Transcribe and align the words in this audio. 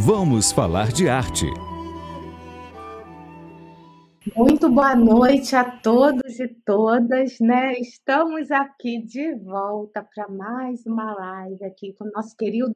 Vamos 0.00 0.52
falar 0.52 0.92
de 0.92 1.08
arte. 1.08 1.46
Muito 4.36 4.70
boa 4.70 4.94
noite 4.94 5.56
a 5.56 5.64
todos 5.64 6.38
e 6.38 6.46
todas, 6.64 7.40
né? 7.40 7.72
Estamos 7.80 8.52
aqui 8.52 9.04
de 9.04 9.34
volta 9.34 10.06
para 10.14 10.28
mais 10.28 10.86
uma 10.86 11.12
live 11.12 11.64
aqui 11.64 11.94
com 11.98 12.04
o 12.04 12.10
nosso 12.14 12.36
querido 12.36 12.72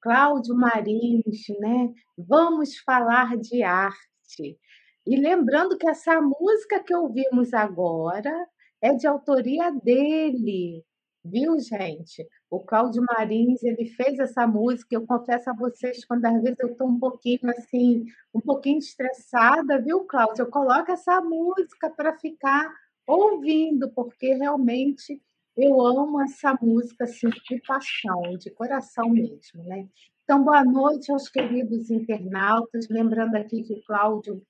Cláudio 0.00 0.54
Marins, 0.54 1.42
né? 1.58 1.92
Vamos 2.16 2.78
falar 2.78 3.36
de 3.36 3.64
arte. 3.64 4.56
E 5.04 5.16
lembrando 5.16 5.76
que 5.76 5.88
essa 5.88 6.20
música 6.20 6.80
que 6.84 6.94
ouvimos 6.94 7.52
agora 7.52 8.32
é 8.80 8.94
de 8.94 9.08
autoria 9.08 9.72
dele, 9.72 10.84
viu, 11.24 11.58
gente? 11.58 12.26
O 12.50 12.60
Cláudio 12.60 13.02
Marins, 13.02 13.62
ele 13.62 13.86
fez 13.86 14.18
essa 14.18 14.46
música, 14.46 14.94
eu 14.94 15.06
confesso 15.06 15.48
a 15.50 15.54
vocês, 15.54 16.04
quando 16.04 16.24
às 16.26 16.42
vezes 16.42 16.58
eu 16.60 16.72
estou 16.72 16.88
um 16.88 16.98
pouquinho 16.98 17.50
assim, 17.50 18.04
um 18.34 18.40
pouquinho 18.40 18.78
estressada, 18.78 19.80
viu, 19.80 20.04
Cláudio? 20.04 20.42
Eu 20.42 20.50
coloco 20.50 20.92
essa 20.92 21.20
música 21.20 21.90
para 21.90 22.16
ficar 22.18 22.70
ouvindo, 23.06 23.90
porque 23.90 24.34
realmente 24.34 25.20
eu 25.56 25.80
amo 25.80 26.20
essa 26.20 26.56
música 26.60 27.04
assim, 27.04 27.28
de 27.28 27.60
paixão, 27.66 28.36
de 28.38 28.50
coração 28.50 29.08
mesmo, 29.08 29.64
né? 29.64 29.88
Então, 30.24 30.42
boa 30.42 30.64
noite 30.64 31.12
aos 31.12 31.28
queridos 31.28 31.90
internautas, 31.90 32.88
lembrando 32.88 33.36
aqui 33.36 33.62
que 33.62 33.74
o 33.74 33.84
Cláudio 33.84 34.42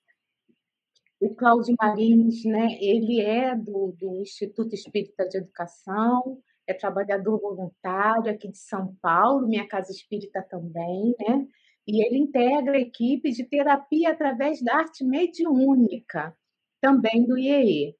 o 1.20 1.34
Cláudio 1.34 1.74
Marins, 1.80 2.44
né, 2.44 2.76
ele 2.80 3.20
é 3.20 3.56
do, 3.56 3.94
do 3.98 4.20
Instituto 4.20 4.74
Espírita 4.74 5.26
de 5.26 5.38
Educação, 5.38 6.38
é 6.66 6.74
trabalhador 6.74 7.40
voluntário 7.40 8.30
aqui 8.30 8.48
de 8.48 8.58
São 8.58 8.94
Paulo, 9.02 9.46
minha 9.46 9.66
casa 9.68 9.90
espírita 9.92 10.42
também, 10.42 11.14
né? 11.18 11.46
E 11.86 12.04
ele 12.04 12.18
integra 12.18 12.76
a 12.76 12.80
equipe 12.80 13.30
de 13.30 13.44
terapia 13.44 14.10
através 14.12 14.62
da 14.62 14.76
arte 14.76 15.04
mediúnica, 15.04 16.34
também 16.80 17.26
do 17.26 17.36
IEE. 17.38 17.94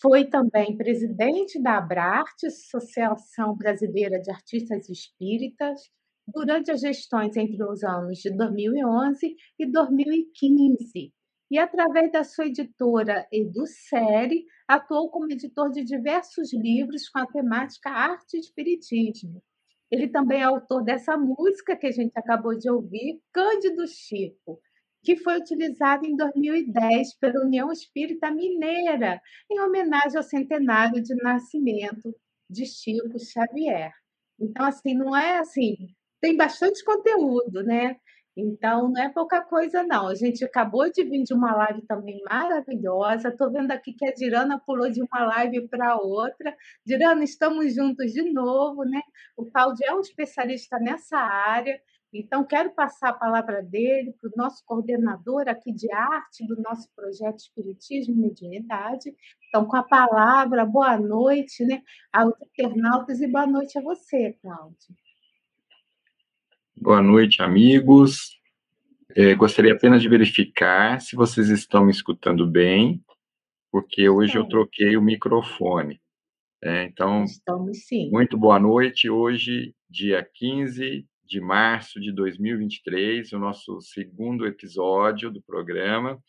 Foi 0.00 0.24
também 0.24 0.76
presidente 0.76 1.62
da 1.62 1.78
Abrarte, 1.78 2.46
Associação 2.46 3.56
Brasileira 3.56 4.20
de 4.20 4.30
Artistas 4.30 4.88
Espíritas, 4.88 5.80
durante 6.26 6.70
as 6.70 6.80
gestões 6.80 7.36
entre 7.36 7.62
os 7.62 7.84
anos 7.84 8.18
de 8.18 8.30
2011 8.36 9.36
e 9.58 9.70
2015, 9.70 11.12
e, 11.50 11.58
através 11.58 12.10
da 12.10 12.24
sua 12.24 12.46
editora 12.46 13.26
EduSérie, 13.32 14.44
atuou 14.66 15.10
como 15.10 15.30
editor 15.30 15.70
de 15.70 15.84
diversos 15.84 16.52
livros 16.52 17.08
com 17.08 17.18
a 17.20 17.26
temática 17.26 17.90
arte 17.90 18.36
e 18.36 18.40
espiritismo. 18.40 19.42
Ele 19.90 20.08
também 20.08 20.40
é 20.40 20.44
autor 20.44 20.82
dessa 20.82 21.16
música 21.16 21.76
que 21.76 21.86
a 21.86 21.92
gente 21.92 22.16
acabou 22.16 22.58
de 22.58 22.70
ouvir, 22.70 23.20
Cândido 23.32 23.86
Chico, 23.86 24.60
que 25.04 25.16
foi 25.16 25.38
utilizada 25.38 26.06
em 26.06 26.16
2010 26.16 27.18
pela 27.18 27.44
União 27.44 27.70
Espírita 27.70 28.30
Mineira, 28.30 29.20
em 29.50 29.60
homenagem 29.60 30.16
ao 30.16 30.22
centenário 30.22 31.02
de 31.02 31.14
nascimento 31.16 32.14
de 32.48 32.64
Chico 32.66 33.18
Xavier. 33.18 33.92
Então, 34.40 34.66
assim, 34.66 34.94
não 34.94 35.14
é 35.16 35.38
assim, 35.38 35.76
tem 36.20 36.36
bastante 36.36 36.82
conteúdo, 36.82 37.62
né? 37.62 37.96
Então, 38.36 38.90
não 38.90 39.00
é 39.00 39.08
pouca 39.08 39.42
coisa, 39.42 39.84
não. 39.84 40.08
A 40.08 40.14
gente 40.14 40.44
acabou 40.44 40.90
de 40.90 41.04
vir 41.04 41.22
de 41.22 41.32
uma 41.32 41.54
live 41.54 41.82
também 41.82 42.20
maravilhosa. 42.28 43.28
Estou 43.28 43.50
vendo 43.52 43.70
aqui 43.70 43.92
que 43.92 44.04
a 44.06 44.12
Dirana 44.12 44.58
pulou 44.58 44.90
de 44.90 45.00
uma 45.02 45.24
live 45.26 45.68
para 45.68 45.96
outra. 45.96 46.56
Dirana, 46.84 47.22
estamos 47.22 47.74
juntos 47.74 48.12
de 48.12 48.32
novo, 48.32 48.84
né? 48.84 49.00
O 49.36 49.44
Claudio 49.46 49.86
é 49.86 49.94
um 49.94 50.00
especialista 50.00 50.78
nessa 50.80 51.16
área. 51.16 51.80
Então, 52.12 52.44
quero 52.44 52.70
passar 52.74 53.10
a 53.10 53.12
palavra 53.12 53.62
dele 53.62 54.14
para 54.20 54.28
o 54.28 54.32
nosso 54.36 54.64
coordenador 54.66 55.48
aqui 55.48 55.72
de 55.72 55.92
arte 55.92 56.46
do 56.46 56.60
nosso 56.60 56.88
projeto 56.94 57.38
Espiritismo 57.38 58.14
e 58.14 58.18
Mediunidade. 58.18 59.14
Então, 59.48 59.64
com 59.66 59.76
a 59.76 59.82
palavra, 59.82 60.64
boa 60.64 60.96
noite 60.96 61.64
né, 61.64 61.82
aos 62.12 62.34
internautas 62.42 63.20
e 63.20 63.28
boa 63.28 63.46
noite 63.46 63.78
a 63.78 63.82
você, 63.82 64.32
Cláudio. 64.42 65.03
Boa 66.76 67.00
noite, 67.00 67.40
amigos. 67.40 68.36
É, 69.16 69.32
gostaria 69.36 69.72
apenas 69.72 70.02
de 70.02 70.08
verificar 70.08 71.00
se 71.00 71.14
vocês 71.14 71.48
estão 71.48 71.84
me 71.84 71.92
escutando 71.92 72.46
bem, 72.46 73.00
porque 73.70 74.08
hoje 74.08 74.36
eu 74.36 74.46
troquei 74.46 74.96
o 74.96 75.00
microfone. 75.00 76.00
É, 76.62 76.84
então, 76.84 77.22
Estamos 77.24 77.78
muito 78.10 78.36
boa 78.36 78.58
noite. 78.58 79.08
Hoje, 79.08 79.72
dia 79.88 80.28
15 80.34 81.06
de 81.24 81.40
março 81.40 82.00
de 82.00 82.12
2023, 82.12 83.32
o 83.32 83.38
nosso 83.38 83.80
segundo 83.80 84.44
episódio 84.44 85.30
do 85.30 85.40
programa. 85.40 86.20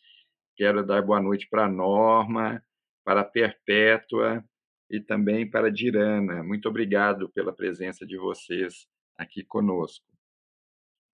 Quero 0.55 0.85
dar 0.85 1.01
boa 1.01 1.19
noite 1.19 1.47
para 1.49 1.65
a 1.65 1.69
Norma, 1.69 2.63
para 3.03 3.21
a 3.21 3.25
Perpétua 3.25 4.45
e 4.91 5.01
também 5.01 5.49
para 5.49 5.67
a 5.67 5.71
Dirana. 5.71 6.43
Muito 6.43 6.69
obrigado 6.69 7.29
pela 7.29 7.51
presença 7.51 8.05
de 8.05 8.15
vocês 8.15 8.87
aqui 9.17 9.43
conosco. 9.43 10.14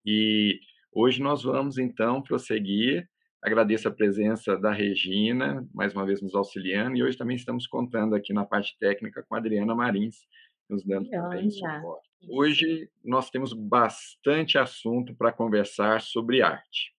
E 0.04 0.60
hoje 0.92 1.22
nós 1.22 1.42
vamos, 1.42 1.78
então, 1.78 2.22
prosseguir. 2.22 3.08
Agradeço 3.42 3.88
a 3.88 3.90
presença 3.90 4.56
da 4.56 4.72
Regina, 4.72 5.66
mais 5.74 5.92
uma 5.92 6.06
vez 6.06 6.22
nos 6.22 6.34
auxiliando, 6.34 6.96
e 6.96 7.02
hoje 7.02 7.16
também 7.16 7.36
estamos 7.36 7.66
contando 7.66 8.14
aqui 8.14 8.32
na 8.32 8.44
parte 8.44 8.76
técnica 8.78 9.22
com 9.22 9.34
a 9.34 9.38
Adriana 9.38 9.74
Marins, 9.74 10.26
nos 10.68 10.84
dando 10.84 11.10
também 11.10 11.50
suporte. 11.50 12.08
Hoje 12.28 12.88
nós 13.04 13.30
temos 13.30 13.52
bastante 13.52 14.58
assunto 14.58 15.14
para 15.14 15.32
conversar 15.32 16.00
sobre 16.00 16.40
arte. 16.40 16.94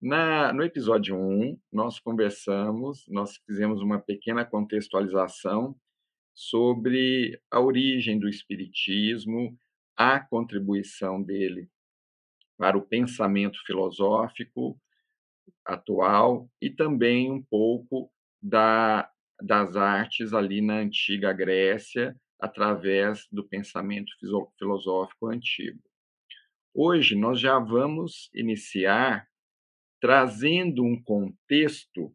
Na, 0.00 0.52
no 0.52 0.62
episódio 0.62 1.16
1, 1.16 1.58
nós 1.72 1.98
conversamos, 1.98 3.06
nós 3.08 3.38
fizemos 3.46 3.80
uma 3.80 3.98
pequena 3.98 4.44
contextualização 4.44 5.74
sobre 6.34 7.40
a 7.50 7.60
origem 7.60 8.18
do 8.18 8.28
Espiritismo, 8.28 9.58
a 9.96 10.20
contribuição 10.20 11.22
dele 11.22 11.70
para 12.60 12.76
o 12.76 12.82
pensamento 12.82 13.58
filosófico 13.64 14.78
atual 15.64 16.46
e 16.60 16.68
também 16.68 17.32
um 17.32 17.42
pouco 17.42 18.12
da, 18.38 19.10
das 19.40 19.76
artes 19.76 20.34
ali 20.34 20.60
na 20.60 20.74
antiga 20.74 21.32
Grécia, 21.32 22.14
através 22.38 23.26
do 23.32 23.48
pensamento 23.48 24.12
filosófico 24.58 25.28
antigo. 25.28 25.80
Hoje 26.74 27.16
nós 27.16 27.40
já 27.40 27.58
vamos 27.58 28.28
iniciar 28.34 29.26
trazendo 29.98 30.84
um 30.84 31.02
contexto 31.02 32.14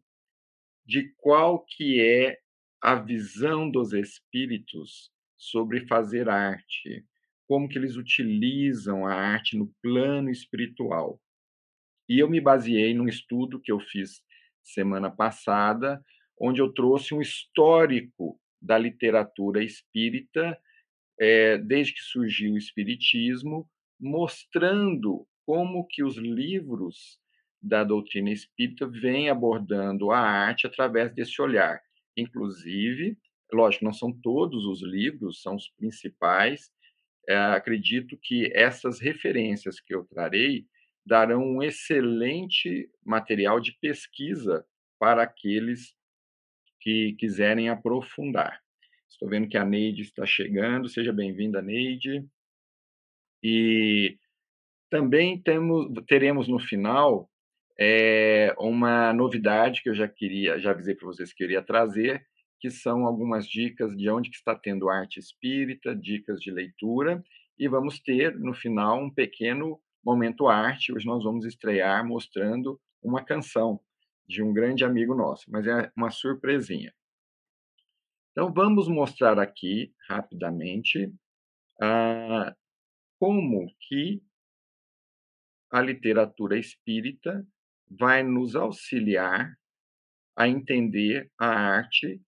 de 0.84 1.12
qual 1.16 1.64
que 1.64 2.00
é 2.00 2.38
a 2.80 2.94
visão 2.94 3.68
dos 3.68 3.92
espíritos 3.92 5.10
sobre 5.36 5.88
fazer 5.88 6.28
arte, 6.28 7.04
como 7.46 7.68
que 7.68 7.78
eles 7.78 7.96
utilizam 7.96 9.06
a 9.06 9.14
arte 9.14 9.56
no 9.56 9.72
plano 9.82 10.30
espiritual. 10.30 11.20
E 12.08 12.18
eu 12.18 12.28
me 12.28 12.40
baseei 12.40 12.94
num 12.94 13.08
estudo 13.08 13.60
que 13.60 13.70
eu 13.70 13.80
fiz 13.80 14.22
semana 14.62 15.10
passada, 15.10 16.02
onde 16.40 16.60
eu 16.60 16.72
trouxe 16.72 17.14
um 17.14 17.20
histórico 17.20 18.38
da 18.60 18.76
literatura 18.76 19.62
espírita, 19.62 20.58
é, 21.18 21.56
desde 21.58 21.94
que 21.94 22.00
surgiu 22.00 22.54
o 22.54 22.58
espiritismo, 22.58 23.68
mostrando 23.98 25.26
como 25.44 25.86
que 25.86 26.02
os 26.02 26.16
livros 26.16 27.18
da 27.62 27.82
doutrina 27.82 28.30
espírita 28.30 28.86
vêm 28.86 29.30
abordando 29.30 30.10
a 30.10 30.18
arte 30.18 30.66
através 30.66 31.12
desse 31.14 31.40
olhar. 31.40 31.80
Inclusive, 32.16 33.16
lógico, 33.52 33.84
não 33.84 33.92
são 33.92 34.12
todos 34.12 34.64
os 34.66 34.82
livros, 34.82 35.40
são 35.40 35.56
os 35.56 35.68
principais, 35.70 36.70
é, 37.28 37.36
acredito 37.36 38.16
que 38.16 38.50
essas 38.54 39.00
referências 39.00 39.80
que 39.80 39.94
eu 39.94 40.04
trarei 40.04 40.66
darão 41.04 41.42
um 41.42 41.62
excelente 41.62 42.90
material 43.04 43.60
de 43.60 43.72
pesquisa 43.80 44.64
para 44.98 45.22
aqueles 45.22 45.94
que 46.80 47.14
quiserem 47.18 47.68
aprofundar. 47.68 48.60
Estou 49.08 49.28
vendo 49.28 49.48
que 49.48 49.56
a 49.56 49.64
Neide 49.64 50.02
está 50.02 50.26
chegando, 50.26 50.88
seja 50.88 51.12
bem-vinda, 51.12 51.62
Neide. 51.62 52.24
E 53.42 54.18
também 54.90 55.40
temos, 55.40 55.88
teremos 56.06 56.48
no 56.48 56.58
final 56.58 57.30
é, 57.78 58.54
uma 58.58 59.12
novidade 59.12 59.82
que 59.82 59.88
eu 59.88 59.94
já 59.94 60.08
queria, 60.08 60.58
já 60.58 60.70
avisei 60.70 60.94
para 60.94 61.06
vocês 61.06 61.32
que 61.32 61.42
eu 61.42 61.46
iria 61.46 61.62
trazer, 61.62 62.26
que 62.58 62.70
são 62.70 63.06
algumas 63.06 63.46
dicas 63.46 63.96
de 63.96 64.08
onde 64.10 64.30
que 64.30 64.36
está 64.36 64.54
tendo 64.54 64.88
arte 64.88 65.18
espírita, 65.18 65.94
dicas 65.94 66.40
de 66.40 66.50
leitura, 66.50 67.22
e 67.58 67.68
vamos 67.68 68.00
ter 68.00 68.38
no 68.38 68.54
final 68.54 69.02
um 69.02 69.10
pequeno 69.10 69.80
momento 70.04 70.48
arte. 70.48 70.92
Hoje 70.92 71.06
nós 71.06 71.24
vamos 71.24 71.44
estrear 71.44 72.06
mostrando 72.06 72.80
uma 73.02 73.24
canção 73.24 73.80
de 74.28 74.42
um 74.42 74.52
grande 74.52 74.84
amigo 74.84 75.14
nosso, 75.14 75.50
mas 75.50 75.66
é 75.66 75.90
uma 75.96 76.10
surpresinha. 76.10 76.92
Então 78.32 78.52
vamos 78.52 78.88
mostrar 78.88 79.38
aqui 79.38 79.94
rapidamente 80.08 81.12
ah, 81.80 82.54
como 83.18 83.66
que 83.88 84.22
a 85.70 85.80
literatura 85.80 86.58
espírita 86.58 87.46
vai 87.88 88.22
nos 88.22 88.54
auxiliar 88.54 89.56
a 90.36 90.48
entender 90.48 91.30
a 91.38 91.46
arte, 91.46 92.20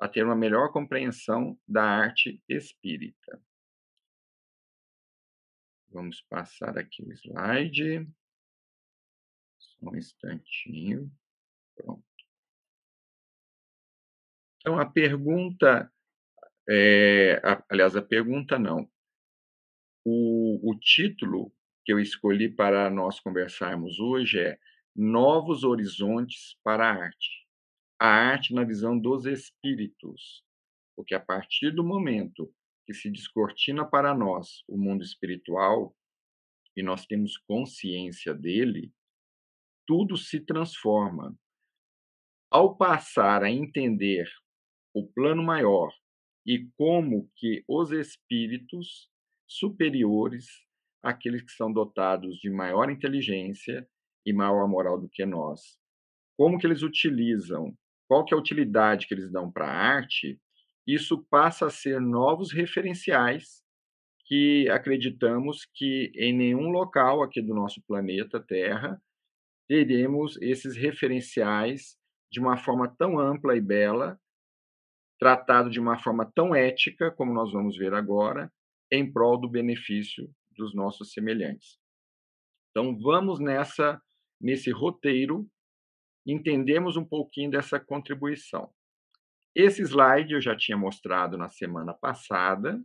a 0.00 0.08
ter 0.08 0.24
uma 0.24 0.36
melhor 0.36 0.72
compreensão 0.72 1.58
da 1.66 1.82
arte 1.82 2.42
espírita. 2.48 3.40
Vamos 5.88 6.20
passar 6.22 6.76
aqui 6.76 7.02
o 7.02 7.12
slide. 7.12 8.06
Só 9.58 9.90
um 9.90 9.96
instantinho. 9.96 11.10
Pronto. 11.74 12.04
Então, 14.60 14.78
a 14.78 14.84
pergunta, 14.84 15.92
é, 16.68 17.40
a, 17.44 17.64
aliás, 17.70 17.96
a 17.96 18.02
pergunta 18.02 18.58
não. 18.58 18.90
O, 20.04 20.70
o 20.70 20.78
título 20.78 21.52
que 21.84 21.92
eu 21.92 22.00
escolhi 22.00 22.48
para 22.48 22.90
nós 22.90 23.20
conversarmos 23.20 23.98
hoje 24.00 24.40
é 24.40 24.58
Novos 24.94 25.62
Horizontes 25.62 26.58
para 26.62 26.88
a 26.88 27.04
Arte. 27.04 27.45
A 27.98 28.08
arte 28.08 28.52
na 28.52 28.62
visão 28.62 28.98
dos 28.98 29.24
espíritos. 29.24 30.44
Porque 30.94 31.14
a 31.14 31.20
partir 31.20 31.70
do 31.70 31.84
momento 31.84 32.52
que 32.86 32.94
se 32.94 33.10
descortina 33.10 33.84
para 33.84 34.14
nós 34.14 34.62
o 34.68 34.76
mundo 34.78 35.02
espiritual 35.02 35.96
e 36.76 36.82
nós 36.82 37.06
temos 37.06 37.36
consciência 37.38 38.34
dele, 38.34 38.92
tudo 39.86 40.16
se 40.16 40.40
transforma. 40.40 41.34
Ao 42.50 42.76
passar 42.76 43.42
a 43.42 43.50
entender 43.50 44.28
o 44.94 45.06
plano 45.06 45.42
maior 45.42 45.92
e 46.46 46.68
como 46.76 47.30
que 47.34 47.64
os 47.66 47.90
espíritos 47.90 49.10
superiores, 49.48 50.46
aqueles 51.02 51.42
que 51.42 51.52
são 51.52 51.72
dotados 51.72 52.36
de 52.36 52.50
maior 52.50 52.90
inteligência 52.90 53.88
e 54.24 54.32
maior 54.32 54.68
moral 54.68 55.00
do 55.00 55.08
que 55.08 55.24
nós, 55.24 55.78
como 56.36 56.58
que 56.58 56.66
eles 56.66 56.82
utilizam, 56.82 57.76
qual 58.08 58.24
que 58.24 58.34
é 58.34 58.36
a 58.36 58.40
utilidade 58.40 59.06
que 59.06 59.14
eles 59.14 59.30
dão 59.30 59.50
para 59.50 59.66
a 59.66 59.74
arte, 59.74 60.40
isso 60.86 61.24
passa 61.28 61.66
a 61.66 61.70
ser 61.70 62.00
novos 62.00 62.52
referenciais 62.52 63.64
que 64.26 64.68
acreditamos 64.70 65.64
que 65.74 66.12
em 66.14 66.32
nenhum 66.32 66.68
local 66.68 67.22
aqui 67.22 67.40
do 67.40 67.54
nosso 67.54 67.80
planeta 67.86 68.40
Terra 68.40 69.00
teremos 69.68 70.40
esses 70.40 70.76
referenciais 70.76 71.96
de 72.30 72.40
uma 72.40 72.56
forma 72.56 72.88
tão 72.88 73.18
ampla 73.18 73.56
e 73.56 73.60
bela, 73.60 74.18
tratado 75.18 75.70
de 75.70 75.80
uma 75.80 75.98
forma 75.98 76.30
tão 76.34 76.54
ética, 76.54 77.10
como 77.10 77.32
nós 77.32 77.52
vamos 77.52 77.76
ver 77.76 77.94
agora, 77.94 78.52
em 78.90 79.10
prol 79.10 79.40
do 79.40 79.48
benefício 79.48 80.28
dos 80.56 80.74
nossos 80.74 81.12
semelhantes. 81.12 81.78
Então 82.70 82.96
vamos 82.98 83.40
nessa 83.40 84.00
nesse 84.40 84.70
roteiro 84.70 85.48
entendemos 86.26 86.96
um 86.96 87.04
pouquinho 87.04 87.50
dessa 87.50 87.78
contribuição. 87.78 88.70
Esse 89.54 89.82
slide 89.82 90.34
eu 90.34 90.40
já 90.40 90.56
tinha 90.56 90.76
mostrado 90.76 91.38
na 91.38 91.48
semana 91.48 91.94
passada, 91.94 92.82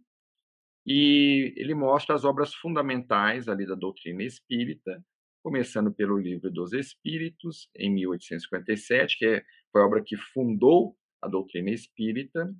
e 0.85 1.53
ele 1.57 1.75
mostra 1.75 2.15
as 2.15 2.23
obras 2.23 2.53
fundamentais 2.55 3.47
ali 3.47 3.65
da 3.67 3.75
doutrina 3.75 4.23
espírita, 4.23 5.03
começando 5.43 5.93
pelo 5.93 6.17
Livro 6.17 6.49
dos 6.49 6.73
Espíritos, 6.73 7.69
em 7.75 7.91
1857, 7.93 9.17
que 9.17 9.25
é, 9.25 9.43
foi 9.71 9.81
a 9.81 9.85
obra 9.85 10.03
que 10.03 10.17
fundou 10.17 10.95
a 11.21 11.27
doutrina 11.27 11.69
espírita. 11.69 12.53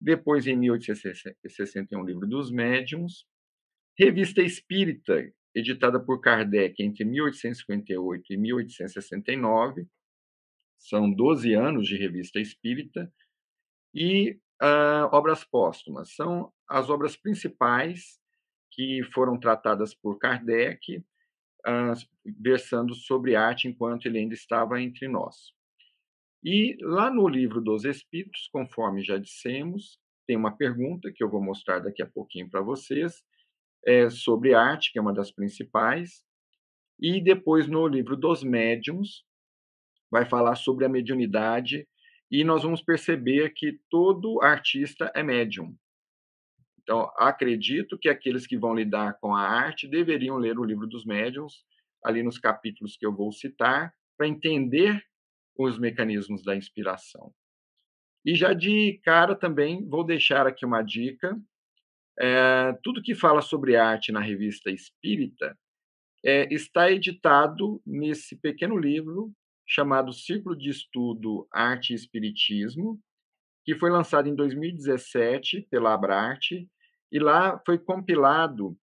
Depois, 0.00 0.46
em 0.46 0.56
1861, 0.56 2.00
o 2.00 2.06
Livro 2.06 2.26
dos 2.26 2.50
Médiuns. 2.50 3.26
Revista 3.98 4.40
Espírita, 4.40 5.28
editada 5.54 5.98
por 5.98 6.20
Kardec 6.20 6.80
entre 6.80 7.04
1858 7.04 8.32
e 8.32 8.36
1869. 8.36 9.88
São 10.78 11.10
12 11.10 11.54
anos 11.54 11.86
de 11.86 11.96
revista 11.96 12.40
espírita 12.40 13.12
e 13.94 14.38
uh, 14.62 15.08
obras 15.12 15.44
póstumas. 15.44 16.14
São 16.14 16.52
as 16.68 16.88
obras 16.88 17.16
principais 17.16 18.18
que 18.72 19.02
foram 19.12 19.38
tratadas 19.38 19.94
por 19.94 20.18
Kardec, 20.18 20.98
uh, 20.98 22.32
versando 22.40 22.94
sobre 22.94 23.34
arte 23.34 23.68
enquanto 23.68 24.06
ele 24.06 24.18
ainda 24.18 24.34
estava 24.34 24.80
entre 24.80 25.08
nós. 25.08 25.52
E 26.44 26.76
lá 26.80 27.10
no 27.10 27.28
livro 27.28 27.60
dos 27.60 27.84
Espíritos, 27.84 28.48
conforme 28.52 29.02
já 29.02 29.18
dissemos, 29.18 29.98
tem 30.26 30.36
uma 30.36 30.56
pergunta 30.56 31.10
que 31.12 31.24
eu 31.24 31.28
vou 31.28 31.42
mostrar 31.42 31.80
daqui 31.80 32.02
a 32.02 32.06
pouquinho 32.06 32.48
para 32.48 32.60
vocês, 32.60 33.22
é 33.84 34.08
sobre 34.10 34.54
arte, 34.54 34.92
que 34.92 34.98
é 34.98 35.02
uma 35.02 35.12
das 35.12 35.32
principais. 35.32 36.22
E 37.00 37.20
depois, 37.20 37.66
no 37.66 37.86
livro 37.86 38.16
dos 38.16 38.44
Médiuns, 38.44 39.24
vai 40.10 40.24
falar 40.24 40.56
sobre 40.56 40.84
a 40.84 40.88
mediunidade 40.88 41.86
e 42.30 42.44
nós 42.44 42.62
vamos 42.62 42.82
perceber 42.82 43.50
que 43.50 43.80
todo 43.90 44.42
artista 44.42 45.10
é 45.14 45.22
médium. 45.22 45.74
Então, 46.82 47.10
acredito 47.16 47.98
que 47.98 48.08
aqueles 48.08 48.46
que 48.46 48.56
vão 48.56 48.74
lidar 48.74 49.18
com 49.20 49.34
a 49.34 49.42
arte 49.42 49.86
deveriam 49.86 50.36
ler 50.36 50.58
o 50.58 50.64
livro 50.64 50.86
dos 50.86 51.04
médiuns, 51.04 51.64
ali 52.02 52.22
nos 52.22 52.38
capítulos 52.38 52.96
que 52.96 53.04
eu 53.04 53.14
vou 53.14 53.30
citar, 53.32 53.92
para 54.16 54.28
entender 54.28 55.02
os 55.56 55.78
mecanismos 55.78 56.42
da 56.42 56.56
inspiração. 56.56 57.32
E 58.24 58.34
já 58.34 58.52
de 58.52 59.00
cara 59.04 59.34
também 59.34 59.86
vou 59.86 60.04
deixar 60.04 60.46
aqui 60.46 60.64
uma 60.64 60.82
dica. 60.82 61.38
É, 62.18 62.72
tudo 62.82 63.02
que 63.02 63.14
fala 63.14 63.40
sobre 63.42 63.76
arte 63.76 64.10
na 64.10 64.20
revista 64.20 64.70
Espírita 64.70 65.58
é, 66.24 66.52
está 66.52 66.90
editado 66.90 67.80
nesse 67.86 68.36
pequeno 68.36 68.76
livro 68.76 69.32
chamado 69.68 70.12
Círculo 70.12 70.56
de 70.56 70.70
Estudo 70.70 71.46
Arte 71.52 71.92
e 71.92 71.96
Espiritismo, 71.96 72.98
que 73.64 73.74
foi 73.74 73.90
lançado 73.90 74.26
em 74.26 74.34
2017 74.34 75.68
pela 75.70 75.92
Abrarte, 75.92 76.66
e 77.12 77.18
lá 77.18 77.60
foi 77.66 77.78
compilado 77.78 78.76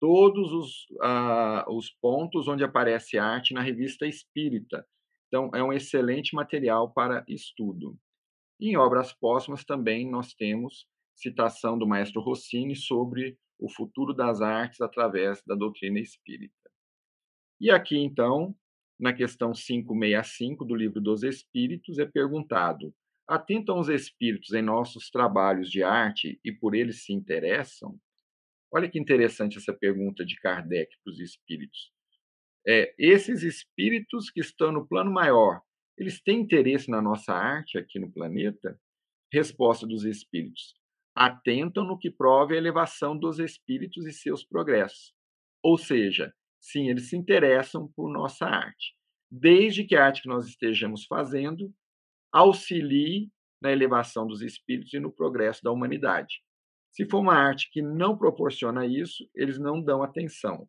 todos 0.00 0.52
os, 0.52 0.86
uh, 1.02 1.76
os 1.76 1.90
pontos 1.90 2.46
onde 2.46 2.62
aparece 2.62 3.18
arte 3.18 3.52
na 3.52 3.60
revista 3.60 4.06
Espírita. 4.06 4.86
Então, 5.26 5.50
é 5.52 5.62
um 5.62 5.72
excelente 5.72 6.34
material 6.34 6.92
para 6.92 7.24
estudo. 7.28 7.98
Em 8.60 8.76
obras 8.76 9.12
póstumas 9.12 9.64
também 9.64 10.08
nós 10.08 10.32
temos 10.32 10.86
citação 11.14 11.76
do 11.76 11.86
maestro 11.86 12.20
Rossini 12.20 12.76
sobre 12.76 13.36
o 13.58 13.68
futuro 13.68 14.14
das 14.14 14.40
artes 14.40 14.80
através 14.80 15.42
da 15.44 15.56
doutrina 15.56 15.98
espírita. 15.98 16.54
E 17.60 17.70
aqui, 17.70 17.98
então, 17.98 18.54
na 18.98 19.12
questão 19.12 19.52
565 19.52 20.64
do 20.64 20.74
Livro 20.74 21.00
dos 21.00 21.22
Espíritos, 21.22 21.98
é 21.98 22.04
perguntado: 22.04 22.94
atentam 23.26 23.78
os 23.78 23.88
espíritos 23.88 24.52
em 24.52 24.62
nossos 24.62 25.10
trabalhos 25.10 25.70
de 25.70 25.82
arte 25.82 26.40
e 26.44 26.50
por 26.50 26.74
eles 26.74 27.04
se 27.04 27.12
interessam? 27.12 27.98
Olha 28.72 28.88
que 28.88 28.98
interessante 28.98 29.56
essa 29.56 29.72
pergunta 29.72 30.24
de 30.24 30.36
Kardec 30.36 30.94
para 31.02 31.10
os 31.10 31.20
espíritos. 31.20 31.90
É, 32.66 32.94
esses 32.98 33.42
espíritos 33.42 34.30
que 34.30 34.40
estão 34.40 34.72
no 34.72 34.86
plano 34.86 35.10
maior, 35.10 35.62
eles 35.96 36.20
têm 36.20 36.40
interesse 36.40 36.90
na 36.90 37.00
nossa 37.00 37.32
arte 37.32 37.78
aqui 37.78 37.98
no 37.98 38.12
planeta? 38.12 38.78
Resposta 39.32 39.86
dos 39.86 40.04
espíritos: 40.04 40.74
atentam 41.14 41.84
no 41.84 41.98
que 41.98 42.10
prove 42.10 42.54
a 42.54 42.58
elevação 42.58 43.18
dos 43.18 43.38
espíritos 43.38 44.06
e 44.06 44.12
seus 44.12 44.44
progressos. 44.44 45.14
Ou 45.62 45.76
seja, 45.76 46.32
Sim, 46.60 46.88
eles 46.88 47.08
se 47.08 47.16
interessam 47.16 47.88
por 47.94 48.12
nossa 48.12 48.46
arte, 48.46 48.94
desde 49.30 49.84
que 49.84 49.96
a 49.96 50.04
arte 50.06 50.22
que 50.22 50.28
nós 50.28 50.46
estejamos 50.46 51.04
fazendo 51.06 51.72
auxilie 52.32 53.30
na 53.60 53.72
elevação 53.72 54.26
dos 54.26 54.42
espíritos 54.42 54.92
e 54.92 55.00
no 55.00 55.12
progresso 55.12 55.62
da 55.62 55.72
humanidade. 55.72 56.42
Se 56.92 57.04
for 57.06 57.20
uma 57.20 57.34
arte 57.34 57.70
que 57.70 57.82
não 57.82 58.16
proporciona 58.16 58.86
isso, 58.86 59.28
eles 59.34 59.58
não 59.58 59.82
dão 59.82 60.02
atenção. 60.02 60.68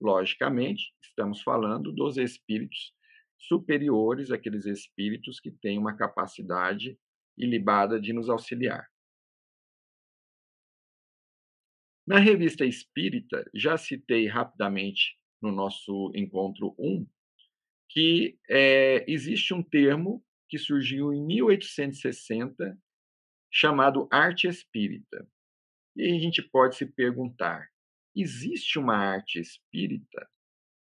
Logicamente, 0.00 0.92
estamos 1.02 1.42
falando 1.42 1.92
dos 1.92 2.16
espíritos 2.18 2.92
superiores, 3.38 4.30
aqueles 4.30 4.66
espíritos 4.66 5.40
que 5.40 5.50
têm 5.50 5.78
uma 5.78 5.96
capacidade 5.96 6.98
ilibada 7.36 8.00
de 8.00 8.12
nos 8.12 8.28
auxiliar. 8.28 8.86
Na 12.06 12.20
revista 12.20 12.64
Espírita, 12.64 13.44
já 13.52 13.76
citei 13.76 14.28
rapidamente 14.28 15.18
no 15.42 15.50
nosso 15.50 16.12
encontro 16.14 16.72
1, 16.78 17.04
que 17.90 18.38
é, 18.48 19.04
existe 19.10 19.52
um 19.52 19.60
termo 19.60 20.24
que 20.48 20.56
surgiu 20.56 21.12
em 21.12 21.26
1860 21.26 22.78
chamado 23.50 24.06
arte 24.12 24.46
espírita. 24.46 25.28
E 25.96 26.04
a 26.14 26.18
gente 26.20 26.42
pode 26.42 26.76
se 26.76 26.86
perguntar: 26.86 27.68
existe 28.14 28.78
uma 28.78 28.96
arte 28.96 29.40
espírita? 29.40 30.30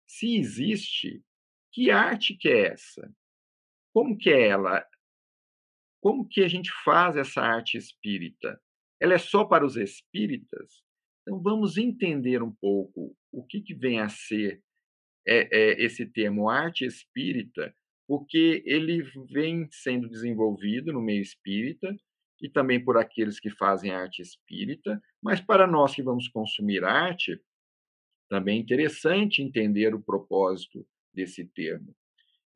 Se 0.07 0.37
existe, 0.37 1.25
que 1.73 1.90
arte 1.90 2.37
que 2.37 2.49
é 2.49 2.69
essa? 2.69 3.12
Como 3.93 4.17
que 4.17 4.31
é 4.31 4.47
ela? 4.47 4.87
Como 6.00 6.29
que 6.29 6.43
a 6.43 6.49
gente 6.49 6.71
faz 6.85 7.17
essa 7.17 7.40
arte 7.40 7.76
espírita? 7.76 8.62
Ela 9.00 9.14
é 9.14 9.19
só 9.19 9.45
para 9.45 9.67
os 9.67 9.76
espíritas? 9.76 10.88
Então, 11.23 11.41
vamos 11.41 11.77
entender 11.77 12.43
um 12.43 12.50
pouco 12.50 13.17
o 13.33 13.45
que, 13.45 13.61
que 13.61 13.75
vem 13.75 14.00
a 14.00 14.09
ser 14.09 14.62
é, 15.27 15.49
é, 15.53 15.85
esse 15.85 16.07
termo 16.07 16.49
arte 16.49 16.85
espírita, 16.85 17.75
porque 18.07 18.62
ele 18.67 19.03
vem 19.31 19.69
sendo 19.71 20.09
desenvolvido 20.09 20.93
no 20.93 21.00
meio 21.00 21.23
espírita 21.23 21.95
e 22.41 22.49
também 22.49 22.83
por 22.83 22.97
aqueles 22.97 23.39
que 23.39 23.50
fazem 23.50 23.91
arte 23.91 24.23
espírita, 24.23 25.00
mas 25.23 25.41
para 25.41 25.67
nós 25.67 25.95
que 25.95 26.03
vamos 26.03 26.27
consumir 26.29 26.83
arte, 26.85 27.41
também 28.29 28.59
é 28.59 28.61
interessante 28.61 29.43
entender 29.43 29.95
o 29.95 30.03
propósito 30.03 30.87
desse 31.12 31.45
termo. 31.45 31.95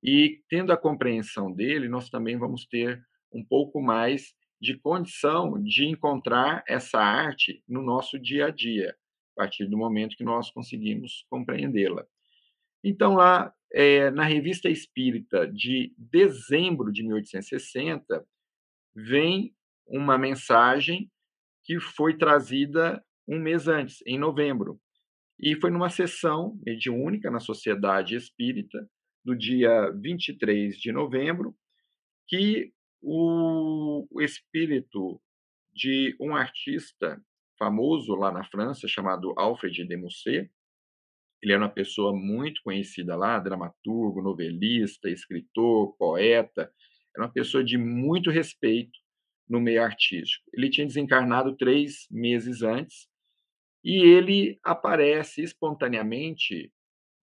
E 0.02 0.42
tendo 0.48 0.72
a 0.72 0.76
compreensão 0.76 1.52
dele, 1.52 1.88
nós 1.88 2.08
também 2.08 2.36
vamos 2.36 2.66
ter 2.66 3.04
um 3.32 3.44
pouco 3.44 3.80
mais 3.82 4.34
de 4.64 4.78
condição 4.78 5.62
de 5.62 5.84
encontrar 5.84 6.64
essa 6.66 6.98
arte 6.98 7.62
no 7.68 7.82
nosso 7.82 8.18
dia 8.18 8.46
a 8.46 8.50
dia, 8.50 8.96
a 9.36 9.42
partir 9.42 9.66
do 9.66 9.76
momento 9.76 10.16
que 10.16 10.24
nós 10.24 10.50
conseguimos 10.50 11.26
compreendê-la. 11.28 12.06
Então, 12.82 13.14
lá 13.14 13.52
é, 13.70 14.10
na 14.10 14.24
Revista 14.24 14.70
Espírita 14.70 15.46
de 15.46 15.94
dezembro 15.98 16.90
de 16.90 17.02
1860, 17.02 18.26
vem 18.96 19.54
uma 19.86 20.16
mensagem 20.16 21.10
que 21.62 21.78
foi 21.78 22.16
trazida 22.16 23.04
um 23.28 23.38
mês 23.38 23.68
antes, 23.68 24.02
em 24.06 24.18
novembro. 24.18 24.80
E 25.38 25.56
foi 25.56 25.70
numa 25.70 25.90
sessão 25.90 26.58
mediúnica 26.64 27.30
na 27.30 27.40
Sociedade 27.40 28.16
Espírita, 28.16 28.88
do 29.22 29.36
dia 29.36 29.90
23 29.90 30.78
de 30.78 30.90
novembro, 30.92 31.54
que 32.26 32.72
o 33.04 34.20
espírito 34.20 35.20
de 35.72 36.16
um 36.20 36.34
artista 36.34 37.20
famoso 37.58 38.14
lá 38.14 38.32
na 38.32 38.44
França, 38.44 38.88
chamado 38.88 39.34
Alfred 39.36 39.86
de 39.86 39.96
Musset, 39.96 40.50
ele 41.42 41.52
era 41.52 41.62
uma 41.62 41.70
pessoa 41.70 42.16
muito 42.16 42.62
conhecida 42.62 43.14
lá, 43.14 43.38
dramaturgo, 43.38 44.22
novelista, 44.22 45.10
escritor, 45.10 45.94
poeta, 45.98 46.72
era 47.14 47.26
uma 47.26 47.32
pessoa 47.32 47.62
de 47.62 47.76
muito 47.76 48.30
respeito 48.30 48.98
no 49.48 49.60
meio 49.60 49.82
artístico. 49.82 50.50
Ele 50.54 50.70
tinha 50.70 50.86
desencarnado 50.86 51.54
três 51.54 52.06
meses 52.10 52.62
antes 52.62 53.08
e 53.84 53.96
ele 53.98 54.58
aparece 54.64 55.42
espontaneamente 55.42 56.72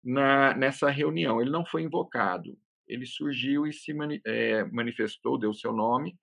na, 0.04 0.54
nessa 0.54 0.90
reunião. 0.90 1.40
Ele 1.40 1.50
não 1.50 1.64
foi 1.64 1.82
invocado, 1.82 2.58
ele 2.92 3.06
surgiu 3.06 3.66
e 3.66 3.72
se 3.72 3.92
mani 3.92 4.20
é, 4.26 4.64
manifestou, 4.64 5.38
deu 5.38 5.52
seu 5.52 5.72
nome. 5.72 6.18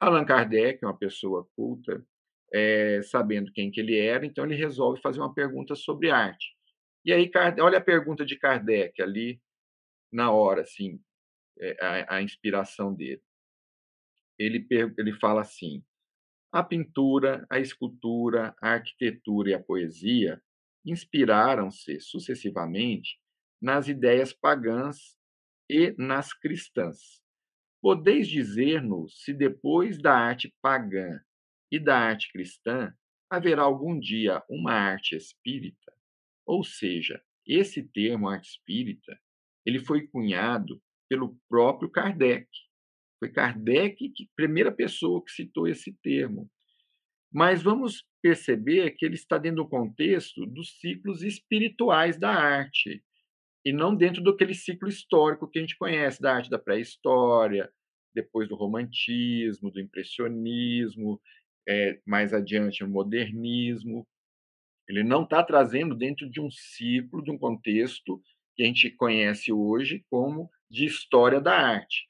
Allan 0.00 0.24
Kardec, 0.24 0.84
uma 0.84 0.96
pessoa 0.96 1.48
culta, 1.56 2.04
é, 2.52 3.02
sabendo 3.02 3.52
quem 3.52 3.70
que 3.70 3.80
ele 3.80 3.98
era, 3.98 4.24
então 4.24 4.44
ele 4.44 4.54
resolve 4.54 5.00
fazer 5.00 5.20
uma 5.20 5.34
pergunta 5.34 5.74
sobre 5.74 6.10
arte. 6.10 6.56
E 7.04 7.12
aí, 7.12 7.30
olha 7.60 7.78
a 7.78 7.82
pergunta 7.82 8.24
de 8.24 8.36
Kardec 8.36 9.00
ali, 9.02 9.40
na 10.12 10.30
hora, 10.30 10.62
assim, 10.62 11.00
é, 11.60 11.76
a, 11.84 12.16
a 12.16 12.22
inspiração 12.22 12.94
dele 12.94 13.22
ele, 14.38 14.66
ele 14.70 15.12
fala 15.14 15.40
assim: 15.40 15.84
a 16.52 16.62
pintura, 16.62 17.44
a 17.50 17.58
escultura, 17.58 18.54
a 18.62 18.70
arquitetura 18.74 19.50
e 19.50 19.54
a 19.54 19.62
poesia 19.62 20.40
inspiraram-se 20.84 22.00
sucessivamente 22.00 23.18
nas 23.60 23.88
ideias 23.88 24.32
pagãs 24.32 25.17
e 25.68 25.94
nas 25.98 26.32
cristãs. 26.32 27.22
Podeis 27.80 28.26
dizer-nos 28.26 29.22
se 29.22 29.32
depois 29.32 30.00
da 30.00 30.14
arte 30.14 30.52
pagã 30.60 31.20
e 31.70 31.78
da 31.78 31.98
arte 31.98 32.30
cristã 32.32 32.92
haverá 33.30 33.62
algum 33.62 33.98
dia 33.98 34.42
uma 34.48 34.72
arte 34.72 35.14
espírita? 35.14 35.92
Ou 36.46 36.64
seja, 36.64 37.22
esse 37.46 37.82
termo 37.82 38.28
arte 38.28 38.50
espírita, 38.50 39.18
ele 39.64 39.78
foi 39.78 40.06
cunhado 40.06 40.82
pelo 41.08 41.38
próprio 41.48 41.90
Kardec. 41.90 42.48
Foi 43.18 43.30
Kardec 43.30 44.08
que 44.10 44.28
primeira 44.34 44.72
pessoa 44.72 45.22
que 45.24 45.30
citou 45.30 45.68
esse 45.68 45.92
termo. 46.02 46.50
Mas 47.32 47.62
vamos 47.62 48.06
perceber 48.22 48.92
que 48.92 49.04
ele 49.04 49.14
está 49.14 49.38
dentro 49.38 49.64
do 49.64 49.68
contexto 49.68 50.46
dos 50.46 50.78
ciclos 50.80 51.22
espirituais 51.22 52.18
da 52.18 52.30
arte 52.30 53.04
e 53.64 53.72
não 53.72 53.94
dentro 53.94 54.22
daquele 54.22 54.54
ciclo 54.54 54.88
histórico 54.88 55.48
que 55.48 55.58
a 55.58 55.62
gente 55.62 55.76
conhece 55.76 56.20
da 56.20 56.34
arte 56.34 56.50
da 56.50 56.58
pré-história, 56.58 57.70
depois 58.14 58.48
do 58.48 58.56
romantismo, 58.56 59.70
do 59.70 59.80
impressionismo, 59.80 61.20
é, 61.68 62.00
mais 62.06 62.32
adiante 62.32 62.82
o 62.82 62.88
modernismo. 62.88 64.06
Ele 64.88 65.02
não 65.02 65.24
está 65.24 65.42
trazendo 65.42 65.94
dentro 65.94 66.28
de 66.28 66.40
um 66.40 66.50
ciclo, 66.50 67.22
de 67.22 67.30
um 67.30 67.38
contexto 67.38 68.22
que 68.56 68.62
a 68.62 68.66
gente 68.66 68.90
conhece 68.90 69.52
hoje 69.52 70.04
como 70.10 70.50
de 70.70 70.86
história 70.86 71.40
da 71.40 71.54
arte 71.54 72.08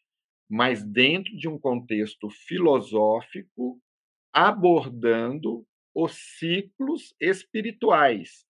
mas 0.48 0.82
dentro 0.82 1.36
de 1.36 1.46
um 1.46 1.58
contexto 1.58 2.30
filosófico, 2.30 3.80
abordando 4.32 5.66
os 5.94 6.12
ciclos 6.38 7.14
espirituais. 7.20 8.46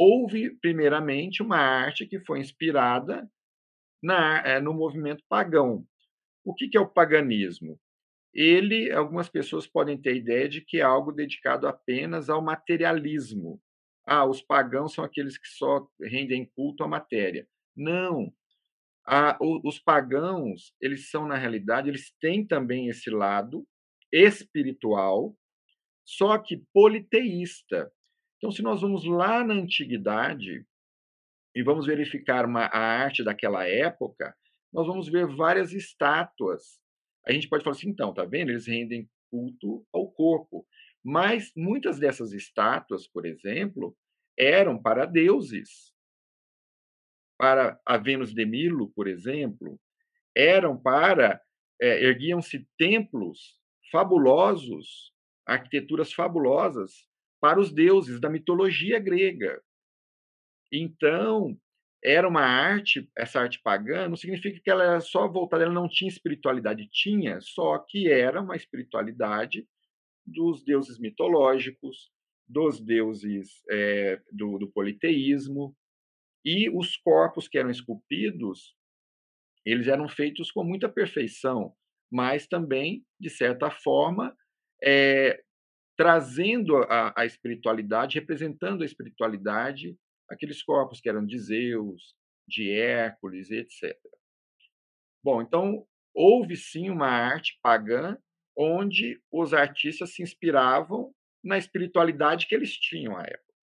Houve, 0.00 0.50
primeiramente, 0.62 1.42
uma 1.42 1.58
arte 1.58 2.06
que 2.06 2.20
foi 2.20 2.40
inspirada 2.40 3.30
na, 4.02 4.42
eh, 4.46 4.60
no 4.60 4.74
movimento 4.74 5.22
pagão. 5.28 5.86
O 6.44 6.54
que, 6.54 6.68
que 6.68 6.78
é 6.78 6.80
o 6.80 6.88
paganismo? 6.88 7.78
Ele, 8.34 8.90
algumas 8.92 9.28
pessoas 9.28 9.66
podem 9.66 9.98
ter 10.00 10.10
a 10.10 10.16
ideia 10.16 10.48
de 10.48 10.60
que 10.62 10.78
é 10.78 10.82
algo 10.82 11.12
dedicado 11.12 11.68
apenas 11.68 12.30
ao 12.30 12.42
materialismo. 12.42 13.60
Ah, 14.06 14.24
os 14.26 14.42
pagãos 14.42 14.94
são 14.94 15.04
aqueles 15.04 15.38
que 15.38 15.48
só 15.48 15.86
rendem 16.00 16.46
culto 16.56 16.84
à 16.84 16.88
matéria. 16.88 17.46
Não, 17.76 18.32
ah, 19.06 19.36
os 19.64 19.78
pagãos, 19.78 20.74
eles 20.80 21.10
são, 21.10 21.26
na 21.26 21.36
realidade, 21.36 21.88
eles 21.88 22.12
têm 22.20 22.46
também 22.46 22.88
esse 22.88 23.10
lado 23.10 23.66
espiritual, 24.12 25.36
só 26.04 26.38
que 26.38 26.62
politeísta. 26.72 27.92
Então, 28.40 28.50
se 28.50 28.62
nós 28.62 28.80
vamos 28.80 29.04
lá 29.04 29.44
na 29.44 29.52
antiguidade 29.52 30.64
e 31.54 31.62
vamos 31.62 31.84
verificar 31.84 32.46
uma, 32.46 32.64
a 32.64 32.78
arte 32.78 33.22
daquela 33.22 33.68
época, 33.68 34.34
nós 34.72 34.86
vamos 34.86 35.10
ver 35.10 35.26
várias 35.26 35.74
estátuas. 35.74 36.80
A 37.26 37.32
gente 37.32 37.50
pode 37.50 37.62
falar 37.62 37.76
assim, 37.76 37.90
então, 37.90 38.14
tá 38.14 38.24
vendo? 38.24 38.48
Eles 38.48 38.66
rendem 38.66 39.06
culto 39.30 39.86
ao 39.92 40.10
corpo. 40.10 40.66
Mas 41.04 41.52
muitas 41.54 41.98
dessas 41.98 42.32
estátuas, 42.32 43.06
por 43.06 43.26
exemplo, 43.26 43.94
eram 44.38 44.80
para 44.80 45.04
deuses 45.04 45.94
para 47.38 47.78
a 47.84 47.98
Vênus 47.98 48.32
de 48.32 48.46
Milo, 48.46 48.90
por 48.94 49.06
exemplo, 49.06 49.78
eram 50.34 50.80
para 50.80 51.42
é, 51.80 52.04
erguiam-se 52.04 52.66
templos 52.78 53.58
fabulosos, 53.90 55.12
arquiteturas 55.46 56.12
fabulosas 56.12 57.09
para 57.40 57.58
os 57.58 57.72
deuses 57.72 58.20
da 58.20 58.28
mitologia 58.28 58.98
grega. 58.98 59.60
Então, 60.72 61.58
era 62.02 62.28
uma 62.28 62.42
arte, 62.42 63.10
essa 63.16 63.40
arte 63.40 63.60
pagã, 63.62 64.08
não 64.08 64.16
significa 64.16 64.60
que 64.62 64.70
ela 64.70 64.84
era 64.84 65.00
só 65.00 65.28
voltada, 65.28 65.64
ela 65.64 65.72
não 65.72 65.88
tinha 65.88 66.08
espiritualidade, 66.08 66.88
tinha, 66.90 67.40
só 67.40 67.78
que 67.78 68.08
era 68.08 68.40
uma 68.40 68.56
espiritualidade 68.56 69.66
dos 70.24 70.64
deuses 70.64 70.98
mitológicos, 70.98 72.10
dos 72.48 72.80
deuses 72.80 73.62
é, 73.70 74.20
do, 74.32 74.58
do 74.58 74.70
politeísmo, 74.70 75.76
e 76.44 76.70
os 76.70 76.96
corpos 76.96 77.46
que 77.48 77.58
eram 77.58 77.70
esculpidos, 77.70 78.74
eles 79.64 79.88
eram 79.88 80.08
feitos 80.08 80.50
com 80.50 80.64
muita 80.64 80.88
perfeição, 80.88 81.74
mas 82.10 82.46
também, 82.46 83.04
de 83.20 83.28
certa 83.28 83.70
forma, 83.70 84.34
é, 84.82 85.42
trazendo 86.00 86.78
a, 86.84 87.12
a 87.14 87.26
espiritualidade, 87.26 88.18
representando 88.18 88.80
a 88.80 88.86
espiritualidade, 88.86 89.94
aqueles 90.30 90.62
corpos 90.62 90.98
que 90.98 91.10
eram 91.10 91.26
de 91.26 91.38
Zeus, 91.38 92.14
de 92.48 92.70
Hércules, 92.70 93.50
etc. 93.50 93.94
Bom, 95.22 95.42
então 95.42 95.86
houve 96.14 96.56
sim 96.56 96.88
uma 96.88 97.06
arte 97.06 97.58
pagã 97.62 98.16
onde 98.56 99.20
os 99.30 99.52
artistas 99.52 100.14
se 100.14 100.22
inspiravam 100.22 101.14
na 101.44 101.58
espiritualidade 101.58 102.46
que 102.46 102.54
eles 102.54 102.72
tinham 102.78 103.14
à 103.14 103.20
época. 103.24 103.54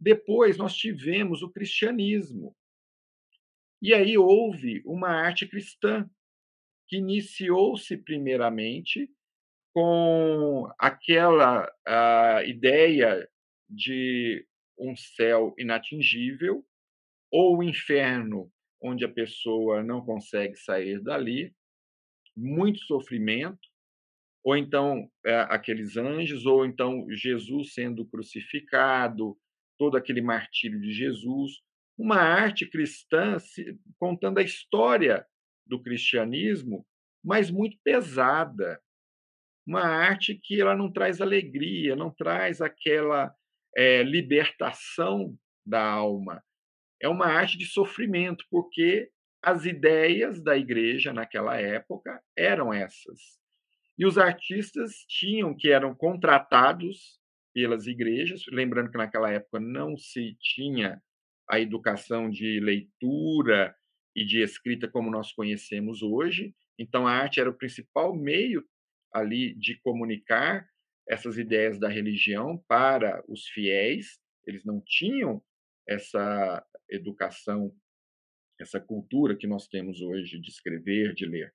Depois 0.00 0.56
nós 0.56 0.74
tivemos 0.74 1.42
o 1.42 1.52
cristianismo. 1.52 2.56
E 3.80 3.94
aí 3.94 4.18
houve 4.18 4.82
uma 4.84 5.10
arte 5.10 5.46
cristã 5.46 6.10
que 6.88 6.96
iniciou-se 6.96 7.96
primeiramente 7.98 9.08
com 9.76 10.72
aquela 10.78 11.70
ideia 12.46 13.28
de 13.68 14.42
um 14.78 14.96
céu 14.96 15.54
inatingível 15.58 16.64
ou 17.30 17.58
o 17.58 17.62
inferno 17.62 18.50
onde 18.80 19.04
a 19.04 19.12
pessoa 19.12 19.82
não 19.82 20.00
consegue 20.00 20.56
sair 20.56 20.98
dali, 21.02 21.54
muito 22.34 22.78
sofrimento, 22.84 23.68
ou 24.42 24.56
então 24.56 25.10
é, 25.26 25.40
aqueles 25.40 25.98
anjos, 25.98 26.46
ou 26.46 26.64
então 26.64 27.04
Jesus 27.10 27.74
sendo 27.74 28.06
crucificado, 28.06 29.36
todo 29.78 29.98
aquele 29.98 30.22
martírio 30.22 30.80
de 30.80 30.90
Jesus. 30.90 31.52
Uma 31.98 32.16
arte 32.16 32.64
cristã 32.64 33.36
contando 33.98 34.38
a 34.38 34.42
história 34.42 35.26
do 35.66 35.82
cristianismo, 35.82 36.86
mas 37.22 37.50
muito 37.50 37.76
pesada. 37.84 38.80
Uma 39.66 39.82
arte 39.82 40.34
que 40.34 40.60
ela 40.60 40.76
não 40.76 40.92
traz 40.92 41.20
alegria, 41.20 41.96
não 41.96 42.10
traz 42.10 42.60
aquela 42.60 43.34
é, 43.76 44.02
libertação 44.02 45.36
da 45.64 45.82
alma. 45.82 46.42
É 47.02 47.08
uma 47.08 47.26
arte 47.26 47.58
de 47.58 47.66
sofrimento, 47.66 48.44
porque 48.50 49.10
as 49.42 49.64
ideias 49.64 50.42
da 50.42 50.56
igreja 50.56 51.12
naquela 51.12 51.56
época 51.56 52.22
eram 52.36 52.72
essas. 52.72 53.38
E 53.98 54.06
os 54.06 54.18
artistas 54.18 55.04
tinham 55.08 55.54
que 55.56 55.70
eram 55.70 55.94
contratados 55.94 57.18
pelas 57.54 57.86
igrejas, 57.86 58.42
lembrando 58.48 58.90
que 58.90 58.98
naquela 58.98 59.30
época 59.30 59.58
não 59.58 59.96
se 59.96 60.36
tinha 60.40 61.00
a 61.48 61.58
educação 61.58 62.28
de 62.28 62.60
leitura 62.60 63.74
e 64.14 64.24
de 64.24 64.42
escrita 64.42 64.88
como 64.88 65.10
nós 65.10 65.32
conhecemos 65.32 66.02
hoje. 66.02 66.54
Então 66.78 67.06
a 67.06 67.12
arte 67.12 67.40
era 67.40 67.48
o 67.48 67.56
principal 67.56 68.14
meio 68.14 68.64
ali 69.18 69.54
de 69.54 69.78
comunicar 69.80 70.68
essas 71.08 71.38
ideias 71.38 71.78
da 71.78 71.88
religião 71.88 72.58
para 72.68 73.22
os 73.28 73.46
fiéis. 73.48 74.18
Eles 74.46 74.64
não 74.64 74.82
tinham 74.84 75.42
essa 75.88 76.64
educação, 76.90 77.72
essa 78.60 78.80
cultura 78.80 79.36
que 79.36 79.46
nós 79.46 79.68
temos 79.68 80.00
hoje 80.00 80.40
de 80.40 80.50
escrever, 80.50 81.14
de 81.14 81.26
ler. 81.26 81.52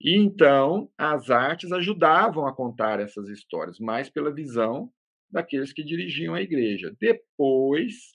E 0.00 0.16
então 0.16 0.90
as 0.98 1.30
artes 1.30 1.70
ajudavam 1.70 2.46
a 2.46 2.54
contar 2.54 2.98
essas 2.98 3.28
histórias, 3.28 3.78
mais 3.78 4.10
pela 4.10 4.34
visão 4.34 4.92
daqueles 5.30 5.72
que 5.72 5.84
dirigiam 5.84 6.34
a 6.34 6.42
igreja. 6.42 6.94
Depois, 7.00 8.12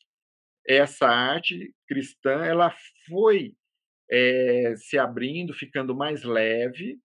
essa 0.67 1.07
arte 1.07 1.73
cristã 1.87 2.43
ela 2.43 2.75
foi 3.07 3.55
é, 4.11 4.75
se 4.75 4.97
abrindo, 4.97 5.53
ficando 5.53 5.95
mais 5.95 6.23
leve, 6.23 6.99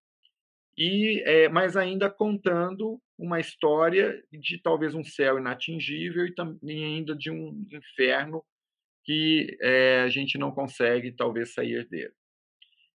e 0.76 1.22
é, 1.26 1.48
mas 1.48 1.76
ainda 1.76 2.10
contando 2.10 3.00
uma 3.18 3.38
história 3.38 4.22
de 4.32 4.58
talvez 4.58 4.94
um 4.94 5.04
céu 5.04 5.38
inatingível 5.38 6.26
e 6.26 6.34
também 6.34 6.84
ainda 6.84 7.14
de 7.14 7.30
um 7.30 7.66
inferno 7.70 8.42
que 9.04 9.56
é, 9.60 10.00
a 10.02 10.08
gente 10.08 10.38
não 10.38 10.50
consegue 10.50 11.12
talvez 11.12 11.52
sair 11.52 11.86
dele. 11.88 12.14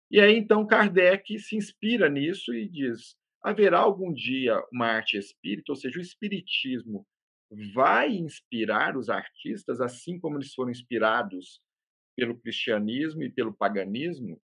E 0.10 0.22
aí, 0.22 0.38
então, 0.38 0.65
Kardec 0.65 1.38
se 1.38 1.55
inspira 1.55 2.10
nisso 2.10 2.53
e 2.53 2.67
diz: 2.67 3.15
haverá 3.43 3.79
algum 3.79 4.13
dia 4.13 4.62
uma 4.72 4.88
arte 4.88 5.17
espírita, 5.17 5.72
ou 5.72 5.75
seja, 5.75 6.00
o 6.00 6.01
espiritismo 6.01 7.05
vai 7.74 8.10
inspirar 8.10 8.98
os 8.98 9.10
artistas, 9.10 9.79
assim 9.79 10.19
como 10.19 10.38
eles 10.38 10.53
foram 10.53 10.72
inspirados 10.72 11.62
pelo 12.15 12.38
cristianismo 12.39 13.24
e 13.24 13.29
pelo 13.29 13.53
paganismo? 13.53 14.41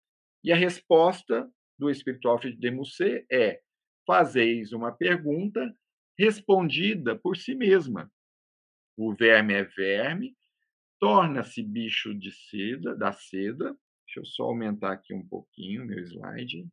E 0.44 0.52
a 0.52 0.56
resposta 0.56 1.50
do 1.78 1.90
espiritual 1.90 2.40
de 2.40 2.72
Musset 2.72 3.26
é: 3.32 3.62
fazeis 4.06 4.72
uma 4.72 4.92
pergunta 4.92 5.76
respondida 6.18 7.16
por 7.16 7.38
si 7.38 7.56
mesma. 7.56 8.12
O 8.96 9.14
verme 9.14 9.54
é 9.54 9.64
verme, 9.64 10.36
torna-se 11.00 11.62
bicho 11.62 12.14
de 12.16 12.32
seda, 12.32 12.96
da 12.96 13.12
seda, 13.12 13.78
Deixa 14.08 14.22
eu 14.22 14.26
só 14.26 14.44
aumentar 14.46 14.94
aqui 14.94 15.14
um 15.14 15.28
pouquinho 15.28 15.86
meu 15.86 16.00
slide. 16.00 16.66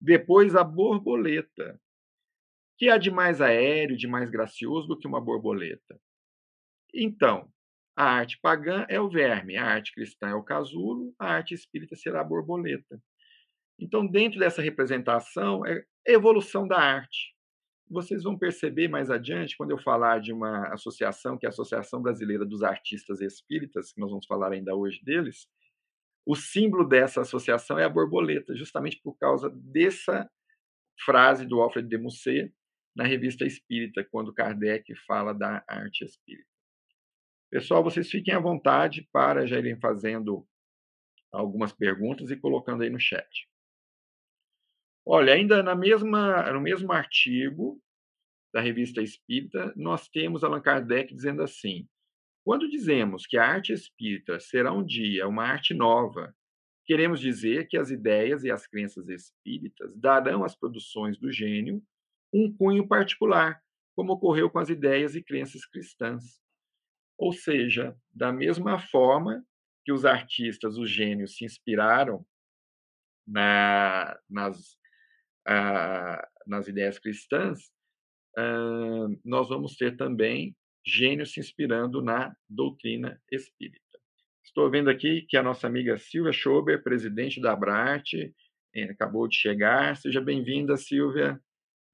Depois 0.00 0.56
a 0.56 0.64
borboleta. 0.64 1.80
Que 2.76 2.88
há 2.88 2.98
de 2.98 3.10
mais 3.10 3.40
aéreo, 3.40 3.96
de 3.96 4.06
mais 4.06 4.30
gracioso 4.30 4.88
do 4.88 4.98
que 4.98 5.06
uma 5.06 5.20
borboleta? 5.20 6.00
Então, 6.92 7.52
a 7.98 8.04
arte 8.04 8.38
pagã 8.40 8.86
é 8.88 9.00
o 9.00 9.10
verme, 9.10 9.56
a 9.56 9.66
arte 9.66 9.92
cristã 9.92 10.28
é 10.28 10.34
o 10.34 10.44
casulo, 10.44 11.12
a 11.18 11.32
arte 11.32 11.52
espírita 11.52 11.96
será 11.96 12.20
a 12.20 12.24
borboleta. 12.24 13.02
Então, 13.76 14.06
dentro 14.06 14.38
dessa 14.38 14.62
representação, 14.62 15.66
é 15.66 15.84
evolução 16.06 16.68
da 16.68 16.78
arte. 16.78 17.34
Vocês 17.90 18.22
vão 18.22 18.38
perceber 18.38 18.86
mais 18.86 19.10
adiante, 19.10 19.56
quando 19.56 19.72
eu 19.72 19.78
falar 19.78 20.20
de 20.20 20.32
uma 20.32 20.72
associação, 20.72 21.36
que 21.36 21.44
é 21.44 21.48
a 21.48 21.50
Associação 21.50 22.00
Brasileira 22.00 22.46
dos 22.46 22.62
Artistas 22.62 23.20
Espíritas, 23.20 23.92
que 23.92 24.00
nós 24.00 24.10
vamos 24.10 24.26
falar 24.26 24.52
ainda 24.52 24.76
hoje 24.76 25.02
deles, 25.02 25.48
o 26.24 26.36
símbolo 26.36 26.86
dessa 26.86 27.22
associação 27.22 27.80
é 27.80 27.84
a 27.84 27.88
borboleta, 27.88 28.54
justamente 28.54 29.00
por 29.02 29.18
causa 29.18 29.50
dessa 29.50 30.30
frase 31.04 31.44
do 31.44 31.60
Alfred 31.60 31.88
de 31.88 31.98
Musset 31.98 32.54
na 32.94 33.02
revista 33.02 33.44
Espírita, 33.44 34.06
quando 34.08 34.32
Kardec 34.32 34.94
fala 35.04 35.32
da 35.32 35.64
arte 35.66 36.04
espírita. 36.04 36.57
Pessoal, 37.50 37.82
vocês 37.82 38.10
fiquem 38.10 38.34
à 38.34 38.38
vontade 38.38 39.08
para 39.10 39.46
já 39.46 39.58
irem 39.58 39.78
fazendo 39.80 40.46
algumas 41.32 41.72
perguntas 41.72 42.30
e 42.30 42.36
colocando 42.36 42.82
aí 42.82 42.90
no 42.90 43.00
chat. 43.00 43.48
Olha, 45.06 45.32
ainda 45.32 45.62
na 45.62 45.74
mesma, 45.74 46.52
no 46.52 46.60
mesmo 46.60 46.92
artigo 46.92 47.80
da 48.52 48.60
Revista 48.60 49.00
Espírita, 49.00 49.72
nós 49.76 50.08
temos 50.08 50.44
Allan 50.44 50.60
Kardec 50.60 51.14
dizendo 51.14 51.42
assim: 51.42 51.88
quando 52.44 52.68
dizemos 52.68 53.26
que 53.26 53.38
a 53.38 53.46
arte 53.46 53.72
espírita 53.72 54.38
será 54.40 54.72
um 54.72 54.84
dia 54.84 55.26
uma 55.26 55.44
arte 55.44 55.72
nova, 55.72 56.34
queremos 56.84 57.20
dizer 57.20 57.66
que 57.68 57.78
as 57.78 57.90
ideias 57.90 58.44
e 58.44 58.50
as 58.50 58.66
crenças 58.66 59.08
espíritas 59.08 59.96
darão 59.96 60.44
às 60.44 60.54
produções 60.54 61.18
do 61.18 61.32
gênio 61.32 61.82
um 62.32 62.54
cunho 62.54 62.86
particular, 62.86 63.62
como 63.94 64.12
ocorreu 64.12 64.50
com 64.50 64.58
as 64.58 64.68
ideias 64.68 65.14
e 65.14 65.22
crenças 65.22 65.64
cristãs. 65.64 66.38
Ou 67.18 67.32
seja, 67.32 67.96
da 68.14 68.32
mesma 68.32 68.78
forma 68.78 69.44
que 69.84 69.92
os 69.92 70.04
artistas, 70.04 70.78
os 70.78 70.88
gênios, 70.90 71.36
se 71.36 71.44
inspiraram 71.44 72.24
na, 73.26 74.18
nas 74.28 74.78
nas 76.46 76.68
ideias 76.68 76.98
cristãs, 76.98 77.70
nós 79.24 79.48
vamos 79.48 79.76
ter 79.76 79.96
também 79.96 80.56
gênios 80.86 81.32
se 81.32 81.40
inspirando 81.40 82.02
na 82.02 82.34
doutrina 82.48 83.20
espírita. 83.30 83.78
Estou 84.44 84.70
vendo 84.70 84.88
aqui 84.88 85.22
que 85.28 85.36
a 85.36 85.42
nossa 85.42 85.66
amiga 85.66 85.98
Silvia 85.98 86.32
Schober, 86.32 86.82
presidente 86.82 87.40
da 87.40 87.52
Abrat, 87.52 88.14
eh, 88.14 88.84
acabou 88.84 89.28
de 89.28 89.36
chegar. 89.36 89.96
Seja 89.96 90.20
bem-vinda, 90.20 90.76
Silvia. 90.76 91.38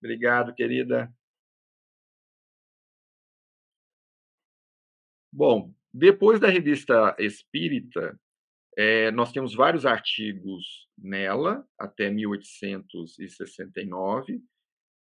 Obrigado, 0.01 0.55
querida. 0.55 1.13
Bom, 5.37 5.75
depois 5.93 6.39
da 6.39 6.49
revista 6.49 7.17
Espírita, 7.19 8.17
é, 8.79 9.11
nós 9.11 9.33
temos 9.33 9.53
vários 9.53 9.85
artigos 9.85 10.87
nela, 10.97 11.67
até 11.77 12.09
1869, 12.09 14.41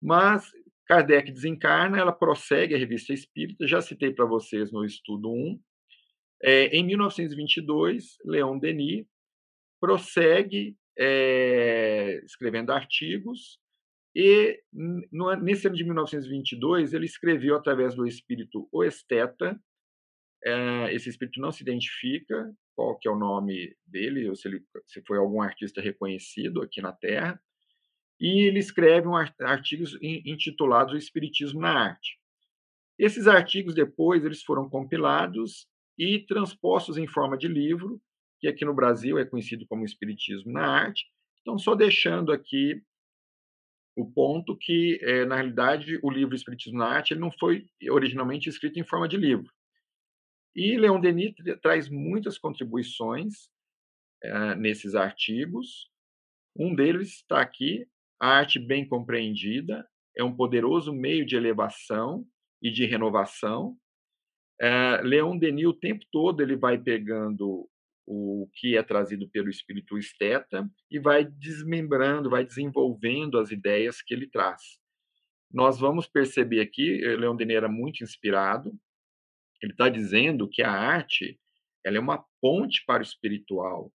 mas 0.02 0.50
Kardec 0.88 1.30
desencarna, 1.30 1.98
ela 1.98 2.10
prossegue 2.10 2.74
a 2.74 2.78
revista 2.78 3.12
espírita, 3.12 3.68
já 3.68 3.80
citei 3.80 4.12
para 4.12 4.24
vocês 4.24 4.72
no 4.72 4.84
estudo 4.84 5.30
1. 5.30 5.60
É, 6.42 6.64
em 6.76 6.84
1922, 6.84 8.16
Leon 8.24 8.58
Denis 8.58 9.06
prossegue 9.80 10.76
é, 10.98 12.20
escrevendo 12.24 12.72
artigos, 12.72 13.60
e 14.16 14.60
no, 15.12 15.32
nesse 15.36 15.68
ano 15.68 15.76
de 15.76 15.84
1922, 15.84 16.92
ele 16.92 17.06
escreveu, 17.06 17.54
através 17.54 17.94
do 17.94 18.04
espírito 18.04 18.68
O 18.72 18.82
Esteta, 18.82 19.56
é, 20.44 20.94
esse 20.94 21.08
espírito 21.08 21.40
não 21.40 21.50
se 21.50 21.62
identifica, 21.62 22.52
qual 22.74 22.98
que 22.98 23.08
é 23.08 23.10
o 23.10 23.18
nome 23.18 23.74
dele, 23.86 24.28
ou 24.28 24.36
se, 24.36 24.48
ele, 24.48 24.62
se 24.86 25.02
foi 25.06 25.18
algum 25.18 25.40
artista 25.40 25.80
reconhecido 25.80 26.60
aqui 26.60 26.82
na 26.82 26.92
Terra, 26.92 27.40
e 28.20 28.46
ele 28.46 28.58
escreve 28.58 29.08
um 29.08 29.16
artigos 29.16 29.98
intitulados 30.00 30.94
O 30.94 30.96
Espiritismo 30.96 31.60
na 31.60 31.72
Arte. 31.72 32.18
Esses 32.98 33.26
artigos 33.26 33.74
depois 33.74 34.24
eles 34.24 34.42
foram 34.42 34.68
compilados 34.68 35.66
e 35.98 36.20
transpostos 36.20 36.96
em 36.96 37.06
forma 37.06 37.36
de 37.36 37.48
livro, 37.48 38.00
que 38.38 38.46
aqui 38.46 38.64
no 38.64 38.74
Brasil 38.74 39.18
é 39.18 39.24
conhecido 39.24 39.66
como 39.66 39.84
Espiritismo 39.84 40.52
na 40.52 40.66
Arte. 40.66 41.04
Então, 41.40 41.58
só 41.58 41.74
deixando 41.74 42.32
aqui 42.32 42.82
o 43.96 44.10
ponto 44.10 44.56
que, 44.56 44.98
é, 45.02 45.24
na 45.24 45.36
realidade, 45.36 45.98
o 46.02 46.10
livro 46.10 46.34
Espiritismo 46.34 46.78
na 46.78 46.86
Arte 46.86 47.14
ele 47.14 47.20
não 47.20 47.30
foi 47.30 47.66
originalmente 47.90 48.48
escrito 48.48 48.78
em 48.78 48.84
forma 48.84 49.08
de 49.08 49.16
livro. 49.16 49.50
E 50.54 50.76
Leon 50.76 51.00
Denis 51.00 51.34
traz 51.60 51.88
muitas 51.88 52.38
contribuições 52.38 53.50
é, 54.22 54.54
nesses 54.54 54.94
artigos. 54.94 55.90
Um 56.56 56.74
deles 56.74 57.16
está 57.16 57.40
aqui: 57.40 57.86
a 58.20 58.28
arte 58.38 58.58
bem 58.58 58.86
compreendida 58.86 59.86
é 60.16 60.22
um 60.22 60.34
poderoso 60.34 60.92
meio 60.92 61.26
de 61.26 61.36
elevação 61.36 62.24
e 62.62 62.70
de 62.70 62.86
renovação. 62.86 63.76
É, 64.60 65.00
Leon 65.02 65.36
Denis 65.36 65.66
o 65.66 65.74
tempo 65.74 66.04
todo 66.12 66.40
ele 66.40 66.56
vai 66.56 66.78
pegando 66.78 67.68
o 68.06 68.48
que 68.54 68.76
é 68.76 68.82
trazido 68.82 69.28
pelo 69.28 69.48
espírito 69.48 69.98
esteta 69.98 70.68
e 70.90 71.00
vai 71.00 71.24
desmembrando, 71.24 72.30
vai 72.30 72.44
desenvolvendo 72.44 73.38
as 73.38 73.50
ideias 73.50 74.02
que 74.02 74.14
ele 74.14 74.28
traz. 74.28 74.78
Nós 75.50 75.78
vamos 75.78 76.06
perceber 76.06 76.60
aqui, 76.60 76.98
Leon 77.16 77.36
Denis 77.36 77.56
era 77.56 77.68
muito 77.68 78.02
inspirado, 78.02 78.72
ele 79.62 79.72
está 79.72 79.88
dizendo 79.88 80.48
que 80.48 80.62
a 80.62 80.70
arte 80.70 81.38
ela 81.84 81.96
é 81.96 82.00
uma 82.00 82.24
ponte 82.40 82.82
para 82.86 83.02
o 83.02 83.06
espiritual, 83.06 83.92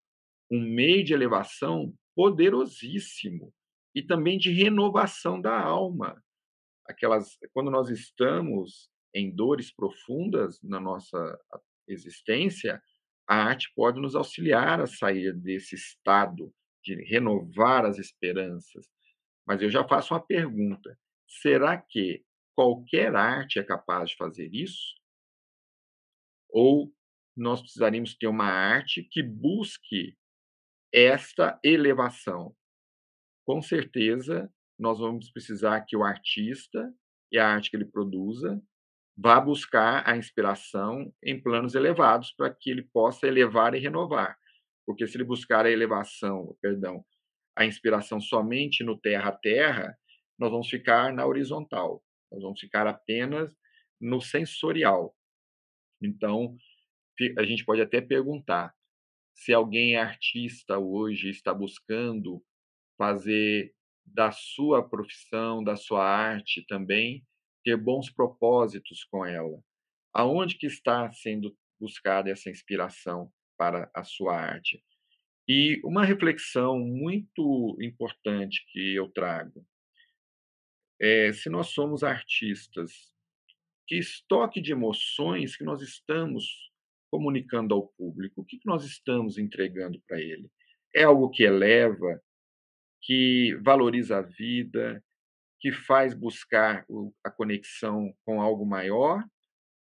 um 0.52 0.60
meio 0.60 1.04
de 1.04 1.14
elevação 1.14 1.94
poderosíssimo 2.16 3.54
e 3.96 4.02
também 4.02 4.38
de 4.38 4.52
renovação 4.52 5.42
da 5.42 5.60
alma. 5.60 6.22
Aquelas, 6.86 7.38
quando 7.54 7.72
nós 7.72 7.90
estamos 7.90 8.90
em 9.14 9.34
dores 9.34 9.74
profundas 9.74 10.62
na 10.62 10.80
nossa 10.80 11.40
existência, 11.88 12.82
a 13.28 13.36
arte 13.36 13.72
pode 13.76 14.00
nos 14.00 14.16
auxiliar 14.16 14.82
a 14.82 14.88
sair 14.88 15.34
desse 15.34 15.76
estado 15.76 16.54
de 16.84 16.96
renovar 17.04 17.86
as 17.86 17.98
esperanças. 17.98 18.88
Mas 19.46 19.62
eu 19.62 19.70
já 19.70 19.88
faço 19.88 20.14
uma 20.14 20.20
pergunta: 20.20 20.98
será 21.28 21.78
que 21.78 22.24
qualquer 22.56 23.16
arte 23.16 23.60
é 23.60 23.64
capaz 23.64 24.12
de 24.12 24.16
fazer 24.16 24.50
isso? 24.54 24.99
Ou 26.50 26.92
nós 27.36 27.62
precisaríamos 27.62 28.16
ter 28.16 28.28
uma 28.28 28.46
arte 28.46 29.04
que 29.04 29.24
busque 29.24 30.18
esta 30.94 31.60
elevação? 31.64 32.56
Com 33.46 33.62
certeza, 33.62 34.52
nós 34.78 35.00
vamos 35.00 35.32
precisar 35.32 35.82
que 35.82 35.96
o 35.96 36.04
artista 36.04 36.94
e 37.32 37.38
a 37.38 37.48
arte 37.48 37.70
que 37.70 37.78
ele 37.78 37.86
produza 37.86 38.62
vá 39.18 39.40
buscar 39.40 40.08
a 40.08 40.16
inspiração 40.16 41.14
em 41.22 41.42
planos 41.42 41.76
elevados 41.76 42.32
para 42.32 42.54
que 42.54 42.70
ele 42.70 42.84
possa 42.84 43.28
elevar 43.28 43.76
e 43.76 43.80
renovar. 43.80 44.38
Porque 44.86 45.06
se 45.06 45.18
ele 45.18 45.26
buscar 45.26 45.66
a 45.66 45.72
elevação, 45.72 46.56
perdão, 46.62 47.04
a 47.56 47.66
inspiração 47.66 48.22
somente 48.22 48.84
no 48.84 48.98
terra 48.98 49.30
a 49.30 49.32
terra, 49.34 49.98
nós 50.40 50.50
vamos 50.50 50.70
ficar 50.70 51.14
na 51.14 51.26
horizontal. 51.26 52.02
Nós 52.32 52.42
vamos 52.42 52.60
ficar 52.60 52.88
apenas 52.88 53.54
no 54.00 54.22
sensorial. 54.22 55.14
Então, 56.02 56.58
a 57.38 57.44
gente 57.44 57.66
pode 57.66 57.82
até 57.82 58.00
perguntar 58.00 58.74
se 59.34 59.54
alguém 59.54 59.96
é 59.96 60.02
artista 60.02 60.78
hoje 60.78 61.30
está 61.30 61.54
buscando 61.54 62.44
fazer 62.98 63.74
da 64.06 64.32
sua 64.32 64.88
profissão, 64.88 65.64
da 65.64 65.76
sua 65.76 66.04
arte 66.04 66.66
também, 66.68 67.26
ter 67.64 67.78
bons 67.78 68.10
propósitos 68.10 69.04
com 69.06 69.26
ela. 69.26 69.62
Aonde 70.14 70.56
que 70.56 70.66
está 70.66 71.12
sendo 71.14 71.56
buscada 71.80 72.30
essa 72.30 72.50
inspiração 72.50 73.32
para 73.58 73.90
a 73.94 74.04
sua 74.04 74.36
arte? 74.36 74.84
E 75.48 75.80
uma 75.84 76.04
reflexão 76.06 76.78
muito 76.80 77.78
importante 77.82 78.66
que 78.72 78.96
eu 78.96 79.10
trago 79.10 79.66
é 81.02 81.32
se 81.32 81.50
nós 81.50 81.68
somos 81.68 82.04
artistas, 82.04 82.92
que 83.90 83.98
estoque 83.98 84.62
de 84.62 84.72
emoções 84.72 85.58
que 85.58 85.64
nós 85.64 85.82
estamos 85.82 86.72
comunicando 87.10 87.74
ao 87.74 87.88
público, 87.88 88.42
o 88.42 88.46
que 88.46 88.60
nós 88.64 88.86
estamos 88.86 89.40
entregando 89.40 90.00
para 90.08 90.22
ele? 90.22 90.48
É 90.96 91.06
algo 91.06 91.28
que 91.32 91.42
eleva, 91.42 92.22
que 93.02 93.56
valoriza 93.64 94.20
a 94.20 94.22
vida, 94.22 95.04
que 95.60 95.72
faz 95.72 96.14
buscar 96.14 96.86
a 97.24 97.32
conexão 97.32 98.16
com 98.24 98.40
algo 98.40 98.64
maior, 98.64 99.26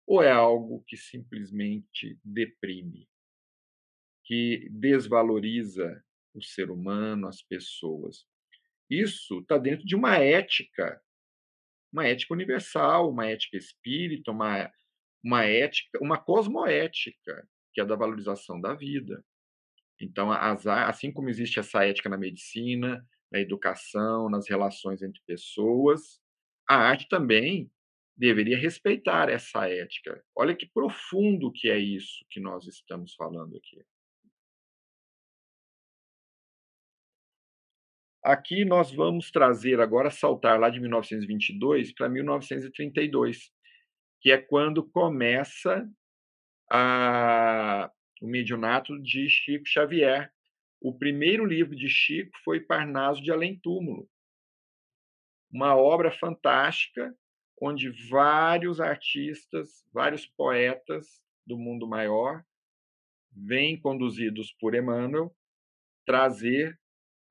ou 0.06 0.22
é 0.22 0.30
algo 0.30 0.84
que 0.86 0.98
simplesmente 0.98 2.20
deprime, 2.22 3.08
que 4.26 4.68
desvaloriza 4.72 6.04
o 6.34 6.44
ser 6.44 6.70
humano, 6.70 7.30
as 7.30 7.42
pessoas? 7.42 8.28
Isso 8.90 9.40
está 9.40 9.58
dentro 9.58 9.86
de 9.86 9.96
uma 9.96 10.18
ética, 10.18 11.02
uma 11.96 12.06
ética 12.06 12.34
universal, 12.34 13.10
uma 13.10 13.26
ética 13.26 13.56
espírita, 13.56 14.32
uma, 14.32 14.70
uma 15.24 15.46
ética, 15.46 15.98
uma 16.02 16.18
cosmoética, 16.18 17.48
que 17.74 17.80
é 17.80 17.86
da 17.86 17.96
valorização 17.96 18.60
da 18.60 18.74
vida. 18.74 19.24
Então, 20.00 20.30
as, 20.30 20.68
assim 20.68 21.10
como 21.10 21.30
existe 21.30 21.58
essa 21.58 21.86
ética 21.86 22.10
na 22.10 22.18
medicina, 22.18 23.02
na 23.32 23.40
educação, 23.40 24.30
nas 24.30 24.50
relações 24.50 25.02
entre 25.02 25.22
pessoas, 25.26 26.20
a 26.68 26.76
arte 26.76 27.08
também 27.08 27.72
deveria 28.18 28.58
respeitar 28.58 29.30
essa 29.30 29.70
ética. 29.70 30.22
Olha 30.36 30.54
que 30.54 30.66
profundo 30.68 31.52
que 31.52 31.70
é 31.70 31.78
isso 31.78 32.26
que 32.30 32.42
nós 32.42 32.68
estamos 32.68 33.14
falando 33.16 33.56
aqui. 33.56 33.82
Aqui 38.26 38.66
nós 38.66 38.92
vamos 38.92 39.30
trazer 39.30 39.80
agora, 39.80 40.10
saltar 40.10 40.60
lá 40.60 40.72
de 40.72 40.80
1922 40.80 41.94
para 41.94 42.10
1932, 42.10 43.52
que 44.20 44.32
é 44.32 44.38
quando 44.40 44.84
começa 44.84 45.88
a, 46.68 47.92
o 48.20 48.26
mediunato 48.26 49.00
de 49.00 49.30
Chico 49.30 49.68
Xavier, 49.68 50.34
o 50.82 50.98
primeiro 50.98 51.46
livro 51.46 51.76
de 51.76 51.88
Chico 51.88 52.36
foi 52.44 52.60
Parnaso 52.60 53.22
de 53.22 53.32
Além 53.32 53.60
Túmulo, 53.60 54.10
uma 55.52 55.76
obra 55.76 56.10
fantástica 56.10 57.16
onde 57.62 57.92
vários 58.10 58.82
artistas, 58.82 59.86
vários 59.94 60.26
poetas 60.26 61.22
do 61.46 61.60
mundo 61.60 61.88
maior 61.88 62.44
vêm 63.32 63.80
conduzidos 63.80 64.52
por 64.60 64.74
Emmanuel 64.74 65.32
trazer 66.08 66.76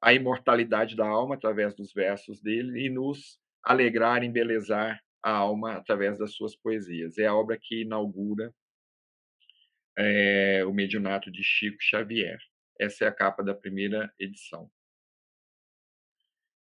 a 0.04 0.12
imortalidade 0.12 0.94
da 0.94 1.06
alma 1.06 1.34
através 1.34 1.74
dos 1.74 1.90
versos 1.94 2.38
dele 2.38 2.86
e 2.86 2.90
nos 2.90 3.40
alegrar, 3.62 4.22
embelezar 4.22 5.02
a 5.22 5.30
alma 5.30 5.76
através 5.76 6.18
das 6.18 6.34
suas 6.34 6.54
poesias. 6.54 7.16
É 7.16 7.24
a 7.24 7.34
obra 7.34 7.58
que 7.58 7.80
inaugura 7.80 8.54
é, 9.96 10.62
o 10.66 10.74
mediunato 10.74 11.32
de 11.32 11.42
Chico 11.42 11.78
Xavier. 11.80 12.38
Essa 12.78 13.06
é 13.06 13.08
a 13.08 13.12
capa 13.12 13.42
da 13.42 13.54
primeira 13.54 14.12
edição. 14.18 14.70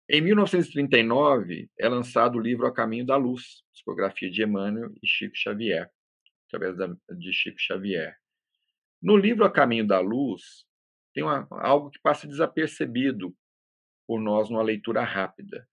Em 0.10 0.20
1939, 0.20 1.70
é 1.80 1.88
lançado 1.88 2.38
o 2.38 2.42
livro 2.42 2.68
A 2.68 2.74
Caminho 2.74 3.06
da 3.06 3.16
Luz, 3.16 3.64
psicografia 3.72 4.30
de 4.30 4.44
Emmanuel 4.44 4.92
e 5.02 5.08
Chico 5.08 5.38
Xavier, 5.38 5.90
através 6.48 6.76
da, 6.76 6.94
de 7.16 7.32
Chico 7.32 7.58
Xavier. 7.58 8.18
No 9.02 9.16
livro 9.16 9.46
A 9.46 9.52
Caminho 9.52 9.88
da 9.88 10.02
Luz, 10.02 10.68
tem 11.14 11.24
uma, 11.24 11.48
algo 11.52 11.90
que 11.90 12.00
passa 12.02 12.28
desapercebido 12.28 13.36
por 14.08 14.20
nós 14.20 14.50
numa 14.50 14.64
leitura 14.64 15.04
rápida, 15.04 15.68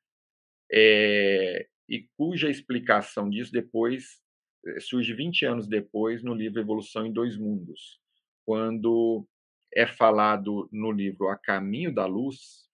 é, 0.72 1.68
e 1.88 2.08
cuja 2.16 2.50
explicação 2.50 3.30
disso 3.30 3.52
depois 3.52 4.20
eh, 4.66 4.80
surge 4.80 5.14
20 5.14 5.46
anos 5.46 5.68
depois 5.68 6.22
no 6.22 6.34
livro 6.34 6.60
Evolução 6.60 7.06
em 7.06 7.12
Dois 7.12 7.36
Mundos, 7.36 8.00
quando 8.44 9.26
é 9.72 9.86
falado 9.86 10.68
no 10.72 10.90
livro 10.90 11.28
A 11.28 11.36
Caminho 11.36 11.94
da 11.94 12.06
Luz 12.06 12.66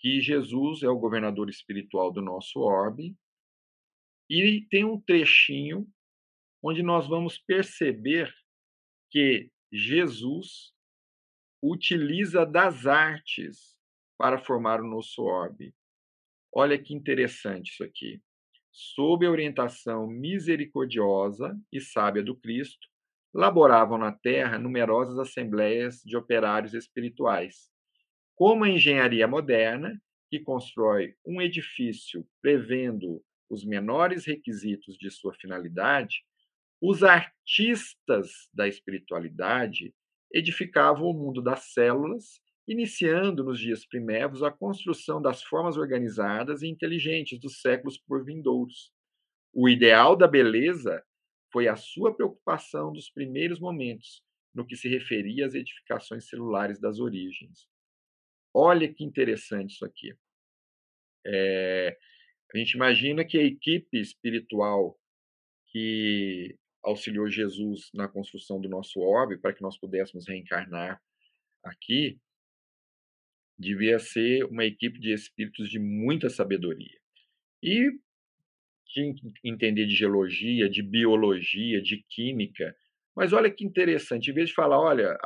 que 0.00 0.20
Jesus 0.20 0.82
é 0.82 0.88
o 0.88 0.98
governador 0.98 1.50
espiritual 1.50 2.12
do 2.12 2.22
nosso 2.22 2.60
orbe 2.60 3.16
e 4.30 4.66
tem 4.70 4.84
um 4.84 5.00
trechinho 5.00 5.86
onde 6.62 6.82
nós 6.82 7.06
vamos 7.08 7.38
perceber 7.38 8.32
que 9.10 9.50
Jesus 9.72 10.72
utiliza 11.62 12.44
das 12.44 12.86
artes 12.86 13.76
para 14.16 14.38
formar 14.38 14.80
o 14.80 14.88
nosso 14.88 15.22
orbe. 15.22 15.74
Olha 16.52 16.78
que 16.78 16.94
interessante 16.94 17.70
isso 17.72 17.84
aqui. 17.84 18.20
Sob 18.72 19.26
a 19.26 19.30
orientação 19.30 20.06
misericordiosa 20.06 21.58
e 21.72 21.80
sábia 21.80 22.22
do 22.22 22.36
Cristo, 22.36 22.88
laboravam 23.34 23.98
na 23.98 24.12
terra 24.12 24.58
numerosas 24.58 25.18
assembleias 25.18 26.00
de 26.04 26.16
operários 26.16 26.74
espirituais. 26.74 27.70
Como 28.34 28.64
a 28.64 28.68
engenharia 28.68 29.26
moderna, 29.26 30.00
que 30.30 30.40
constrói 30.40 31.14
um 31.26 31.40
edifício 31.40 32.26
prevendo 32.40 33.22
os 33.50 33.64
menores 33.64 34.26
requisitos 34.26 34.96
de 34.96 35.10
sua 35.10 35.34
finalidade, 35.34 36.22
os 36.80 37.02
artistas 37.02 38.30
da 38.52 38.68
espiritualidade 38.68 39.94
edificavam 40.32 41.06
o 41.08 41.14
mundo 41.14 41.42
das 41.42 41.72
células, 41.72 42.40
iniciando 42.66 43.42
nos 43.44 43.58
dias 43.58 43.86
primeiros 43.86 44.42
a 44.42 44.50
construção 44.50 45.22
das 45.22 45.42
formas 45.42 45.76
organizadas 45.76 46.62
e 46.62 46.68
inteligentes 46.68 47.38
dos 47.40 47.60
séculos 47.60 47.98
por 47.98 48.24
vindouros. 48.24 48.92
O 49.54 49.68
ideal 49.68 50.14
da 50.14 50.28
beleza 50.28 51.02
foi 51.50 51.66
a 51.66 51.76
sua 51.76 52.14
preocupação 52.14 52.92
dos 52.92 53.10
primeiros 53.10 53.58
momentos 53.58 54.22
no 54.54 54.66
que 54.66 54.76
se 54.76 54.88
referia 54.88 55.46
às 55.46 55.54
edificações 55.54 56.28
celulares 56.28 56.78
das 56.78 56.98
origens. 57.00 57.66
Olha 58.52 58.92
que 58.92 59.04
interessante 59.04 59.74
isso 59.74 59.84
aqui. 59.84 60.14
É, 61.26 61.96
a 62.54 62.58
gente 62.58 62.72
imagina 62.72 63.24
que 63.24 63.38
a 63.38 63.42
equipe 63.42 63.98
espiritual 63.98 64.98
que 65.68 66.58
auxiliou 66.82 67.28
Jesus 67.28 67.90
na 67.94 68.08
construção 68.08 68.60
do 68.60 68.68
nosso 68.68 69.00
orbe 69.00 69.38
para 69.38 69.52
que 69.52 69.62
nós 69.62 69.78
pudéssemos 69.78 70.26
reencarnar 70.28 71.00
aqui, 71.64 72.18
devia 73.58 73.98
ser 73.98 74.44
uma 74.44 74.64
equipe 74.64 74.98
de 75.00 75.12
espíritos 75.12 75.68
de 75.68 75.78
muita 75.78 76.30
sabedoria. 76.30 76.98
E 77.62 77.90
que 78.86 79.14
entender 79.44 79.86
de 79.86 79.94
geologia, 79.94 80.68
de 80.68 80.82
biologia, 80.82 81.82
de 81.82 82.02
química. 82.08 82.74
Mas 83.14 83.32
olha 83.32 83.50
que 83.50 83.64
interessante, 83.64 84.30
em 84.30 84.34
vez 84.34 84.48
de 84.48 84.54
falar, 84.54 84.80
olha, 84.80 85.16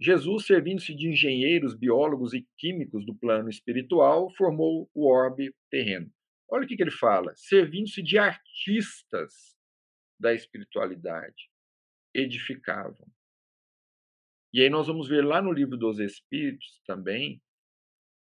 Jesus, 0.00 0.46
servindo-se 0.46 0.94
de 0.94 1.08
engenheiros, 1.08 1.74
biólogos 1.74 2.34
e 2.34 2.46
químicos 2.58 3.04
do 3.04 3.14
plano 3.14 3.48
espiritual, 3.48 4.30
formou 4.36 4.88
o 4.94 5.10
orbe 5.10 5.52
terreno. 5.70 6.10
Olha 6.48 6.64
o 6.64 6.68
que, 6.68 6.76
que 6.76 6.82
ele 6.82 6.90
fala: 6.90 7.32
servindo-se 7.34 8.02
de 8.02 8.18
artistas 8.18 9.55
da 10.18 10.34
espiritualidade, 10.34 11.50
edificavam. 12.14 13.06
E 14.52 14.62
aí 14.62 14.70
nós 14.70 14.86
vamos 14.86 15.08
ver 15.08 15.24
lá 15.24 15.42
no 15.42 15.52
livro 15.52 15.76
dos 15.76 15.98
Espíritos 15.98 16.80
também 16.86 17.42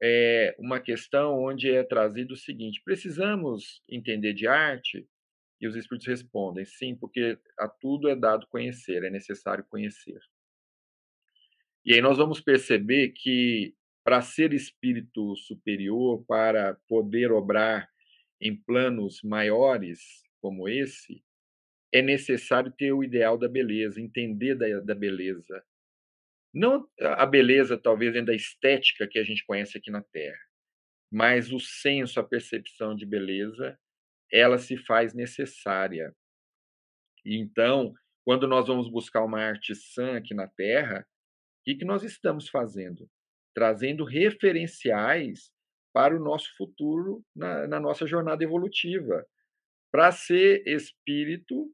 é 0.01 0.55
uma 0.59 0.81
questão 0.81 1.43
onde 1.43 1.71
é 1.71 1.83
trazido 1.83 2.35
o 2.35 2.37
seguinte: 2.37 2.81
precisamos 2.85 3.83
entender 3.89 4.33
de 4.33 4.47
arte? 4.47 5.07
E 5.61 5.67
os 5.67 5.75
Espíritos 5.75 6.07
respondem: 6.07 6.65
sim, 6.65 6.95
porque 6.95 7.39
a 7.59 7.69
tudo 7.69 8.09
é 8.09 8.15
dado 8.15 8.47
conhecer, 8.49 9.03
é 9.03 9.11
necessário 9.11 9.65
conhecer. 9.65 10.21
E 11.85 11.95
aí 11.95 12.01
nós 12.01 12.19
vamos 12.19 12.41
perceber 12.41 13.11
que 13.11 13.75
para 14.05 14.23
ser 14.23 14.53
espírito 14.53 15.37
superior, 15.37 16.25
para 16.27 16.75
poder 16.89 17.33
obrar 17.33 17.89
em 18.41 18.57
planos 18.57 19.21
maiores 19.23 20.23
como 20.41 20.69
esse, 20.69 21.23
é 21.93 22.03
necessário 22.03 22.73
ter 22.73 22.93
o 22.93 23.03
ideal 23.03 23.39
da 23.39 23.49
beleza, 23.49 24.01
entender 24.01 24.55
da, 24.55 24.81
da 24.81 24.95
beleza. 24.95 25.65
Não 26.53 26.89
a 27.01 27.27
beleza, 27.27 27.77
talvez, 27.77 28.25
da 28.25 28.35
estética 28.35 29.07
que 29.07 29.19
a 29.19 29.25
gente 29.25 29.45
conhece 29.45 29.79
aqui 29.79 29.91
na 29.91 30.03
Terra, 30.03 30.41
mas 31.11 31.53
o 31.53 31.61
senso, 31.61 32.19
a 32.19 32.25
percepção 32.25 32.95
de 32.95 33.07
beleza, 33.07 33.79
ela 34.33 34.59
se 34.59 34.77
faz 34.77 35.15
necessária. 35.15 36.15
Então, 37.25 37.95
quando 38.25 38.47
nós 38.47 38.67
vamos 38.67 38.91
buscar 38.91 39.25
uma 39.25 39.41
arte 39.41 39.75
sã 39.75 40.17
aqui 40.17 40.35
na 40.35 40.49
Terra, 40.49 41.07
que, 41.69 41.75
que 41.75 41.85
nós 41.85 42.03
estamos 42.03 42.49
fazendo? 42.49 43.07
Trazendo 43.55 44.03
referenciais 44.03 45.53
para 45.93 46.17
o 46.17 46.19
nosso 46.19 46.57
futuro 46.57 47.23
na, 47.37 47.67
na 47.69 47.79
nossa 47.79 48.07
jornada 48.07 48.43
evolutiva. 48.43 49.27
Para 49.93 50.11
ser 50.11 50.67
espírito 50.67 51.71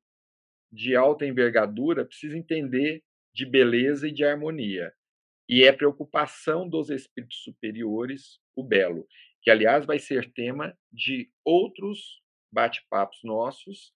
de 0.75 0.97
alta 0.97 1.27
envergadura, 1.27 2.05
precisa 2.05 2.37
entender 2.37 3.03
de 3.35 3.47
beleza 3.47 4.09
e 4.09 4.13
de 4.13 4.25
harmonia. 4.25 4.93
E 5.49 5.65
é 5.65 5.73
preocupação 5.73 6.69
dos 6.69 6.91
espíritos 6.91 7.43
superiores 7.43 8.41
o 8.57 8.63
belo, 8.63 9.07
que 9.43 9.51
aliás 9.51 9.85
vai 9.85 9.99
ser 9.99 10.33
tema 10.33 10.77
de 10.93 11.31
outros 11.45 12.23
bate-papos 12.53 13.21
nossos 13.25 13.93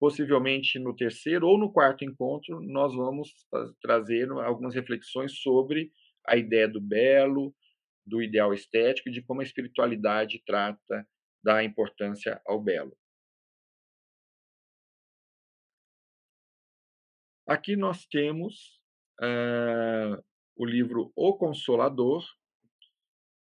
Possivelmente 0.00 0.78
no 0.78 0.94
terceiro 0.94 1.48
ou 1.48 1.58
no 1.58 1.72
quarto 1.72 2.04
encontro, 2.04 2.60
nós 2.60 2.94
vamos 2.94 3.34
trazer 3.82 4.30
algumas 4.30 4.74
reflexões 4.74 5.40
sobre 5.40 5.90
a 6.24 6.36
ideia 6.36 6.68
do 6.68 6.80
belo, 6.80 7.52
do 8.06 8.22
ideal 8.22 8.54
estético 8.54 9.08
e 9.08 9.12
de 9.12 9.22
como 9.22 9.40
a 9.40 9.44
espiritualidade 9.44 10.40
trata 10.46 11.04
da 11.42 11.64
importância 11.64 12.40
ao 12.46 12.60
belo. 12.60 12.96
Aqui 17.48 17.76
nós 17.76 18.04
temos 18.04 18.78
uh, 19.22 20.22
o 20.54 20.66
livro 20.66 21.10
O 21.16 21.32
Consolador, 21.32 22.22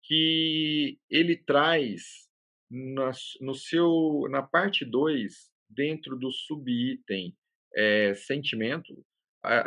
que 0.04 0.98
ele 1.08 1.34
traz 1.34 2.28
na, 2.70 3.10
no 3.40 3.54
seu, 3.54 4.26
na 4.28 4.42
parte 4.42 4.84
2 4.84 5.50
dentro 5.70 6.14
do 6.14 6.30
subitem 6.30 7.34
é, 7.74 8.14
sentimento, 8.14 8.94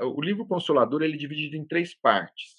o 0.04 0.22
livro 0.22 0.46
Consolador 0.46 1.02
ele 1.02 1.16
é 1.16 1.18
dividido 1.18 1.56
em 1.56 1.66
três 1.66 1.96
partes. 1.96 2.56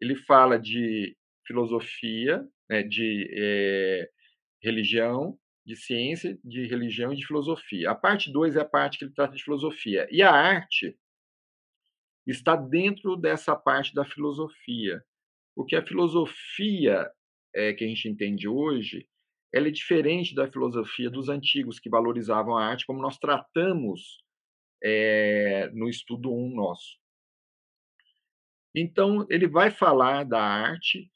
Ele 0.00 0.14
fala 0.14 0.56
de 0.56 1.16
filosofia, 1.46 2.46
né, 2.70 2.82
de 2.84 3.28
é, 3.32 4.08
religião, 4.62 5.36
de 5.64 5.76
ciência, 5.76 6.38
de 6.44 6.66
religião 6.66 7.12
e 7.12 7.16
de 7.16 7.26
filosofia. 7.26 7.90
A 7.90 7.94
parte 7.94 8.32
2 8.32 8.56
é 8.56 8.60
a 8.60 8.64
parte 8.64 8.98
que 8.98 9.04
ele 9.04 9.14
trata 9.14 9.34
de 9.34 9.42
filosofia. 9.42 10.08
E 10.10 10.22
a 10.22 10.30
arte 10.30 10.96
está 12.26 12.56
dentro 12.56 13.16
dessa 13.16 13.54
parte 13.54 13.94
da 13.94 14.04
filosofia. 14.04 15.02
Porque 15.54 15.76
a 15.76 15.86
filosofia 15.86 17.10
é, 17.54 17.72
que 17.72 17.84
a 17.84 17.88
gente 17.88 18.08
entende 18.08 18.48
hoje, 18.48 19.06
ela 19.52 19.68
é 19.68 19.70
diferente 19.70 20.34
da 20.34 20.50
filosofia 20.50 21.10
dos 21.10 21.28
antigos 21.28 21.78
que 21.78 21.90
valorizavam 21.90 22.56
a 22.56 22.64
arte, 22.64 22.86
como 22.86 23.02
nós 23.02 23.18
tratamos 23.18 24.22
é, 24.82 25.70
no 25.74 25.88
estudo 25.88 26.32
1 26.32 26.54
nosso. 26.54 26.96
Então, 28.74 29.26
ele 29.28 29.46
vai 29.46 29.70
falar 29.70 30.24
da 30.24 30.40
arte 30.40 31.10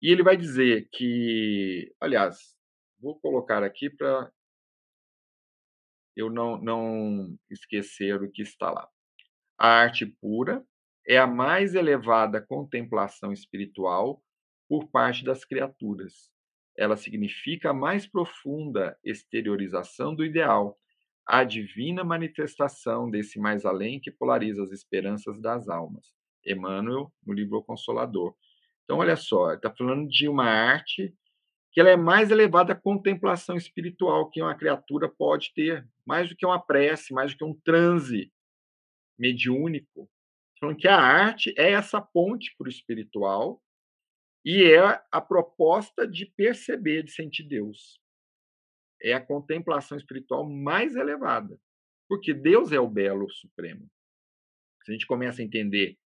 e 0.00 0.10
ele 0.10 0.22
vai 0.22 0.36
dizer 0.36 0.88
que, 0.92 1.92
aliás, 2.00 2.56
vou 3.00 3.18
colocar 3.20 3.62
aqui 3.62 3.88
para 3.90 4.30
eu 6.16 6.28
não, 6.28 6.60
não 6.60 7.38
esquecer 7.50 8.22
o 8.22 8.30
que 8.30 8.42
está 8.42 8.70
lá. 8.70 8.88
A 9.58 9.68
arte 9.68 10.06
pura 10.06 10.64
é 11.06 11.16
a 11.16 11.26
mais 11.26 11.74
elevada 11.74 12.40
contemplação 12.40 13.32
espiritual 13.32 14.22
por 14.68 14.90
parte 14.90 15.24
das 15.24 15.44
criaturas 15.44 16.30
ela 16.80 16.96
significa 16.96 17.70
a 17.70 17.74
mais 17.74 18.06
profunda 18.06 18.96
exteriorização 19.04 20.14
do 20.14 20.24
ideal, 20.24 20.78
a 21.26 21.44
divina 21.44 22.02
manifestação 22.02 23.10
desse 23.10 23.38
mais 23.38 23.66
além 23.66 24.00
que 24.00 24.10
polariza 24.10 24.62
as 24.62 24.72
esperanças 24.72 25.38
das 25.42 25.68
almas. 25.68 26.06
Emmanuel, 26.44 27.12
no 27.24 27.34
livro 27.34 27.62
Consolador. 27.62 28.34
Então, 28.84 28.96
olha 28.96 29.14
só, 29.14 29.52
está 29.52 29.70
falando 29.70 30.08
de 30.08 30.26
uma 30.26 30.46
arte 30.46 31.14
que 31.72 31.80
ela 31.80 31.90
é 31.90 31.96
mais 31.96 32.30
elevada 32.30 32.72
à 32.72 32.76
contemplação 32.76 33.56
espiritual 33.56 34.28
que 34.28 34.42
uma 34.42 34.54
criatura 34.56 35.08
pode 35.08 35.52
ter, 35.54 35.86
mais 36.04 36.28
do 36.28 36.36
que 36.36 36.44
uma 36.44 36.60
prece, 36.60 37.12
mais 37.12 37.32
do 37.32 37.38
que 37.38 37.44
um 37.44 37.54
transe 37.54 38.32
mediúnico. 39.18 40.10
Falando 40.58 40.76
que 40.76 40.88
a 40.88 40.98
arte 40.98 41.54
é 41.56 41.70
essa 41.70 42.00
ponte 42.00 42.54
para 42.56 42.66
o 42.66 42.70
espiritual 42.70 43.62
e 44.44 44.64
é 44.64 45.02
a 45.10 45.20
proposta 45.20 46.06
de 46.06 46.26
perceber, 46.26 47.04
de 47.04 47.12
sentir 47.12 47.44
Deus. 47.44 48.00
É 49.02 49.12
a 49.12 49.24
contemplação 49.24 49.96
espiritual 49.96 50.48
mais 50.48 50.96
elevada. 50.96 51.58
Porque 52.08 52.34
Deus 52.34 52.72
é 52.72 52.80
o 52.80 52.88
belo 52.88 53.30
supremo. 53.30 53.88
Se 54.82 54.90
a 54.90 54.94
gente 54.94 55.06
começa 55.06 55.40
a 55.40 55.44
entender 55.44 55.96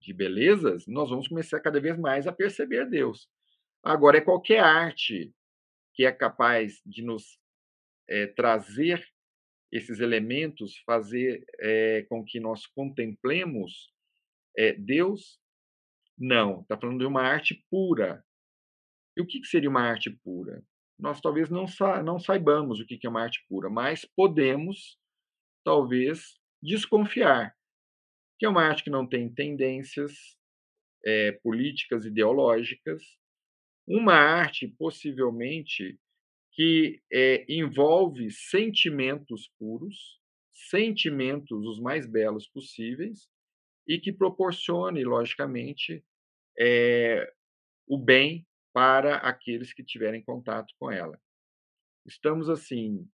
de 0.00 0.12
belezas, 0.12 0.86
nós 0.86 1.10
vamos 1.10 1.28
começar 1.28 1.60
cada 1.60 1.80
vez 1.80 1.98
mais 1.98 2.26
a 2.26 2.32
perceber 2.32 2.88
Deus. 2.88 3.28
Agora, 3.82 4.18
é 4.18 4.20
qualquer 4.20 4.60
arte 4.60 5.34
que 5.94 6.04
é 6.04 6.12
capaz 6.12 6.80
de 6.86 7.02
nos 7.02 7.38
é, 8.08 8.26
trazer 8.28 9.04
esses 9.70 10.00
elementos, 10.00 10.78
fazer 10.86 11.44
é, 11.60 12.02
com 12.08 12.24
que 12.24 12.38
nós 12.38 12.66
contemplemos 12.66 13.92
é, 14.56 14.72
Deus, 14.74 15.40
não, 16.18 16.60
está 16.60 16.78
falando 16.78 17.00
de 17.00 17.06
uma 17.06 17.22
arte 17.22 17.64
pura. 17.70 18.24
E 19.16 19.22
o 19.22 19.26
que 19.26 19.44
seria 19.44 19.68
uma 19.68 19.82
arte 19.82 20.10
pura? 20.10 20.62
Nós 20.98 21.20
talvez 21.20 21.50
não, 21.50 21.66
sa 21.66 22.02
não 22.02 22.18
saibamos 22.18 22.80
o 22.80 22.86
que 22.86 22.98
é 23.04 23.10
uma 23.10 23.22
arte 23.22 23.44
pura, 23.48 23.68
mas 23.68 24.04
podemos, 24.04 24.98
talvez, 25.64 26.38
desconfiar 26.62 27.56
que 28.38 28.46
é 28.46 28.48
uma 28.48 28.64
arte 28.64 28.82
que 28.82 28.90
não 28.90 29.08
tem 29.08 29.32
tendências 29.32 30.36
políticas, 31.44 32.04
ideológicas, 32.04 33.02
uma 33.86 34.14
arte, 34.14 34.68
possivelmente, 34.78 35.98
que 36.52 37.00
é, 37.12 37.44
envolve 37.48 38.30
sentimentos 38.30 39.50
puros, 39.58 40.20
sentimentos 40.52 41.66
os 41.66 41.80
mais 41.80 42.06
belos 42.06 42.46
possíveis, 42.48 43.28
e 43.86 43.98
que 43.98 44.12
proporcione, 44.12 45.02
logicamente, 45.02 46.04
é, 46.58 47.32
o 47.86 47.98
bem 47.98 48.46
para 48.72 49.16
aqueles 49.16 49.72
que 49.72 49.82
tiverem 49.82 50.22
contato 50.22 50.72
com 50.78 50.90
ela. 50.90 51.20
Estamos, 52.06 52.48
assim, 52.48 53.08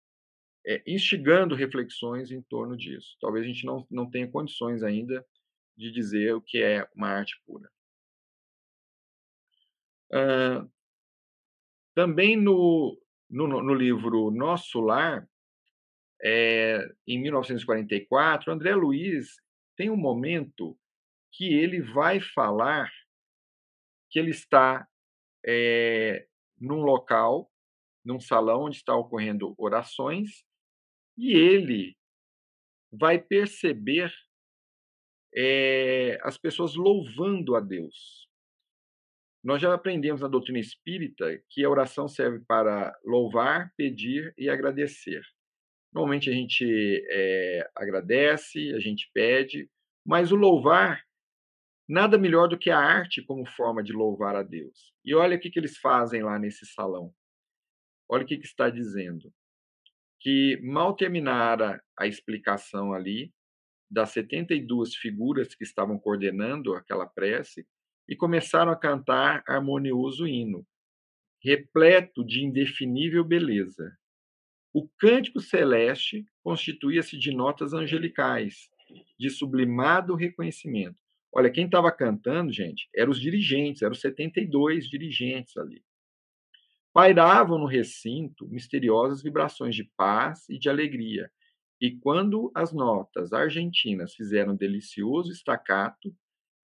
é, 0.66 0.82
instigando 0.88 1.56
reflexões 1.56 2.32
em 2.32 2.42
torno 2.42 2.76
disso. 2.76 3.16
Talvez 3.22 3.46
a 3.46 3.48
gente 3.48 3.66
não, 3.66 3.86
não 3.90 4.10
tenha 4.10 4.30
condições 4.30 4.84
ainda 4.84 5.26
de 5.78 5.92
dizer 5.92 6.34
o 6.34 6.42
que 6.42 6.58
é 6.58 6.88
uma 6.96 7.10
arte 7.10 7.40
pura. 7.46 7.70
Uh, 10.12 10.70
também 11.96 12.36
no, 12.36 13.00
no, 13.30 13.48
no, 13.48 13.74
livro 13.74 14.30
Nosso 14.32 14.80
Lar, 14.80 15.28
é, 16.22 16.80
em 17.08 17.22
1944, 17.22 18.52
André 18.52 18.76
Luiz 18.76 19.36
tem 19.76 19.90
um 19.90 19.98
momento 19.98 20.78
que 21.32 21.54
ele 21.54 21.82
vai 21.82 22.20
falar 22.20 22.92
que 24.10 24.20
ele 24.20 24.32
está 24.32 24.88
é, 25.46 26.28
num 26.58 26.82
local, 26.82 27.52
num 28.04 28.20
salão 28.20 28.64
onde 28.64 28.78
está 28.78 28.96
ocorrendo 28.96 29.54
orações, 29.58 30.44
e 31.18 31.34
ele 31.34 31.98
vai 32.92 33.20
perceber 33.20 34.14
é, 35.36 36.18
as 36.24 36.38
pessoas 36.38 36.76
louvando 36.76 37.56
a 37.56 37.60
Deus. 37.60 38.30
Nós 39.46 39.62
já 39.62 39.72
aprendemos 39.72 40.22
na 40.22 40.28
doutrina 40.28 40.58
espírita 40.58 41.40
que 41.52 41.64
a 41.64 41.70
oração 41.70 42.08
serve 42.08 42.44
para 42.48 42.92
louvar, 43.06 43.72
pedir 43.78 44.34
e 44.36 44.50
agradecer. 44.50 45.22
Normalmente 45.94 46.32
a 46.32 46.34
gente 46.34 46.66
é, 47.12 47.70
agradece, 47.76 48.74
a 48.74 48.80
gente 48.80 49.08
pede, 49.14 49.70
mas 50.04 50.32
o 50.32 50.36
louvar 50.36 51.06
nada 51.88 52.18
melhor 52.18 52.48
do 52.48 52.58
que 52.58 52.72
a 52.72 52.80
arte 52.80 53.22
como 53.22 53.46
forma 53.46 53.84
de 53.84 53.94
louvar 53.94 54.36
a 54.36 54.42
Deus. 54.42 54.92
E 55.06 55.14
olha 55.14 55.38
o 55.38 55.40
que, 55.40 55.52
que 55.52 55.60
eles 55.60 55.78
fazem 55.78 56.24
lá 56.24 56.40
nesse 56.40 56.66
salão. 56.66 57.14
Olha 58.10 58.24
o 58.24 58.28
que, 58.28 58.40
que 58.40 58.48
está 58.48 58.68
dizendo. 58.68 59.32
Que 60.22 60.60
mal 60.64 60.96
terminara 60.96 61.84
a 61.96 62.08
explicação 62.08 62.94
ali, 62.94 63.32
das 63.92 64.10
72 64.10 64.96
figuras 64.96 65.54
que 65.54 65.64
estavam 65.64 66.00
coordenando 66.00 66.74
aquela 66.74 67.06
prece, 67.06 67.68
e 68.08 68.16
começaram 68.16 68.72
a 68.72 68.76
cantar 68.76 69.44
harmonioso 69.48 70.28
hino, 70.28 70.66
repleto 71.42 72.26
de 72.26 72.44
indefinível 72.44 73.24
beleza. 73.24 73.98
O 74.74 74.88
cântico 75.00 75.40
celeste 75.40 76.26
constituía-se 76.44 77.18
de 77.18 77.32
notas 77.32 77.74
angelicais, 77.74 78.70
de 79.18 79.30
sublimado 79.30 80.16
reconhecimento. 80.16 81.02
Olha, 81.32 81.52
quem 81.52 81.66
estava 81.66 81.92
cantando, 81.92 82.52
gente, 82.52 82.88
eram 82.96 83.12
os 83.12 83.20
dirigentes, 83.20 83.82
eram 83.82 83.92
os 83.92 84.02
72 84.02 84.88
dirigentes 84.88 85.58
ali. 85.58 85.84
Pairavam 86.94 87.58
no 87.58 87.66
recinto 87.66 88.48
misteriosas 88.48 89.22
vibrações 89.22 89.76
de 89.76 89.84
paz 89.98 90.48
e 90.50 90.58
de 90.58 90.70
alegria. 90.70 91.30
E 91.82 91.92
quando 91.92 92.52
as 92.56 92.72
notas 92.72 93.34
argentinas 93.34 94.16
fizeram 94.16 94.54
um 94.54 94.56
delicioso 94.56 95.30
estacato, 95.30 96.16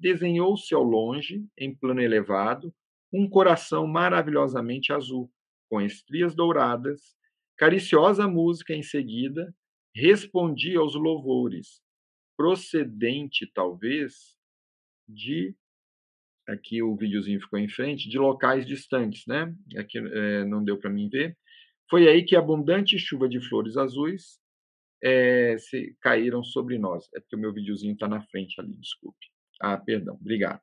desenhou-se 0.02 0.74
ao 0.74 0.84
longe, 0.84 1.46
em 1.58 1.74
plano 1.74 2.02
elevado, 2.02 2.74
um 3.14 3.30
coração 3.30 3.86
maravilhosamente 3.86 4.92
azul, 4.92 5.32
com 5.70 5.80
estrias 5.80 6.34
douradas. 6.34 7.16
Cariciosa 7.58 8.28
música 8.28 8.74
em 8.74 8.82
seguida 8.82 9.54
respondia 9.96 10.80
aos 10.80 10.96
louvores, 10.96 11.82
procedente, 12.36 13.50
talvez, 13.54 14.36
de 15.08 15.56
aqui 16.48 16.82
o 16.82 16.96
videozinho 16.96 17.40
ficou 17.40 17.60
em 17.60 17.70
frente, 17.70 18.10
de 18.10 18.18
locais 18.18 18.66
distantes, 18.66 19.26
né? 19.28 19.54
Aqui 19.78 20.00
é, 20.00 20.44
não 20.46 20.64
deu 20.64 20.78
para 20.78 20.90
mim 20.90 21.08
ver. 21.08 21.38
Foi 21.90 22.08
aí 22.08 22.24
que 22.24 22.36
abundante 22.36 22.98
chuva 22.98 23.30
de 23.30 23.40
flores 23.48 23.78
azuis 23.78 24.40
é, 25.04 25.58
se 25.58 25.96
caíram 26.02 26.44
sobre 26.44 26.78
nós. 26.78 27.08
É 27.16 27.20
porque 27.20 27.36
o 27.36 27.40
meu 27.40 27.54
videozinho 27.54 27.94
está 27.94 28.08
na 28.08 28.22
frente 28.24 28.60
ali, 28.60 28.76
desculpe. 28.78 29.28
Ah, 29.62 29.78
perdão, 29.78 30.16
obrigado. 30.16 30.62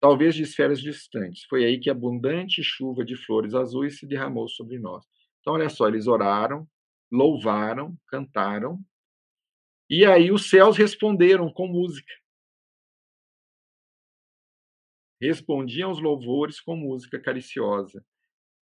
Talvez 0.00 0.34
de 0.34 0.42
esferas 0.42 0.80
distantes. 0.80 1.44
Foi 1.44 1.64
aí 1.64 1.78
que 1.78 1.90
abundante 1.90 2.62
chuva 2.62 3.04
de 3.04 3.16
flores 3.16 3.54
azuis 3.54 3.98
se 3.98 4.06
derramou 4.06 4.48
sobre 4.48 4.78
nós. 4.78 5.04
Então, 5.40 5.54
olha 5.54 5.68
só, 5.68 5.88
eles 5.88 6.06
oraram, 6.06 6.66
louvaram, 7.12 7.96
cantaram, 8.08 8.78
e 9.88 10.06
aí 10.06 10.30
os 10.30 10.48
céus 10.48 10.76
responderam 10.76 11.52
com 11.52 11.66
música. 11.66 12.12
respondiam 15.20 15.90
aos 15.90 16.00
louvores 16.00 16.60
com 16.60 16.74
música 16.74 17.20
cariciosa. 17.20 18.04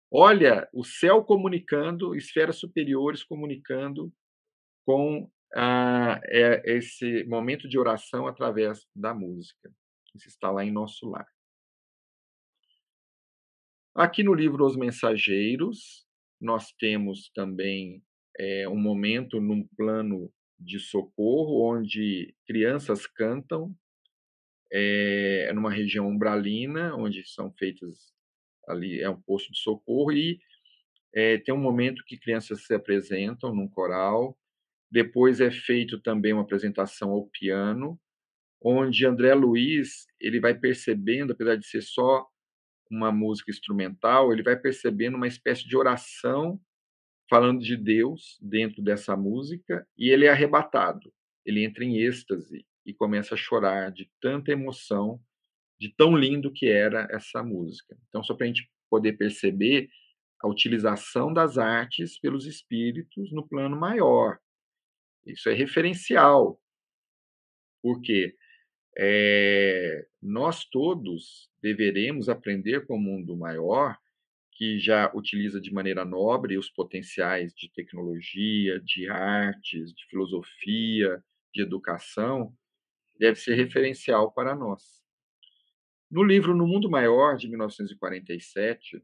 Olha, 0.09 0.69
o 0.73 0.83
céu 0.83 1.23
comunicando, 1.23 2.15
esferas 2.15 2.57
superiores 2.57 3.23
comunicando 3.23 4.13
com 4.85 5.29
ah, 5.55 6.19
é, 6.25 6.61
esse 6.77 7.23
momento 7.25 7.67
de 7.67 7.77
oração 7.79 8.27
através 8.27 8.85
da 8.95 9.13
música. 9.13 9.71
Isso 10.13 10.27
está 10.27 10.51
lá 10.51 10.63
em 10.63 10.71
nosso 10.71 11.09
lar. 11.09 11.27
Aqui 13.95 14.23
no 14.23 14.33
livro 14.33 14.65
Os 14.65 14.75
Mensageiros, 14.75 16.05
nós 16.39 16.71
temos 16.73 17.31
também 17.33 18.03
é, 18.37 18.67
um 18.67 18.77
momento 18.77 19.39
num 19.39 19.65
plano 19.77 20.31
de 20.59 20.79
socorro, 20.79 21.63
onde 21.63 22.35
crianças 22.45 23.07
cantam 23.07 23.73
é, 24.71 25.51
numa 25.53 25.71
região 25.71 26.07
umbralina, 26.07 26.95
onde 26.95 27.25
são 27.25 27.51
feitas 27.53 28.13
ali 28.67 28.99
é 28.99 29.09
um 29.09 29.21
posto 29.21 29.51
de 29.51 29.59
socorro 29.59 30.11
e 30.11 30.39
é, 31.13 31.37
tem 31.37 31.53
um 31.53 31.59
momento 31.59 32.03
que 32.05 32.17
crianças 32.17 32.65
se 32.65 32.73
apresentam 32.73 33.53
num 33.55 33.67
coral. 33.67 34.37
Depois 34.91 35.41
é 35.41 35.51
feito 35.51 35.99
também 35.99 36.33
uma 36.33 36.43
apresentação 36.43 37.11
ao 37.11 37.27
piano, 37.27 37.99
onde 38.61 39.05
André 39.05 39.33
Luiz 39.33 40.05
ele 40.19 40.39
vai 40.39 40.53
percebendo, 40.53 41.33
apesar 41.33 41.55
de 41.55 41.67
ser 41.67 41.81
só 41.81 42.25
uma 42.89 43.11
música 43.11 43.51
instrumental, 43.51 44.31
ele 44.31 44.43
vai 44.43 44.55
percebendo 44.55 45.17
uma 45.17 45.27
espécie 45.27 45.67
de 45.67 45.75
oração 45.75 46.59
falando 47.29 47.59
de 47.59 47.75
Deus 47.75 48.37
dentro 48.41 48.81
dessa 48.81 49.15
música 49.17 49.87
e 49.97 50.09
ele 50.09 50.25
é 50.25 50.29
arrebatado. 50.29 51.11
Ele 51.45 51.63
entra 51.63 51.83
em 51.83 51.97
êxtase 51.97 52.65
e 52.85 52.93
começa 52.93 53.33
a 53.33 53.37
chorar 53.37 53.91
de 53.91 54.09
tanta 54.21 54.51
emoção, 54.51 55.19
de 55.79 55.89
tão 55.89 56.15
lindo 56.15 56.51
que 56.51 56.67
era 56.67 57.07
essa 57.11 57.43
música. 57.43 57.97
Então, 58.09 58.23
só 58.23 58.33
para 58.33 58.45
a 58.45 58.47
gente 58.47 58.69
poder 58.89 59.13
perceber 59.13 59.89
a 60.41 60.47
utilização 60.47 61.33
das 61.33 61.57
artes 61.57 62.19
pelos 62.19 62.45
espíritos 62.45 63.31
no 63.31 63.47
plano 63.47 63.75
maior. 63.75 64.37
Isso 65.25 65.49
é 65.49 65.53
referencial, 65.53 66.61
porque 67.81 68.35
é, 68.97 70.05
nós 70.21 70.65
todos 70.65 71.49
deveremos 71.61 72.29
aprender 72.29 72.85
com 72.85 72.95
o 72.95 73.01
mundo 73.01 73.35
maior, 73.35 73.97
que 74.51 74.79
já 74.79 75.11
utiliza 75.13 75.59
de 75.59 75.73
maneira 75.73 76.05
nobre 76.05 76.57
os 76.57 76.69
potenciais 76.69 77.53
de 77.53 77.69
tecnologia, 77.73 78.79
de 78.79 79.09
artes, 79.09 79.93
de 79.93 80.05
filosofia, 80.05 81.21
de 81.53 81.61
educação, 81.61 82.55
deve 83.19 83.37
ser 83.37 83.55
referencial 83.55 84.31
para 84.31 84.55
nós. 84.55 85.03
No 86.09 86.23
livro 86.23 86.55
No 86.55 86.67
Mundo 86.67 86.89
Maior, 86.89 87.35
de 87.35 87.49
1947, 87.49 89.03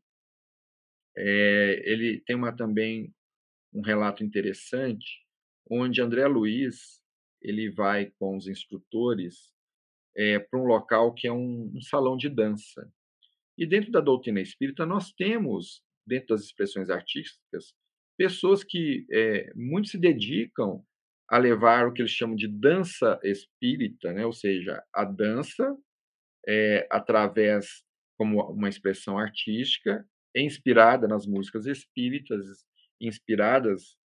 é, 1.18 1.82
ele 1.84 2.22
tem 2.22 2.36
uma, 2.36 2.56
também 2.56 3.14
um 3.74 3.82
relato 3.82 4.24
interessante, 4.24 5.22
onde 5.70 6.02
André 6.02 6.28
Luiz 6.28 7.02
ele 7.42 7.70
vai 7.70 8.12
com 8.20 8.38
os 8.38 8.48
instrutores 8.48 9.52
é, 10.16 10.40
para 10.40 10.60
um 10.60 10.66
local 10.66 11.14
que 11.14 11.28
é 11.28 11.32
um, 11.32 11.72
um 11.74 11.82
salão 11.82 12.16
de 12.16 12.30
dança. 12.30 12.92
E 13.58 13.66
dentro 13.66 13.92
da 13.92 14.00
doutrina 14.00 14.40
espírita, 14.42 14.86
nós 14.86 15.12
temos, 15.12 15.82
dentro 16.06 16.30
das 16.30 16.42
expressões 16.42 16.90
artísticas, 16.90 17.74
pessoas 18.18 18.64
que 18.64 19.06
é, 19.12 19.52
muito 19.56 19.90
se 19.90 19.98
dedicam 19.98 20.84
a 21.30 21.38
levar 21.38 21.88
o 21.88 21.94
que 21.94 22.02
eles 22.02 22.12
chamam 22.12 22.36
de 22.36 22.48
dança 22.48 23.20
espírita, 23.24 24.12
né? 24.12 24.26
ou 24.26 24.34
seja, 24.34 24.84
a 24.94 25.06
dança 25.06 25.76
é, 26.48 26.88
através 26.92 27.84
como 28.18 28.42
uma 28.52 28.70
expressão 28.70 29.18
artística, 29.18 30.06
inspirada 30.36 31.08
nas 31.08 31.26
músicas 31.26 31.66
espíritas, 31.66 32.46
inspiradas 33.00 33.98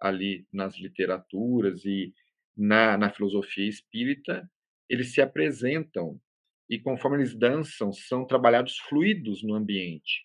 ali 0.00 0.46
nas 0.52 0.76
literaturas 0.78 1.84
e 1.84 2.14
na, 2.56 2.96
na 2.96 3.10
filosofia 3.10 3.68
espírita, 3.68 4.48
eles 4.88 5.12
se 5.12 5.20
apresentam 5.20 6.20
e 6.68 6.78
conforme 6.78 7.18
eles 7.18 7.34
dançam, 7.34 7.92
são 7.92 8.24
trabalhados 8.24 8.78
fluidos 8.78 9.42
no 9.42 9.54
ambiente. 9.54 10.24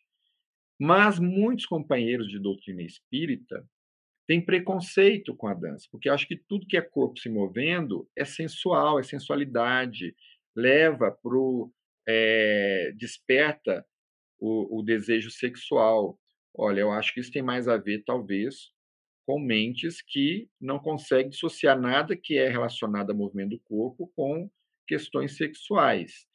Mas 0.80 1.20
muitos 1.20 1.66
companheiros 1.66 2.28
de 2.28 2.40
doutrina 2.40 2.84
espírita 2.84 3.68
tem 4.28 4.44
preconceito 4.44 5.36
com 5.36 5.48
a 5.48 5.54
dança, 5.54 5.88
porque 5.92 6.10
acho 6.10 6.28
que 6.28 6.36
tudo 6.36 6.68
que 6.68 6.78
é 6.78 6.82
corpo 6.82 7.20
se 7.20 7.30
movendo 7.30 8.10
é 8.16 8.26
sensual, 8.26 9.00
é 9.00 9.04
sensualidade, 9.04 10.16
leva 10.56 11.12
para 11.12 11.36
o. 11.36 11.72
É, 12.08 12.92
desperta 12.96 13.84
o, 14.40 14.80
o 14.80 14.84
desejo 14.84 15.32
sexual. 15.32 16.20
Olha, 16.54 16.82
eu 16.82 16.92
acho 16.92 17.14
que 17.14 17.20
isso 17.20 17.32
tem 17.32 17.42
mais 17.42 17.68
a 17.68 17.78
ver, 17.78 18.04
talvez, 18.06 18.72
com 19.26 19.40
mentes 19.40 20.02
que 20.02 20.48
não 20.62 20.80
conseguem 20.80 21.30
dissociar 21.30 21.80
nada 21.80 22.16
que 22.16 22.38
é 22.38 22.48
relacionado 22.48 23.10
ao 23.12 23.18
movimento 23.18 23.52
do 23.52 23.60
corpo 23.62 24.12
com 24.16 24.50
questões 24.88 25.36
sexuais. 25.36 26.28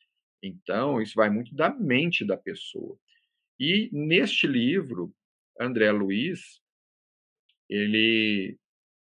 Então, 0.43 1.01
isso 1.01 1.15
vai 1.15 1.31
muito 1.31 1.55
da 1.55 1.71
mente 1.71 2.25
da 2.25 2.37
pessoa. 2.37 2.99
E 3.59 3.89
neste 3.93 4.47
livro, 4.47 5.15
André 5.61 5.91
Luiz 5.93 6.61
ele 7.69 8.59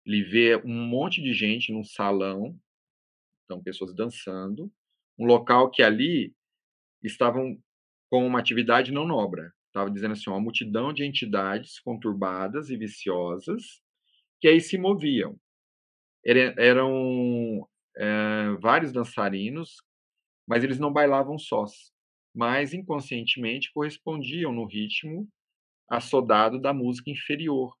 Ele 0.05 0.23
vê 0.23 0.55
um 0.57 0.87
monte 0.87 1.21
de 1.21 1.33
gente 1.33 1.71
num 1.71 1.83
salão, 1.83 2.57
então 3.45 3.61
pessoas 3.61 3.93
dançando, 3.93 4.71
um 5.17 5.25
local 5.25 5.69
que 5.69 5.83
ali 5.83 6.33
estavam 7.03 7.61
com 8.09 8.25
uma 8.25 8.39
atividade 8.39 8.91
não 8.91 9.05
nobra. 9.05 9.53
Estava 9.73 9.89
dizendo 9.89 10.11
assim, 10.11 10.29
uma 10.29 10.39
multidão 10.39 10.93
de 10.93 11.03
entidades 11.03 11.79
conturbadas 11.79 12.69
e 12.69 12.77
viciosas 12.77 13.81
que 14.39 14.47
aí 14.47 14.61
se 14.61 14.77
moviam. 14.77 15.35
Eram 16.23 17.67
é, 17.97 18.55
vários 18.61 18.93
dançarinos, 18.93 19.77
mas 20.47 20.63
eles 20.63 20.77
não 20.77 20.93
bailavam 20.93 21.39
sós, 21.39 21.91
mas 22.35 22.71
inconscientemente 22.71 23.71
correspondiam 23.73 24.51
no 24.51 24.65
ritmo 24.65 25.27
assodado 25.89 26.61
da 26.61 26.71
música 26.71 27.09
inferior, 27.09 27.75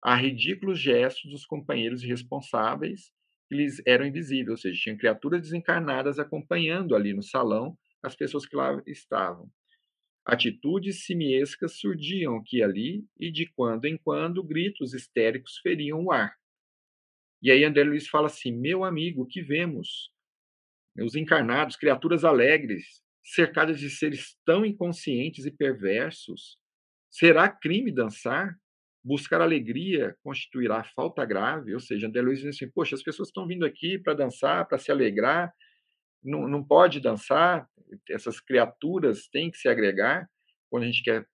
a 0.00 0.14
ridículos 0.14 0.78
gestos 0.78 1.32
dos 1.32 1.44
companheiros 1.44 2.04
irresponsáveis 2.04 3.12
que 3.48 3.56
lhes 3.56 3.82
eram 3.84 4.06
invisíveis, 4.06 4.50
ou 4.50 4.56
seja, 4.56 4.80
tinha 4.80 4.96
criaturas 4.96 5.40
desencarnadas 5.40 6.20
acompanhando 6.20 6.94
ali 6.94 7.12
no 7.12 7.24
salão 7.24 7.76
as 8.04 8.14
pessoas 8.14 8.46
que 8.46 8.54
lá 8.54 8.80
estavam. 8.86 9.50
Atitudes 10.24 11.04
simiescas 11.04 11.78
surgiam 11.78 12.36
aqui 12.36 12.58
e 12.58 12.62
ali, 12.62 13.04
e 13.20 13.30
de 13.30 13.46
quando 13.46 13.84
em 13.84 13.96
quando 13.96 14.42
gritos 14.42 14.94
histéricos 14.94 15.58
feriam 15.58 16.04
o 16.04 16.10
ar. 16.10 16.34
E 17.42 17.50
aí 17.50 17.62
André 17.62 17.84
Luiz 17.84 18.08
fala 18.08 18.28
assim: 18.28 18.50
Meu 18.50 18.84
amigo, 18.84 19.26
que 19.26 19.42
vemos? 19.42 20.10
Os 20.98 21.14
encarnados, 21.14 21.76
criaturas 21.76 22.24
alegres, 22.24 23.02
cercadas 23.22 23.78
de 23.78 23.90
seres 23.90 24.34
tão 24.46 24.64
inconscientes 24.64 25.44
e 25.44 25.50
perversos. 25.50 26.56
Será 27.10 27.48
crime 27.48 27.92
dançar? 27.92 28.56
Buscar 29.02 29.42
alegria 29.42 30.16
constituirá 30.22 30.82
falta 30.96 31.22
grave? 31.26 31.74
Ou 31.74 31.80
seja, 31.80 32.06
André 32.06 32.22
Luiz 32.22 32.38
diz 32.38 32.56
assim: 32.56 32.70
Poxa, 32.70 32.94
as 32.94 33.02
pessoas 33.02 33.28
estão 33.28 33.46
vindo 33.46 33.66
aqui 33.66 33.98
para 33.98 34.14
dançar, 34.14 34.66
para 34.66 34.78
se 34.78 34.90
alegrar, 34.90 35.52
não, 36.24 36.48
não 36.48 36.64
pode 36.64 37.00
dançar, 37.00 37.68
essas 38.08 38.40
criaturas 38.40 39.28
têm 39.28 39.50
que 39.50 39.58
se 39.58 39.68
agregar 39.68 40.28
quando 40.70 40.84
a 40.84 40.86
gente 40.86 41.02
quer 41.02 41.26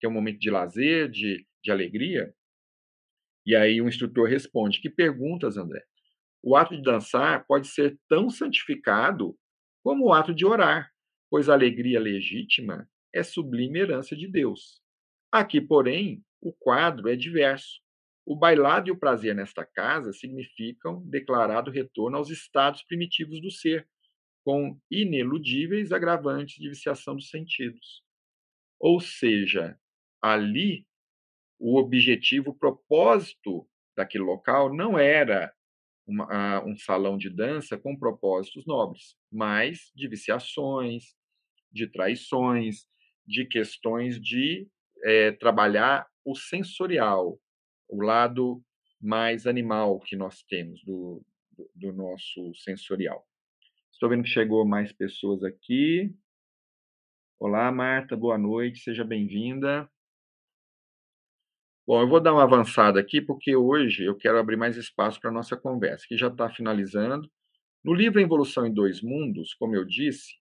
ter 0.00 0.06
um 0.06 0.12
momento 0.12 0.38
de 0.38 0.50
lazer, 0.50 1.10
de, 1.10 1.46
de 1.62 1.70
alegria. 1.70 2.32
E 3.44 3.54
aí 3.54 3.80
o 3.80 3.88
instrutor 3.88 4.28
responde: 4.28 4.80
Que 4.80 4.88
perguntas, 4.88 5.56
André? 5.56 5.84
O 6.42 6.56
ato 6.56 6.76
de 6.76 6.82
dançar 6.82 7.44
pode 7.46 7.68
ser 7.68 7.98
tão 8.08 8.30
santificado 8.30 9.36
como 9.82 10.06
o 10.06 10.12
ato 10.12 10.34
de 10.34 10.46
orar, 10.46 10.90
pois 11.30 11.48
a 11.48 11.54
alegria 11.54 11.98
legítima 11.98 12.88
é 13.12 13.22
sublime 13.22 13.80
herança 13.80 14.14
de 14.14 14.28
Deus. 14.28 14.80
Aqui, 15.32 15.60
porém, 15.60 16.24
o 16.40 16.52
quadro 16.52 17.08
é 17.08 17.16
diverso. 17.16 17.80
O 18.24 18.36
bailado 18.36 18.88
e 18.88 18.92
o 18.92 18.98
prazer 18.98 19.34
nesta 19.34 19.64
casa 19.64 20.12
significam 20.12 21.02
declarado 21.06 21.70
retorno 21.70 22.16
aos 22.16 22.30
estados 22.30 22.82
primitivos 22.82 23.40
do 23.40 23.50
ser, 23.50 23.88
com 24.46 24.78
ineludíveis 24.88 25.90
agravantes 25.90 26.54
de 26.54 26.68
viciação 26.68 27.16
dos 27.16 27.28
sentidos. 27.30 28.04
Ou 28.78 29.00
seja, 29.00 29.76
ali 30.22 30.86
o 31.58 31.76
objetivo, 31.76 32.50
o 32.50 32.54
propósito 32.54 33.68
daquele 33.96 34.22
local 34.22 34.72
não 34.72 34.96
era 34.96 35.52
uma, 36.06 36.64
um 36.64 36.76
salão 36.76 37.18
de 37.18 37.28
dança 37.28 37.76
com 37.76 37.98
propósitos 37.98 38.64
nobres, 38.66 39.16
mas 39.32 39.90
de 39.96 40.06
viciações, 40.06 41.16
de 41.72 41.88
traições, 41.88 42.86
de 43.26 43.46
questões 43.46 44.20
de 44.20 44.68
é, 45.02 45.32
trabalhar 45.32 46.06
o 46.24 46.36
sensorial, 46.36 47.36
o 47.88 48.00
lado 48.00 48.62
mais 49.00 49.44
animal 49.44 49.98
que 49.98 50.14
nós 50.14 50.44
temos 50.44 50.84
do, 50.84 51.20
do, 51.50 51.68
do 51.74 51.92
nosso 51.92 52.54
sensorial. 52.54 53.26
Estou 53.96 54.10
vendo 54.10 54.24
que 54.24 54.28
chegou 54.28 54.62
mais 54.66 54.92
pessoas 54.92 55.42
aqui. 55.42 56.14
Olá, 57.40 57.72
Marta, 57.72 58.14
boa 58.14 58.36
noite, 58.36 58.80
seja 58.80 59.02
bem-vinda. 59.02 59.90
Bom, 61.86 62.02
eu 62.02 62.06
vou 62.06 62.20
dar 62.20 62.34
uma 62.34 62.42
avançada 62.42 63.00
aqui, 63.00 63.22
porque 63.22 63.56
hoje 63.56 64.04
eu 64.04 64.14
quero 64.14 64.38
abrir 64.38 64.58
mais 64.58 64.76
espaço 64.76 65.18
para 65.18 65.30
a 65.30 65.32
nossa 65.32 65.56
conversa, 65.56 66.04
que 66.06 66.14
já 66.14 66.28
está 66.28 66.50
finalizando. 66.50 67.26
No 67.82 67.94
livro 67.94 68.20
Evolução 68.20 68.66
em 68.66 68.74
Dois 68.74 69.00
Mundos, 69.00 69.54
como 69.54 69.74
eu 69.74 69.86
disse, 69.86 70.34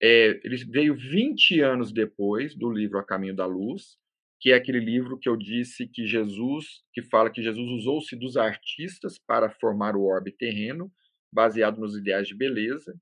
é, 0.00 0.40
ele 0.44 0.64
veio 0.66 0.94
20 0.94 1.60
anos 1.62 1.92
depois 1.92 2.54
do 2.54 2.70
livro 2.70 2.96
A 2.96 3.04
Caminho 3.04 3.34
da 3.34 3.44
Luz, 3.44 3.98
que 4.38 4.52
é 4.52 4.54
aquele 4.54 4.78
livro 4.78 5.18
que 5.18 5.28
eu 5.28 5.36
disse 5.36 5.88
que 5.88 6.06
Jesus, 6.06 6.84
que 6.92 7.02
fala 7.02 7.28
que 7.28 7.42
Jesus 7.42 7.68
usou-se 7.72 8.14
dos 8.14 8.36
artistas 8.36 9.18
para 9.18 9.50
formar 9.50 9.96
o 9.96 10.04
orbe 10.04 10.30
terreno, 10.30 10.92
baseado 11.32 11.78
nos 11.78 11.96
ideais 11.96 12.28
de 12.28 12.34
beleza. 12.34 12.94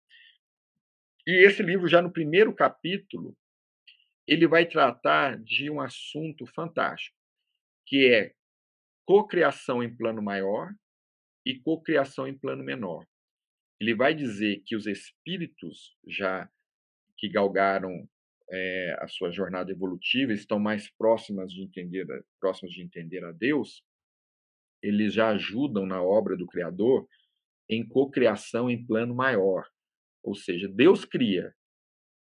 E 1.27 1.47
esse 1.47 1.63
livro, 1.63 1.89
já 1.89 2.01
no 2.01 2.13
primeiro 2.13 2.55
capítulo, 2.55 3.37
ele 4.27 4.47
vai 4.47 4.67
tratar 4.67 5.39
de 5.39 5.69
um 5.69 5.81
assunto 5.81 6.47
fantástico, 6.47 7.17
que 7.87 8.07
é 8.07 8.33
cocriação 9.05 9.83
em 9.83 9.95
plano 9.95 10.23
maior 10.23 10.73
e 11.45 11.59
cocriação 11.59 12.29
em 12.29 12.39
plano 12.39 12.63
menor. 12.63 13.05
Ele 13.81 13.95
vai 13.95 14.15
dizer 14.15 14.63
que 14.65 14.77
os 14.77 14.87
espíritos 14.87 15.97
já 16.07 16.49
que 17.17 17.29
galgaram 17.29 18.09
é, 18.51 18.97
a 19.01 19.09
sua 19.09 19.31
jornada 19.31 19.71
evolutiva 19.71 20.33
estão 20.33 20.59
mais 20.59 20.91
próximas 20.91 21.53
de 21.53 21.63
entender 21.63 22.07
próximos 22.41 22.73
de 22.73 22.83
entender 22.83 23.25
a 23.25 23.33
Deus, 23.33 23.83
eles 24.83 25.13
já 25.13 25.31
ajudam 25.31 25.87
na 25.87 26.03
obra 26.03 26.37
do 26.37 26.47
Criador 26.47 27.07
em 27.71 27.87
cocriação 27.87 28.69
em 28.69 28.85
plano 28.85 29.15
maior. 29.15 29.65
Ou 30.25 30.35
seja, 30.35 30.69
Deus 30.69 31.05
cria. 31.05 31.55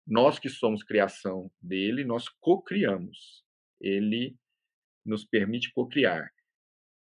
Nós 0.06 0.38
que 0.38 0.48
somos 0.48 0.84
criação 0.84 1.52
dele, 1.60 2.06
nós 2.06 2.30
cocriamos. 2.40 3.44
Ele 3.82 4.38
nos 5.04 5.26
permite 5.26 5.74
cocriar. 5.74 6.32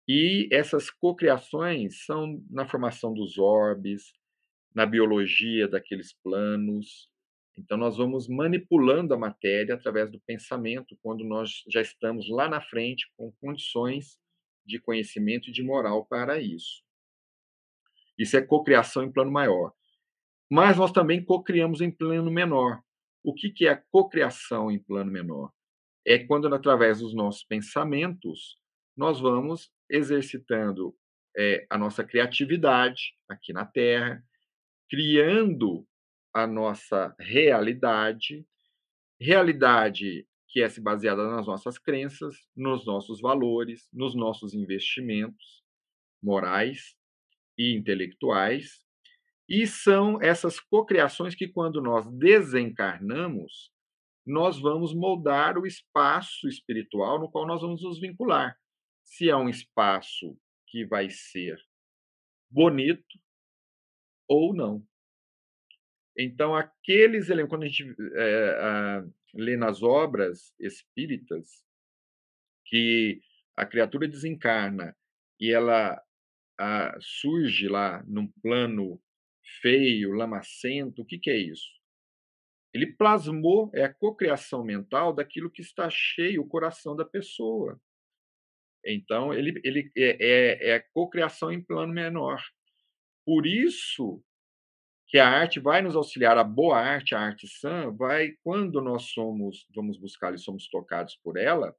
E 0.07 0.49
essas 0.51 0.89
cocriações 0.89 2.03
são 2.03 2.43
na 2.49 2.67
formação 2.67 3.13
dos 3.13 3.37
orbes, 3.37 4.11
na 4.73 4.85
biologia 4.85 5.67
daqueles 5.67 6.13
planos. 6.23 7.09
Então, 7.57 7.77
nós 7.77 7.95
vamos 7.95 8.27
manipulando 8.27 9.13
a 9.13 9.17
matéria 9.17 9.75
através 9.75 10.11
do 10.11 10.19
pensamento, 10.21 10.97
quando 11.01 11.23
nós 11.23 11.63
já 11.69 11.81
estamos 11.81 12.27
lá 12.29 12.49
na 12.49 12.59
frente 12.59 13.09
com 13.15 13.31
condições 13.39 14.17
de 14.65 14.79
conhecimento 14.79 15.49
e 15.49 15.53
de 15.53 15.63
moral 15.63 16.05
para 16.05 16.39
isso. 16.39 16.83
Isso 18.17 18.37
é 18.37 18.41
cocriação 18.41 19.03
em 19.03 19.11
plano 19.11 19.31
maior. 19.31 19.73
Mas 20.49 20.77
nós 20.77 20.91
também 20.91 21.23
cocriamos 21.23 21.81
em 21.81 21.91
plano 21.91 22.31
menor. 22.31 22.81
O 23.23 23.33
que, 23.33 23.49
que 23.49 23.67
é 23.67 23.71
a 23.71 23.83
cocriação 23.91 24.71
em 24.71 24.79
plano 24.79 25.11
menor? 25.11 25.51
É 26.05 26.19
quando, 26.19 26.53
através 26.53 26.99
dos 26.99 27.15
nossos 27.15 27.43
pensamentos, 27.43 28.57
nós 28.95 29.19
vamos 29.19 29.71
exercitando 29.89 30.95
é, 31.37 31.65
a 31.69 31.77
nossa 31.77 32.03
criatividade 32.03 33.15
aqui 33.27 33.51
na 33.51 33.65
Terra, 33.65 34.23
criando 34.89 35.85
a 36.33 36.45
nossa 36.45 37.15
realidade, 37.19 38.45
realidade 39.19 40.27
que 40.47 40.61
é 40.61 40.69
baseada 40.79 41.27
nas 41.27 41.47
nossas 41.47 41.77
crenças, 41.77 42.35
nos 42.55 42.85
nossos 42.85 43.19
valores, 43.19 43.89
nos 43.91 44.15
nossos 44.15 44.53
investimentos 44.53 45.63
morais, 46.23 46.95
e 47.57 47.75
intelectuais, 47.75 48.83
e 49.47 49.67
são 49.67 50.21
essas 50.21 50.59
cocriações 50.59 51.35
que, 51.35 51.47
quando 51.47 51.81
nós 51.81 52.09
desencarnamos, 52.17 53.71
nós 54.25 54.59
vamos 54.59 54.93
moldar 54.93 55.57
o 55.57 55.67
espaço 55.67 56.47
espiritual 56.47 57.19
no 57.19 57.29
qual 57.29 57.45
nós 57.45 57.61
vamos 57.61 57.83
nos 57.83 57.99
vincular. 57.99 58.57
Se 59.03 59.29
é 59.29 59.35
um 59.35 59.47
espaço 59.47 60.35
que 60.67 60.83
vai 60.85 61.09
ser 61.11 61.57
bonito 62.49 63.19
ou 64.27 64.55
não. 64.55 64.83
Então, 66.17 66.55
aqueles 66.55 67.29
elementos, 67.29 67.49
quando 67.49 67.63
a 67.63 67.67
gente 67.67 67.95
é, 68.15 69.03
lê 69.35 69.55
nas 69.55 69.83
obras 69.83 70.53
espíritas, 70.59 71.63
que 72.65 73.21
a 73.55 73.65
criatura 73.65 74.07
desencarna 74.07 74.95
e 75.39 75.51
ela 75.51 76.01
ah, 76.59 76.95
surge 76.99 77.67
lá 77.67 78.03
num 78.07 78.27
plano 78.41 79.01
feio, 79.61 80.13
lamacento, 80.13 81.01
o 81.01 81.05
que, 81.05 81.17
que 81.19 81.29
é 81.29 81.37
isso? 81.37 81.69
Ele 82.73 82.93
plasmou, 82.93 83.71
é 83.73 83.83
a 83.83 83.93
cocriação 83.93 84.63
mental 84.63 85.13
daquilo 85.13 85.49
que 85.49 85.61
está 85.61 85.89
cheio 85.89 86.41
o 86.41 86.47
coração 86.47 86.95
da 86.95 87.05
pessoa. 87.05 87.79
Então, 88.85 89.33
ele, 89.33 89.59
ele 89.63 89.91
é, 89.95 90.17
é, 90.19 90.69
é 90.69 90.75
a 90.75 90.83
cocriação 90.91 91.51
em 91.51 91.63
plano 91.63 91.93
menor. 91.93 92.41
Por 93.25 93.47
isso 93.47 94.21
que 95.07 95.17
a 95.17 95.27
arte 95.27 95.59
vai 95.59 95.81
nos 95.81 95.95
auxiliar, 95.95 96.37
a 96.37 96.43
boa 96.43 96.79
arte, 96.79 97.15
a 97.15 97.19
arte 97.19 97.47
sã, 97.47 97.91
vai, 97.91 98.33
quando 98.43 98.81
nós 98.81 99.11
somos, 99.11 99.65
vamos 99.73 99.97
buscar 99.97 100.33
e 100.33 100.37
somos 100.37 100.67
tocados 100.67 101.15
por 101.23 101.37
ela, 101.37 101.75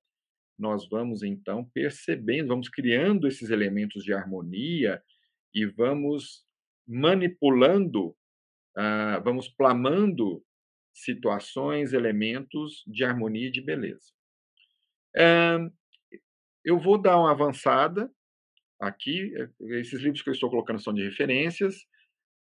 nós 0.59 0.89
vamos 0.89 1.23
então 1.23 1.65
percebendo, 1.73 2.49
vamos 2.49 2.69
criando 2.69 3.27
esses 3.27 3.51
elementos 3.51 4.05
de 4.05 4.13
harmonia 4.13 5.03
e 5.55 5.67
vamos 5.67 6.45
manipulando, 6.87 8.09
uh, 8.77 9.23
vamos 9.23 9.49
plamando 9.49 10.43
situações, 10.93 11.93
elementos 11.93 12.83
de 12.87 13.05
harmonia 13.05 13.49
e 13.49 13.51
de 13.51 13.61
beleza. 13.61 14.13
Uh, 15.17 15.71
eu 16.65 16.79
vou 16.79 17.01
dar 17.01 17.19
uma 17.19 17.31
avançada 17.31 18.11
aqui. 18.81 19.33
Esses 19.71 20.01
livros 20.01 20.23
que 20.23 20.31
eu 20.31 20.35
estou 20.35 20.51
colocando 20.51 20.81
são 20.81 20.93
de 20.93 21.03
referências, 21.03 21.87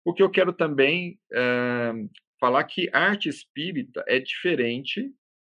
porque 0.04 0.24
eu 0.24 0.30
quero 0.30 0.54
também 0.54 1.20
uh, 1.34 2.10
falar 2.40 2.64
que 2.64 2.90
arte 2.92 3.30
espírita 3.30 4.04
é 4.08 4.20
diferente 4.20 5.14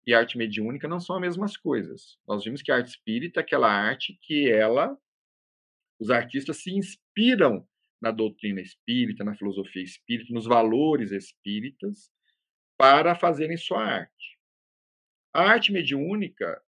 e 0.06 0.14
arte 0.14 0.38
mediúnica 0.38 0.88
não 0.88 1.00
são 1.00 1.16
as 1.16 1.22
mesmas 1.22 1.58
coisas. 1.58 2.18
Nós 2.28 2.44
vimos 2.44 2.62
que 2.62 2.72
a 2.72 2.78
arte 2.78 2.90
espírita 2.90 3.40
é 3.40 3.44
aquela 3.44 3.72
arte 3.72 4.18
que 4.22 4.50
ela, 4.50 4.98
os 6.00 6.10
artistas 6.10 6.58
se 6.58 6.72
inspiram 6.72 7.68
na 8.02 8.10
doutrina 8.10 8.60
espírita, 8.60 9.24
na 9.24 9.36
filosofia 9.36 9.84
espírita, 9.84 10.34
nos 10.34 10.46
valores 10.46 11.12
espíritas, 11.12 12.12
para 12.78 13.14
fazerem 13.14 13.56
sua 13.58 13.84
arte. 13.84 14.40
A 15.34 15.44
arte 15.44 15.72
mediúnica 15.72 16.62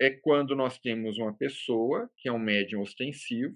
é 0.00 0.10
quando 0.10 0.56
nós 0.56 0.78
temos 0.78 1.18
uma 1.18 1.36
pessoa 1.36 2.10
que 2.16 2.28
é 2.28 2.32
um 2.32 2.38
médium 2.38 2.80
ostensivo 2.80 3.54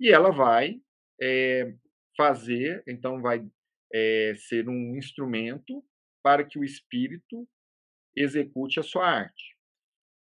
e 0.00 0.10
ela 0.10 0.30
vai 0.30 0.80
é, 1.20 1.74
fazer, 2.16 2.82
então 2.88 3.20
vai 3.20 3.46
é, 3.92 4.34
ser 4.36 4.68
um 4.68 4.96
instrumento 4.96 5.84
para 6.22 6.42
que 6.42 6.58
o 6.58 6.64
espírito 6.64 7.46
execute 8.16 8.80
a 8.80 8.82
sua 8.82 9.06
arte. 9.06 9.54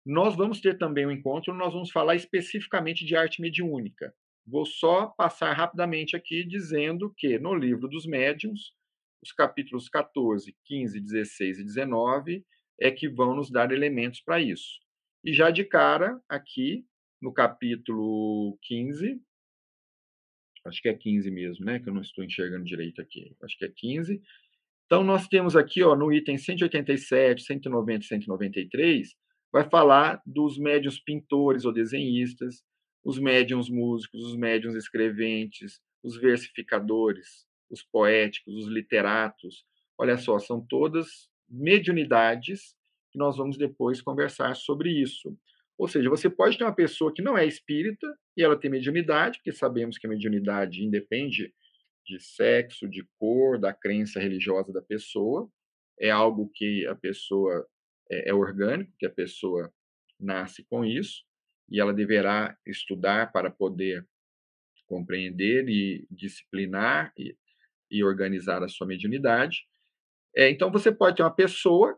Nós 0.05 0.35
vamos 0.35 0.59
ter 0.59 0.77
também 0.77 1.05
um 1.05 1.11
encontro, 1.11 1.53
nós 1.53 1.73
vamos 1.73 1.89
falar 1.89 2.15
especificamente 2.15 3.05
de 3.05 3.15
arte 3.15 3.41
mediúnica. 3.41 4.13
Vou 4.45 4.65
só 4.65 5.07
passar 5.07 5.53
rapidamente 5.53 6.15
aqui 6.15 6.43
dizendo 6.43 7.13
que 7.17 7.39
no 7.39 7.55
livro 7.55 7.87
dos 7.87 8.05
médiuns, 8.05 8.73
os 9.23 9.31
capítulos 9.31 9.87
14, 9.87 10.53
15, 10.65 10.99
16 10.99 11.59
e 11.59 11.63
19 11.63 12.45
é 12.79 12.91
que 12.91 13.07
vão 13.07 13.35
nos 13.35 13.49
dar 13.49 13.71
elementos 13.71 14.19
para 14.19 14.41
isso. 14.41 14.81
E 15.23 15.33
já 15.33 15.49
de 15.49 15.63
cara, 15.63 16.21
aqui 16.27 16.85
no 17.21 17.31
capítulo 17.31 18.57
15, 18.63 19.21
acho 20.65 20.81
que 20.81 20.89
é 20.89 20.93
15 20.93 21.31
mesmo, 21.31 21.65
né? 21.65 21.79
Que 21.79 21.87
eu 21.87 21.93
não 21.93 22.01
estou 22.01 22.23
enxergando 22.23 22.65
direito 22.65 23.01
aqui. 23.01 23.33
Acho 23.41 23.57
que 23.57 23.63
é 23.63 23.69
15. 23.69 24.21
Então, 24.85 25.03
nós 25.03 25.27
temos 25.27 25.55
aqui, 25.55 25.81
ó, 25.81 25.95
no 25.95 26.11
item 26.11 26.37
187, 26.37 27.43
190 27.43 28.03
e 28.03 28.07
193, 28.07 29.15
vai 29.51 29.69
falar 29.69 30.21
dos 30.25 30.57
médios 30.57 30.99
pintores 30.99 31.65
ou 31.65 31.71
desenhistas, 31.71 32.63
os 33.03 33.19
médiums 33.19 33.69
músicos, 33.69 34.23
os 34.23 34.35
médiums 34.35 34.75
escreventes, 34.75 35.79
os 36.03 36.17
versificadores, 36.17 37.45
os 37.69 37.83
poéticos, 37.83 38.55
os 38.55 38.67
literatos. 38.67 39.65
Olha 39.97 40.17
só, 40.17 40.39
são 40.39 40.65
todas 40.65 41.29
mediunidades 41.49 42.75
que 43.11 43.19
nós 43.19 43.37
vamos 43.37 43.57
depois 43.57 44.01
conversar 44.01 44.55
sobre 44.55 44.89
isso. 44.89 45.37
Ou 45.77 45.87
seja, 45.87 46.09
você 46.09 46.29
pode 46.29 46.57
ter 46.57 46.63
uma 46.63 46.75
pessoa 46.75 47.13
que 47.13 47.21
não 47.21 47.37
é 47.37 47.45
espírita 47.45 48.07
e 48.37 48.43
ela 48.43 48.57
tem 48.57 48.71
mediunidade, 48.71 49.37
porque 49.37 49.51
sabemos 49.51 49.97
que 49.97 50.07
a 50.07 50.09
mediunidade 50.09 50.83
independe 50.83 51.53
de 52.05 52.19
sexo, 52.19 52.87
de 52.87 53.07
cor, 53.17 53.59
da 53.59 53.73
crença 53.73 54.19
religiosa 54.19 54.71
da 54.71 54.81
pessoa. 54.81 55.49
É 55.99 56.09
algo 56.09 56.49
que 56.53 56.85
a 56.87 56.95
pessoa 56.95 57.67
é, 58.11 58.29
é 58.29 58.33
orgânico, 58.33 58.93
que 58.97 59.05
a 59.05 59.11
pessoa 59.11 59.71
nasce 60.19 60.63
com 60.65 60.83
isso 60.83 61.23
e 61.69 61.79
ela 61.79 61.93
deverá 61.93 62.57
estudar 62.65 63.31
para 63.31 63.49
poder 63.49 64.05
compreender 64.85 65.67
e 65.69 66.05
disciplinar 66.11 67.13
e, 67.17 67.35
e 67.89 68.03
organizar 68.03 68.63
a 68.63 68.67
sua 68.67 68.85
mediunidade. 68.85 69.65
É, 70.35 70.49
então, 70.49 70.71
você 70.71 70.91
pode 70.91 71.17
ter 71.17 71.23
uma 71.23 71.33
pessoa 71.33 71.97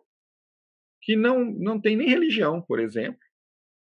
que 1.01 1.15
não, 1.15 1.45
não 1.45 1.79
tem 1.79 1.95
nem 1.95 2.07
religião, 2.07 2.61
por 2.61 2.79
exemplo, 2.79 3.19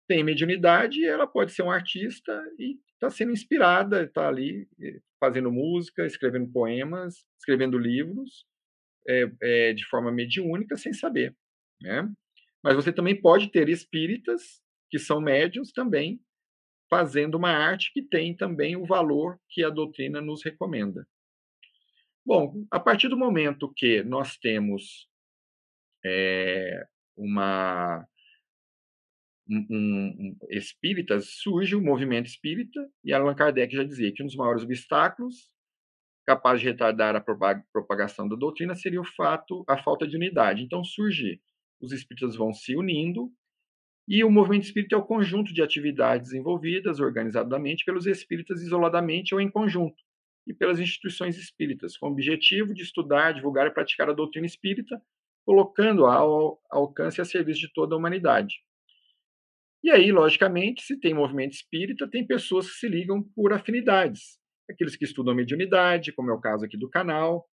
tem 0.09 0.23
mediunidade 0.23 1.05
ela 1.05 1.27
pode 1.27 1.53
ser 1.53 1.61
um 1.61 1.69
artista 1.69 2.33
e 2.57 2.79
está 2.93 3.11
sendo 3.11 3.31
inspirada, 3.31 4.03
está 4.03 4.27
ali 4.27 4.67
eh, 4.81 4.99
fazendo 5.19 5.51
música, 5.51 6.05
escrevendo 6.05 6.51
poemas, 6.51 7.23
escrevendo 7.37 7.77
livros 7.77 8.43
é, 9.07 9.31
é, 9.41 9.73
de 9.73 9.85
forma 9.85 10.11
mediúnica 10.11 10.75
sem 10.75 10.91
saber. 10.91 11.37
Né? 11.79 12.11
Mas 12.63 12.75
você 12.75 12.91
também 12.91 13.21
pode 13.21 13.51
ter 13.51 13.69
espíritas 13.69 14.59
que 14.89 14.97
são 14.97 15.21
médiums 15.21 15.71
também 15.71 16.19
fazendo 16.89 17.35
uma 17.35 17.51
arte 17.51 17.91
que 17.93 18.01
tem 18.01 18.35
também 18.35 18.75
o 18.75 18.87
valor 18.87 19.39
que 19.47 19.63
a 19.63 19.69
doutrina 19.69 20.19
nos 20.19 20.43
recomenda. 20.43 21.07
Bom, 22.25 22.65
a 22.71 22.79
partir 22.79 23.09
do 23.09 23.17
momento 23.17 23.71
que 23.75 24.01
nós 24.03 24.37
temos 24.37 25.07
é, 26.03 26.83
uma 27.15 28.08
um, 29.49 29.65
um, 29.69 30.37
espíritas, 30.49 31.29
surge 31.41 31.75
o 31.75 31.81
movimento 31.81 32.27
espírita, 32.27 32.79
e 33.03 33.11
Allan 33.11 33.35
Kardec 33.35 33.75
já 33.75 33.83
dizia 33.83 34.11
que 34.13 34.21
um 34.21 34.27
dos 34.27 34.35
maiores 34.35 34.63
obstáculos 34.63 35.49
capazes 36.25 36.61
de 36.61 36.67
retardar 36.67 37.15
a 37.15 37.21
propagação 37.73 38.29
da 38.29 38.35
doutrina 38.35 38.75
seria 38.75 39.01
o 39.01 39.05
fato, 39.15 39.63
a 39.67 39.77
falta 39.81 40.07
de 40.07 40.15
unidade. 40.15 40.63
Então 40.63 40.83
surge, 40.83 41.41
os 41.81 41.91
espíritas 41.91 42.35
vão 42.35 42.53
se 42.53 42.75
unindo, 42.75 43.31
e 44.07 44.23
o 44.23 44.29
movimento 44.29 44.63
espírita 44.63 44.95
é 44.95 44.97
o 44.97 45.05
conjunto 45.05 45.53
de 45.53 45.61
atividades 45.61 46.33
envolvidas 46.33 46.99
organizadamente 46.99 47.83
pelos 47.85 48.05
espíritas 48.05 48.61
isoladamente 48.61 49.33
ou 49.33 49.41
em 49.41 49.49
conjunto, 49.49 49.97
e 50.47 50.53
pelas 50.53 50.79
instituições 50.79 51.37
espíritas, 51.37 51.97
com 51.97 52.07
o 52.07 52.11
objetivo 52.11 52.73
de 52.73 52.83
estudar, 52.83 53.33
divulgar 53.33 53.67
e 53.67 53.71
praticar 53.71 54.09
a 54.09 54.13
doutrina 54.13 54.45
espírita, 54.45 55.01
colocando-a 55.45 56.13
ao 56.13 56.59
alcance 56.69 57.21
a 57.21 57.25
serviço 57.25 57.61
de 57.61 57.73
toda 57.73 57.95
a 57.95 57.97
humanidade. 57.97 58.55
E 59.83 59.89
aí, 59.89 60.11
logicamente, 60.11 60.83
se 60.83 60.99
tem 60.99 61.13
movimento 61.13 61.53
espírita, 61.53 62.09
tem 62.09 62.25
pessoas 62.25 62.69
que 62.69 62.77
se 62.77 62.87
ligam 62.87 63.23
por 63.35 63.53
afinidades. 63.53 64.37
Aqueles 64.69 64.95
que 64.95 65.05
estudam 65.05 65.33
mediunidade, 65.33 66.11
como 66.11 66.29
é 66.29 66.33
o 66.33 66.41
caso 66.41 66.65
aqui 66.65 66.77
do 66.77 66.89
canal, 66.89 67.47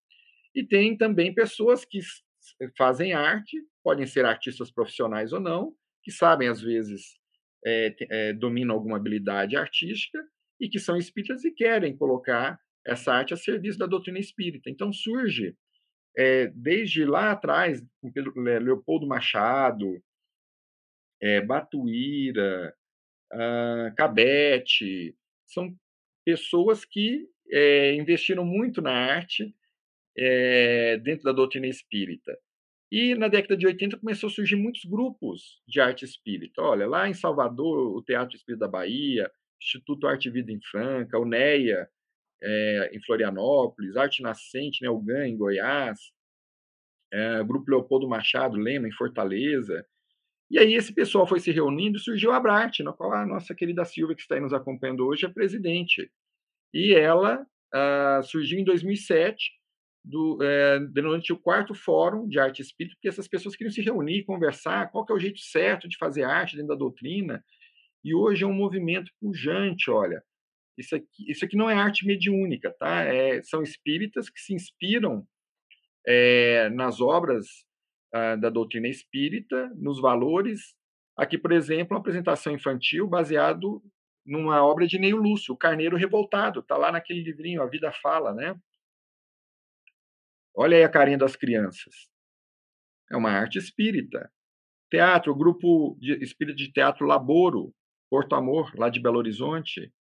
e 0.53 0.63
tem 0.63 0.97
também 0.97 1.33
pessoas 1.33 1.85
que 1.85 1.99
fazem 2.77 3.13
arte, 3.13 3.57
podem 3.83 4.05
ser 4.05 4.25
artistas 4.25 4.71
profissionais 4.71 5.31
ou 5.31 5.39
não, 5.39 5.73
que 6.03 6.11
sabem, 6.11 6.47
às 6.47 6.61
vezes, 6.61 7.17
é, 7.65 7.95
é, 8.09 8.33
dominam 8.33 8.75
alguma 8.75 8.97
habilidade 8.97 9.55
artística 9.55 10.19
e 10.59 10.69
que 10.69 10.79
são 10.79 10.97
espíritas 10.97 11.43
e 11.43 11.51
querem 11.51 11.95
colocar 11.95 12.59
essa 12.85 13.13
arte 13.13 13.33
a 13.33 13.37
serviço 13.37 13.77
da 13.77 13.85
doutrina 13.85 14.19
espírita. 14.19 14.69
Então 14.69 14.91
surge, 14.93 15.55
é, 16.17 16.47
desde 16.47 17.05
lá 17.05 17.31
atrás, 17.31 17.83
Leopoldo 18.61 19.05
Machado, 19.05 20.01
é, 21.21 21.41
Batuíra, 21.41 22.73
uh, 23.33 23.95
Cabete, 23.95 25.15
são 25.45 25.75
pessoas 26.25 26.83
que 26.83 27.27
é, 27.49 27.93
investiram 27.95 28.45
muito 28.45 28.81
na 28.81 28.91
arte 28.91 29.55
é, 30.17 30.97
dentro 30.97 31.23
da 31.23 31.31
doutrina 31.31 31.67
espírita. 31.67 32.37
E 32.91 33.15
na 33.15 33.27
década 33.27 33.57
de 33.57 33.67
80 33.67 33.97
começou 33.97 34.27
a 34.27 34.31
surgir 34.31 34.55
muitos 34.55 34.85
grupos 34.85 35.61
de 35.67 35.79
arte 35.79 36.05
espírita. 36.05 36.61
Olha, 36.61 36.87
lá 36.87 37.07
em 37.09 37.13
Salvador, 37.13 37.95
o 37.95 38.01
Teatro 38.01 38.35
Espírita 38.35 38.65
da 38.65 38.71
Bahia, 38.71 39.29
Instituto 39.61 40.07
Arte 40.07 40.29
e 40.29 40.31
Vida 40.31 40.51
em 40.51 40.59
Franca, 40.61 41.19
o 41.19 41.25
NEA, 41.25 41.89
é, 42.41 42.91
em 42.93 43.01
Florianópolis, 43.01 43.97
Arte 43.97 44.21
Nascente, 44.21 44.81
né, 44.81 44.89
o 44.89 44.99
GAN, 44.99 45.27
em 45.27 45.37
Goiás, 45.37 45.99
é, 47.11 47.43
Grupo 47.43 47.69
Leopoldo 47.69 48.07
Machado, 48.07 48.57
Lema, 48.57 48.87
em 48.87 48.91
Fortaleza. 48.91 49.85
E 50.49 50.57
aí 50.57 50.73
esse 50.73 50.93
pessoal 50.93 51.27
foi 51.27 51.39
se 51.39 51.51
reunindo 51.51 51.97
e 51.97 52.01
surgiu 52.01 52.31
a 52.31 52.39
Brate, 52.39 52.83
na 52.83 52.93
qual 52.93 53.13
a 53.13 53.25
nossa 53.25 53.53
querida 53.53 53.83
Silvia, 53.83 54.15
que 54.15 54.21
está 54.21 54.35
aí 54.35 54.41
nos 54.41 54.53
acompanhando 54.53 55.05
hoje, 55.05 55.25
é 55.25 55.29
presidente. 55.29 56.09
E 56.73 56.93
ela 56.93 57.45
ah, 57.73 58.21
surgiu 58.23 58.59
em 58.59 58.63
2007, 58.63 59.51
do, 60.03 60.41
é, 60.41 60.79
durante 60.79 61.33
o 61.33 61.37
quarto 61.37 61.73
fórum 61.73 62.27
de 62.29 62.39
arte 62.39 62.61
espírita, 62.61 62.95
porque 62.95 63.09
essas 63.09 63.27
pessoas 63.27 63.55
queriam 63.55 63.73
se 63.73 63.81
reunir, 63.81 64.23
conversar, 64.23 64.89
qual 64.89 65.05
é 65.09 65.13
o 65.13 65.19
jeito 65.19 65.39
certo 65.39 65.87
de 65.87 65.97
fazer 65.97 66.23
arte 66.23 66.55
dentro 66.55 66.69
da 66.69 66.75
doutrina. 66.75 67.43
E 68.03 68.15
hoje 68.15 68.43
é 68.43 68.47
um 68.47 68.53
movimento 68.53 69.11
pujante, 69.19 69.91
olha. 69.91 70.23
Isso 70.77 70.95
aqui, 70.95 71.29
isso 71.29 71.43
aqui 71.43 71.57
não 71.57 71.69
é 71.69 71.73
arte 71.73 72.05
mediúnica, 72.05 72.73
tá? 72.79 73.03
É, 73.03 73.41
são 73.43 73.61
espíritas 73.61 74.29
que 74.29 74.39
se 74.39 74.53
inspiram 74.53 75.27
é, 76.07 76.69
nas 76.69 77.01
obras 77.01 77.66
da 78.39 78.49
doutrina 78.49 78.87
espírita, 78.87 79.71
nos 79.75 80.01
valores. 80.01 80.75
Aqui, 81.15 81.37
por 81.37 81.51
exemplo, 81.51 81.95
uma 81.95 81.99
apresentação 81.99 82.53
infantil 82.53 83.07
baseado 83.07 83.81
numa 84.25 84.63
obra 84.63 84.85
de 84.85 84.99
Neil 84.99 85.17
Lúcio, 85.17 85.53
O 85.53 85.57
Carneiro 85.57 85.95
Revoltado, 85.95 86.59
está 86.59 86.75
lá 86.75 86.91
naquele 86.91 87.21
livrinho, 87.21 87.61
A 87.61 87.65
Vida 87.65 87.91
Fala, 87.91 88.33
né? 88.33 88.55
Olha 90.55 90.75
aí 90.75 90.83
a 90.83 90.89
carinha 90.89 91.17
das 91.17 91.35
crianças. 91.35 92.09
É 93.11 93.15
uma 93.15 93.31
arte 93.31 93.57
espírita. 93.57 94.29
Teatro, 94.89 95.35
grupo 95.35 95.95
de 95.99 96.13
espírito 96.23 96.57
de 96.57 96.71
teatro 96.71 97.05
Laboro, 97.05 97.73
Porto 98.09 98.35
Amor, 98.35 98.73
lá 98.77 98.89
de 98.89 98.99
Belo 98.99 99.17
Horizonte. 99.17 99.93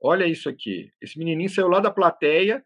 Olha 0.00 0.26
isso 0.26 0.48
aqui. 0.48 0.92
Esse 1.00 1.18
menininho 1.18 1.48
saiu 1.48 1.68
lá 1.68 1.80
da 1.80 1.90
plateia, 1.90 2.64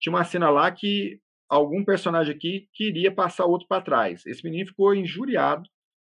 tinha 0.00 0.12
uma 0.12 0.24
cena 0.24 0.48
lá 0.50 0.70
que 0.70 1.20
algum 1.48 1.84
personagem 1.84 2.34
aqui 2.34 2.68
queria 2.72 3.12
passar 3.12 3.46
outro 3.46 3.66
para 3.66 3.82
trás. 3.82 4.24
Esse 4.26 4.44
menino 4.44 4.68
ficou 4.68 4.94
injuriado. 4.94 5.68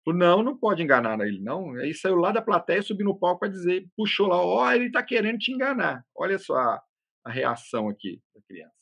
Falou, 0.04 0.20
não, 0.20 0.44
não 0.44 0.58
pode 0.58 0.82
enganar 0.82 1.20
ele, 1.22 1.40
não. 1.40 1.76
Aí 1.76 1.94
saiu 1.94 2.16
lá 2.16 2.32
da 2.32 2.42
plateia, 2.42 2.82
subiu 2.82 3.06
no 3.06 3.18
palco 3.18 3.42
para 3.42 3.50
dizer, 3.50 3.88
puxou 3.96 4.28
lá, 4.28 4.38
ó, 4.38 4.66
oh, 4.66 4.72
ele 4.72 4.88
está 4.88 5.04
querendo 5.04 5.38
te 5.38 5.52
enganar. 5.52 6.04
Olha 6.16 6.40
só 6.40 6.56
a, 6.56 6.82
a 7.24 7.32
reação 7.32 7.88
aqui 7.88 8.20
da 8.34 8.42
criança. 8.42 8.74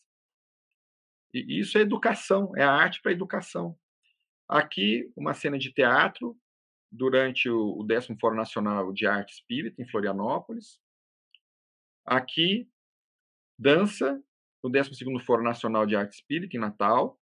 E 1.33 1.59
isso 1.59 1.77
é 1.77 1.81
educação, 1.81 2.51
é 2.55 2.63
a 2.63 2.71
arte 2.71 3.01
para 3.01 3.11
educação. 3.11 3.77
Aqui, 4.47 5.11
uma 5.15 5.33
cena 5.33 5.59
de 5.59 5.71
teatro, 5.71 6.35
durante 6.91 7.49
o, 7.49 7.77
o 7.79 7.83
10 7.83 8.07
Fórum 8.19 8.35
Nacional 8.35 8.91
de 8.91 9.05
Arte 9.05 9.33
Espírita, 9.33 9.81
em 9.81 9.87
Florianópolis. 9.87 10.79
Aqui, 12.05 12.67
dança, 13.59 14.19
no 14.63 14.69
12 14.69 14.91
Fórum 15.25 15.43
Nacional 15.43 15.85
de 15.85 15.95
Arte 15.95 16.15
Espírita, 16.15 16.55
em 16.55 16.59
Natal. 16.59 17.19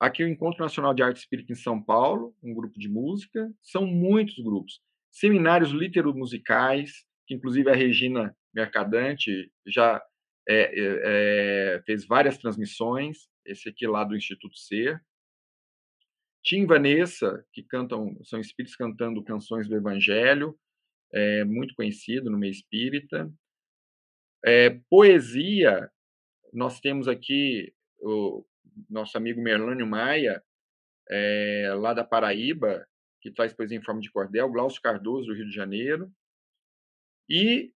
Aqui, 0.00 0.22
o 0.22 0.28
Encontro 0.28 0.60
Nacional 0.60 0.94
de 0.94 1.02
Arte 1.02 1.18
Espírita, 1.18 1.52
em 1.52 1.56
São 1.56 1.82
Paulo, 1.82 2.34
um 2.42 2.54
grupo 2.54 2.78
de 2.78 2.88
música. 2.88 3.52
São 3.60 3.86
muitos 3.86 4.38
grupos. 4.38 4.80
Seminários 5.10 5.70
litero-musicais, 5.70 7.04
que 7.26 7.34
inclusive 7.34 7.70
a 7.70 7.74
Regina 7.74 8.36
Mercadante 8.54 9.52
já 9.66 10.02
é, 10.48 10.54
é, 10.54 11.74
é, 11.74 11.82
fez 11.82 12.06
várias 12.06 12.38
transmissões, 12.38 13.28
esse 13.44 13.68
aqui 13.68 13.86
lá 13.86 14.04
do 14.04 14.16
Instituto 14.16 14.56
Ser. 14.56 15.02
Tim 16.42 16.64
Vanessa, 16.64 17.44
que 17.52 17.62
cantam, 17.62 18.16
são 18.24 18.40
espíritos 18.40 18.76
cantando 18.76 19.22
canções 19.22 19.68
do 19.68 19.76
Evangelho, 19.76 20.58
é, 21.12 21.44
muito 21.44 21.74
conhecido 21.74 22.30
no 22.30 22.38
meio 22.38 22.52
espírita. 22.52 23.30
É, 24.44 24.70
poesia, 24.88 25.90
nós 26.52 26.80
temos 26.80 27.08
aqui 27.08 27.72
o 27.98 28.44
nosso 28.88 29.16
amigo 29.16 29.40
Merlânio 29.40 29.86
Maia, 29.86 30.42
é, 31.10 31.72
lá 31.76 31.92
da 31.92 32.04
Paraíba, 32.04 32.86
que 33.20 33.32
traz 33.32 33.52
poesia 33.52 33.76
em 33.76 33.82
forma 33.82 34.00
de 34.00 34.10
cordel, 34.10 34.50
Glaucio 34.50 34.80
Cardoso, 34.80 35.26
do 35.26 35.34
Rio 35.34 35.46
de 35.46 35.54
Janeiro. 35.54 36.10
E, 37.28 37.72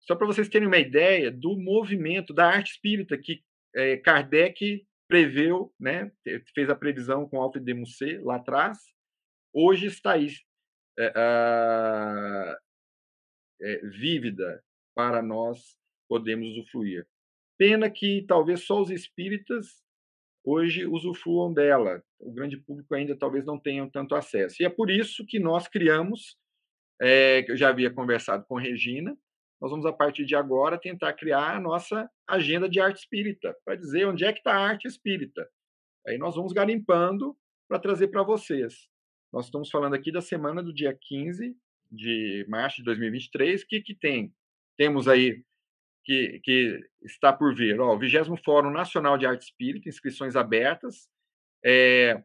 só 0.00 0.16
para 0.16 0.26
vocês 0.26 0.48
terem 0.48 0.66
uma 0.66 0.78
ideia 0.78 1.30
do 1.30 1.56
movimento 1.56 2.34
da 2.34 2.48
arte 2.48 2.72
espírita 2.72 3.16
que 3.16 3.42
é, 3.74 3.96
Kardec 3.98 4.86
preveu, 5.08 5.72
né, 5.78 6.10
fez 6.54 6.68
a 6.70 6.74
previsão 6.74 7.28
com 7.28 7.40
Alfred 7.40 7.64
de 7.64 7.74
Musset 7.74 8.18
lá 8.18 8.36
atrás, 8.36 8.78
hoje 9.52 9.86
está 9.86 10.12
aí, 10.12 10.28
é, 10.98 12.56
é, 13.60 13.76
vívida 13.88 14.62
para 14.94 15.22
nós 15.22 15.76
podermos 16.08 16.50
usufruir. 16.50 17.06
Pena 17.58 17.90
que 17.90 18.24
talvez 18.26 18.64
só 18.64 18.80
os 18.80 18.90
espíritas 18.90 19.82
hoje 20.44 20.86
usufruam 20.86 21.52
dela. 21.52 22.02
O 22.18 22.32
grande 22.32 22.56
público 22.56 22.94
ainda 22.94 23.16
talvez 23.16 23.44
não 23.44 23.58
tenha 23.58 23.88
tanto 23.90 24.14
acesso. 24.14 24.56
E 24.60 24.66
é 24.66 24.70
por 24.70 24.90
isso 24.90 25.24
que 25.26 25.38
nós 25.38 25.68
criamos, 25.68 26.36
é, 27.00 27.44
eu 27.48 27.56
já 27.56 27.68
havia 27.68 27.90
conversado 27.90 28.44
com 28.46 28.56
Regina, 28.56 29.16
nós 29.60 29.70
vamos, 29.70 29.86
a 29.86 29.92
partir 29.92 30.24
de 30.24 30.34
agora, 30.34 30.76
tentar 30.76 31.12
criar 31.12 31.56
a 31.56 31.60
nossa 31.60 32.10
agenda 32.26 32.68
de 32.68 32.80
arte 32.80 32.98
espírita, 32.98 33.56
para 33.64 33.76
dizer 33.76 34.08
onde 34.08 34.24
é 34.24 34.32
que 34.32 34.40
está 34.40 34.54
a 34.54 34.66
arte 34.66 34.88
espírita. 34.88 35.48
Aí 36.04 36.18
nós 36.18 36.34
vamos 36.34 36.52
garimpando 36.52 37.36
para 37.68 37.78
trazer 37.78 38.08
para 38.08 38.24
vocês. 38.24 38.88
Nós 39.32 39.44
estamos 39.44 39.70
falando 39.70 39.94
aqui 39.94 40.10
da 40.10 40.20
semana 40.20 40.64
do 40.64 40.74
dia 40.74 40.92
15 41.00 41.56
de 41.88 42.44
março 42.48 42.78
de 42.78 42.84
2023. 42.84 43.62
O 43.62 43.66
que, 43.68 43.80
que 43.80 43.94
tem? 43.94 44.34
Temos 44.82 45.06
aí 45.06 45.44
que, 46.04 46.40
que 46.42 46.80
está 47.04 47.32
por 47.32 47.54
vir. 47.54 47.78
Ó, 47.80 47.94
o 47.94 47.98
20 48.00 48.42
Fórum 48.44 48.72
Nacional 48.72 49.16
de 49.16 49.24
Arte 49.24 49.44
Espírita, 49.44 49.88
inscrições 49.88 50.34
abertas, 50.34 51.08
é, 51.64 52.20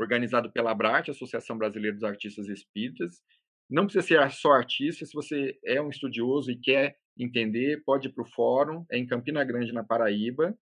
organizado 0.00 0.50
pela 0.50 0.70
ABRAT, 0.70 1.10
Associação 1.10 1.58
Brasileira 1.58 1.94
dos 1.94 2.02
Artistas 2.02 2.48
Espíritas. 2.48 3.22
Não 3.68 3.84
precisa 3.84 4.06
ser 4.06 4.30
só 4.30 4.52
artista, 4.52 5.04
se 5.04 5.12
você 5.12 5.58
é 5.62 5.78
um 5.78 5.90
estudioso 5.90 6.50
e 6.50 6.58
quer 6.58 6.96
entender, 7.18 7.82
pode 7.84 8.08
ir 8.08 8.12
para 8.12 8.24
o 8.24 8.30
fórum, 8.30 8.86
é 8.90 8.96
em 8.96 9.06
Campina 9.06 9.44
Grande, 9.44 9.70
na 9.70 9.84
Paraíba. 9.84 10.56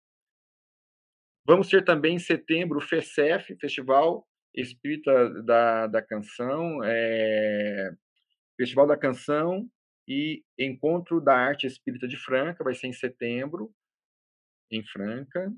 Vamos 1.45 1.67
ter 1.67 1.85
também 1.85 2.15
em 2.15 2.21
setembro 2.21 2.79
o 2.79 2.81
FECEF, 2.81 3.57
Festival 3.57 4.25
Espírita 4.55 5.43
da, 5.43 5.89
da 5.89 6.01
Canção, 6.01 6.79
é, 6.85 7.93
Festival 8.57 8.87
da 8.87 8.97
Canção 8.97 9.69
e 10.09 10.43
Encontro 10.59 11.21
da 11.21 11.35
Arte 11.35 11.67
Espírita 11.67 12.09
de 12.09 12.17
Franca, 12.17 12.65
vai 12.65 12.75
ser 12.75 12.87
em 12.87 12.93
setembro, 12.95 13.71
em 14.71 14.83
Franca, 14.83 15.53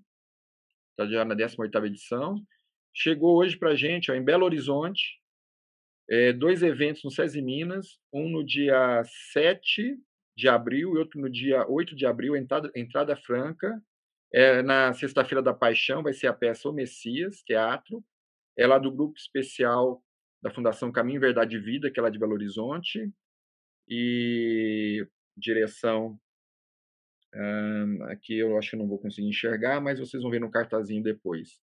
está 0.91 1.07
já 1.07 1.25
na 1.25 1.37
18ª 1.37 1.87
edição. 1.87 2.45
Chegou 2.93 3.39
hoje 3.39 3.57
para 3.57 3.71
a 3.71 3.77
gente, 3.77 4.11
ó, 4.11 4.15
em 4.15 4.25
Belo 4.25 4.45
Horizonte, 4.45 5.21
é, 6.11 6.33
dois 6.33 6.63
eventos 6.63 7.05
no 7.05 7.11
SESI 7.11 7.41
Minas, 7.41 8.01
um 8.13 8.29
no 8.29 8.45
dia 8.45 9.03
7 9.33 9.97
de 10.37 10.49
abril 10.49 10.95
e 10.95 10.99
outro 10.99 11.21
no 11.21 11.31
dia 11.31 11.65
8 11.69 11.95
de 11.95 12.05
abril, 12.05 12.35
entrada, 12.35 12.71
entrada 12.75 13.15
franca. 13.15 13.81
É, 14.33 14.63
na 14.63 14.93
Sexta-feira 14.93 15.41
da 15.41 15.55
Paixão 15.55 16.03
vai 16.03 16.13
ser 16.13 16.27
a 16.27 16.33
peça 16.33 16.69
O 16.69 16.73
Messias, 16.73 17.43
teatro. 17.43 18.05
É 18.59 18.67
lá 18.67 18.79
do 18.79 18.91
grupo 18.91 19.17
especial 19.17 20.03
da 20.43 20.51
Fundação 20.51 20.91
Caminho, 20.91 21.21
Verdade 21.21 21.57
e 21.57 21.61
Vida, 21.61 21.91
que 21.91 22.01
é 22.01 22.03
lá 22.03 22.11
de 22.11 22.19
Belo 22.19 22.33
Horizonte. 22.33 23.13
E 23.91 25.07
direção 25.37 26.19
hum, 27.35 28.05
aqui 28.05 28.39
eu 28.39 28.57
acho 28.57 28.71
que 28.71 28.77
não 28.77 28.89
vou 28.89 28.99
conseguir 28.99 29.29
enxergar, 29.29 29.81
mas 29.81 29.99
vocês 29.99 30.23
vão 30.23 30.31
ver 30.31 30.41
no 30.41 30.51
cartazinho 30.51 31.03
depois. 31.03 31.61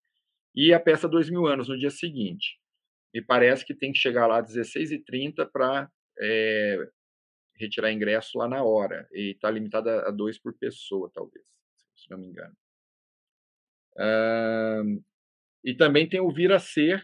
E 0.55 0.75
a 0.75 0.81
peça 0.81 1.09
Dois 1.09 1.31
Mil 1.31 1.47
Anos, 1.47 1.69
no 1.69 1.79
dia 1.79 1.91
seguinte 1.91 2.59
me 3.17 3.23
parece 3.23 3.65
que 3.65 3.75
tem 3.75 3.93
que 3.93 3.99
chegar 3.99 4.27
lá 4.27 4.41
às 4.41 4.55
16h30 4.55 5.51
para 5.51 5.91
é, 6.21 6.77
retirar 7.59 7.91
ingresso 7.91 8.37
lá 8.37 8.47
na 8.47 8.63
hora. 8.63 9.09
E 9.11 9.31
está 9.31 9.51
limitada 9.51 10.07
a 10.07 10.11
dois 10.11 10.39
por 10.39 10.53
pessoa, 10.53 11.11
talvez, 11.15 11.47
se 11.97 12.11
não 12.11 12.19
me 12.19 12.27
engano. 12.27 12.55
Uh, 13.97 15.03
e 15.65 15.75
também 15.75 16.07
tem 16.07 16.21
o 16.21 16.31
Vir 16.31 16.53
a 16.53 16.59
Ser, 16.59 17.03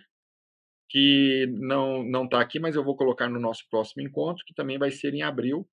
que 0.93 1.47
não 1.53 2.05
não 2.05 2.26
está 2.26 2.38
aqui, 2.38 2.61
mas 2.61 2.76
eu 2.76 2.84
vou 2.84 2.95
colocar 2.95 3.26
no 3.26 3.40
nosso 3.40 3.66
próximo 3.70 4.03
encontro, 4.03 4.45
que 4.45 4.53
também 4.53 4.76
vai 4.76 4.90
ser 4.90 5.14
em 5.14 5.22
abril, 5.22 5.66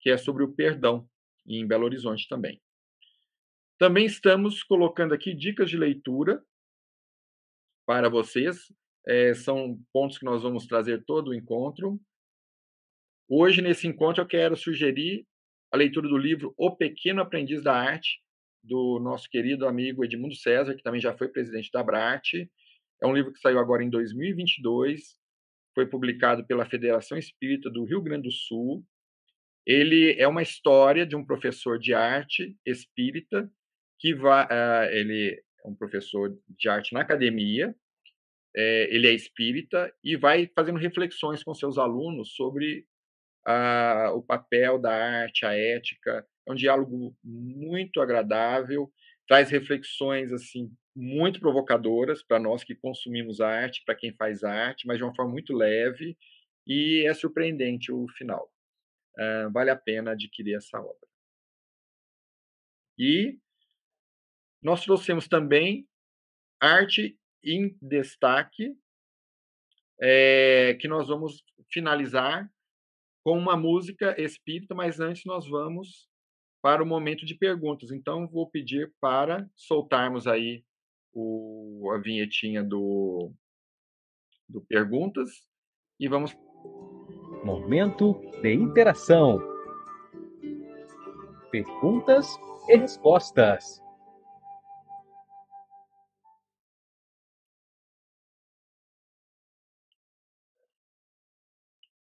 que 0.00 0.10
é 0.10 0.16
sobre 0.16 0.42
o 0.42 0.52
perdão, 0.52 1.08
em 1.46 1.64
Belo 1.64 1.84
Horizonte 1.84 2.26
também. 2.28 2.60
Também 3.78 4.04
estamos 4.04 4.64
colocando 4.64 5.14
aqui 5.14 5.32
dicas 5.32 5.70
de 5.70 5.76
leitura 5.76 6.42
para 7.86 8.08
vocês. 8.08 8.72
É, 9.06 9.34
são 9.34 9.80
pontos 9.92 10.18
que 10.18 10.24
nós 10.24 10.42
vamos 10.42 10.66
trazer 10.66 11.04
todo 11.04 11.28
o 11.28 11.34
encontro. 11.34 12.00
Hoje, 13.28 13.62
nesse 13.62 13.86
encontro, 13.86 14.20
eu 14.20 14.26
quero 14.26 14.56
sugerir 14.56 15.24
a 15.70 15.76
leitura 15.76 16.08
do 16.08 16.18
livro 16.18 16.52
O 16.56 16.74
Pequeno 16.76 17.22
Aprendiz 17.22 17.62
da 17.62 17.72
Arte, 17.72 18.20
do 18.64 18.98
nosso 18.98 19.30
querido 19.30 19.66
amigo 19.66 20.04
Edmundo 20.04 20.34
César, 20.34 20.74
que 20.74 20.82
também 20.82 21.00
já 21.00 21.16
foi 21.16 21.28
presidente 21.28 21.70
da 21.72 21.84
Brat. 21.84 22.32
É 23.02 23.06
um 23.06 23.14
livro 23.14 23.32
que 23.32 23.40
saiu 23.40 23.58
agora 23.58 23.82
em 23.82 23.90
2022, 23.90 25.16
foi 25.74 25.86
publicado 25.86 26.44
pela 26.46 26.66
Federação 26.66 27.16
Espírita 27.16 27.70
do 27.70 27.84
Rio 27.84 28.02
Grande 28.02 28.28
do 28.28 28.32
Sul. 28.32 28.84
Ele 29.66 30.14
é 30.18 30.26
uma 30.26 30.42
história 30.42 31.06
de 31.06 31.16
um 31.16 31.24
professor 31.24 31.78
de 31.78 31.94
arte 31.94 32.56
espírita 32.66 33.50
que 33.98 34.14
vai, 34.14 34.44
uh, 34.46 34.90
ele 34.90 35.42
é 35.64 35.68
um 35.68 35.74
professor 35.74 36.36
de 36.48 36.68
arte 36.68 36.92
na 36.92 37.00
academia, 37.00 37.74
é, 38.56 38.94
ele 38.94 39.06
é 39.06 39.12
espírita 39.12 39.92
e 40.02 40.16
vai 40.16 40.50
fazendo 40.54 40.78
reflexões 40.78 41.42
com 41.44 41.54
seus 41.54 41.78
alunos 41.78 42.34
sobre 42.34 42.86
a, 43.46 44.10
o 44.14 44.22
papel 44.22 44.78
da 44.78 44.92
arte, 44.92 45.46
a 45.46 45.54
ética. 45.54 46.26
É 46.46 46.52
um 46.52 46.54
diálogo 46.54 47.16
muito 47.22 48.00
agradável, 48.00 48.90
traz 49.28 49.50
reflexões 49.50 50.32
assim 50.32 50.70
muito 50.94 51.40
provocadoras 51.40 52.22
para 52.22 52.38
nós 52.38 52.64
que 52.64 52.74
consumimos 52.74 53.40
arte, 53.40 53.82
para 53.84 53.94
quem 53.94 54.12
faz 54.12 54.42
arte, 54.42 54.86
mas 54.86 54.98
de 54.98 55.04
uma 55.04 55.14
forma 55.14 55.32
muito 55.32 55.52
leve 55.52 56.16
e 56.66 57.06
é 57.06 57.14
surpreendente 57.14 57.92
o 57.92 58.08
final. 58.08 58.52
Uh, 59.16 59.50
vale 59.52 59.70
a 59.70 59.76
pena 59.76 60.12
adquirir 60.12 60.56
essa 60.56 60.78
obra. 60.78 61.08
E 62.98 63.38
nós 64.62 64.84
trouxemos 64.84 65.26
também 65.26 65.88
arte 66.60 67.18
em 67.42 67.76
destaque, 67.80 68.76
é, 70.02 70.76
que 70.80 70.86
nós 70.86 71.08
vamos 71.08 71.42
finalizar 71.70 72.50
com 73.24 73.38
uma 73.38 73.56
música 73.56 74.14
espírita, 74.20 74.74
mas 74.74 75.00
antes 75.00 75.24
nós 75.24 75.46
vamos 75.46 76.08
para 76.62 76.82
o 76.82 76.86
momento 76.86 77.24
de 77.24 77.34
perguntas. 77.34 77.90
Então, 77.90 78.28
vou 78.28 78.50
pedir 78.50 78.92
para 79.00 79.48
soltarmos 79.56 80.26
aí 80.26 80.64
o, 81.12 81.90
a 81.94 81.98
vinhetinha 81.98 82.62
do, 82.62 83.32
do 84.48 84.60
Perguntas 84.62 85.30
e 85.98 86.08
vamos. 86.08 86.36
Momento 87.44 88.20
de 88.42 88.52
interação. 88.52 89.40
Perguntas 91.50 92.38
e 92.68 92.76
respostas. 92.76 93.82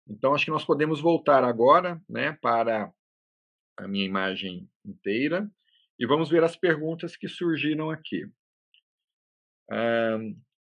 Então, 0.09 0.33
acho 0.33 0.43
que 0.43 0.51
nós 0.51 0.65
podemos 0.65 0.99
voltar 0.99 1.43
agora 1.43 2.01
né, 2.09 2.33
para 2.41 2.91
a 3.77 3.87
minha 3.87 4.05
imagem 4.05 4.69
inteira 4.83 5.49
e 5.97 6.05
vamos 6.05 6.29
ver 6.29 6.43
as 6.43 6.57
perguntas 6.57 7.15
que 7.15 7.27
surgiram 7.27 7.89
aqui. 7.89 8.29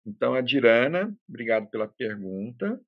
Então, 0.06 0.34
a 0.34 0.40
Dirana, 0.40 1.14
obrigado 1.28 1.68
pela 1.68 1.88
pergunta. 1.88 2.80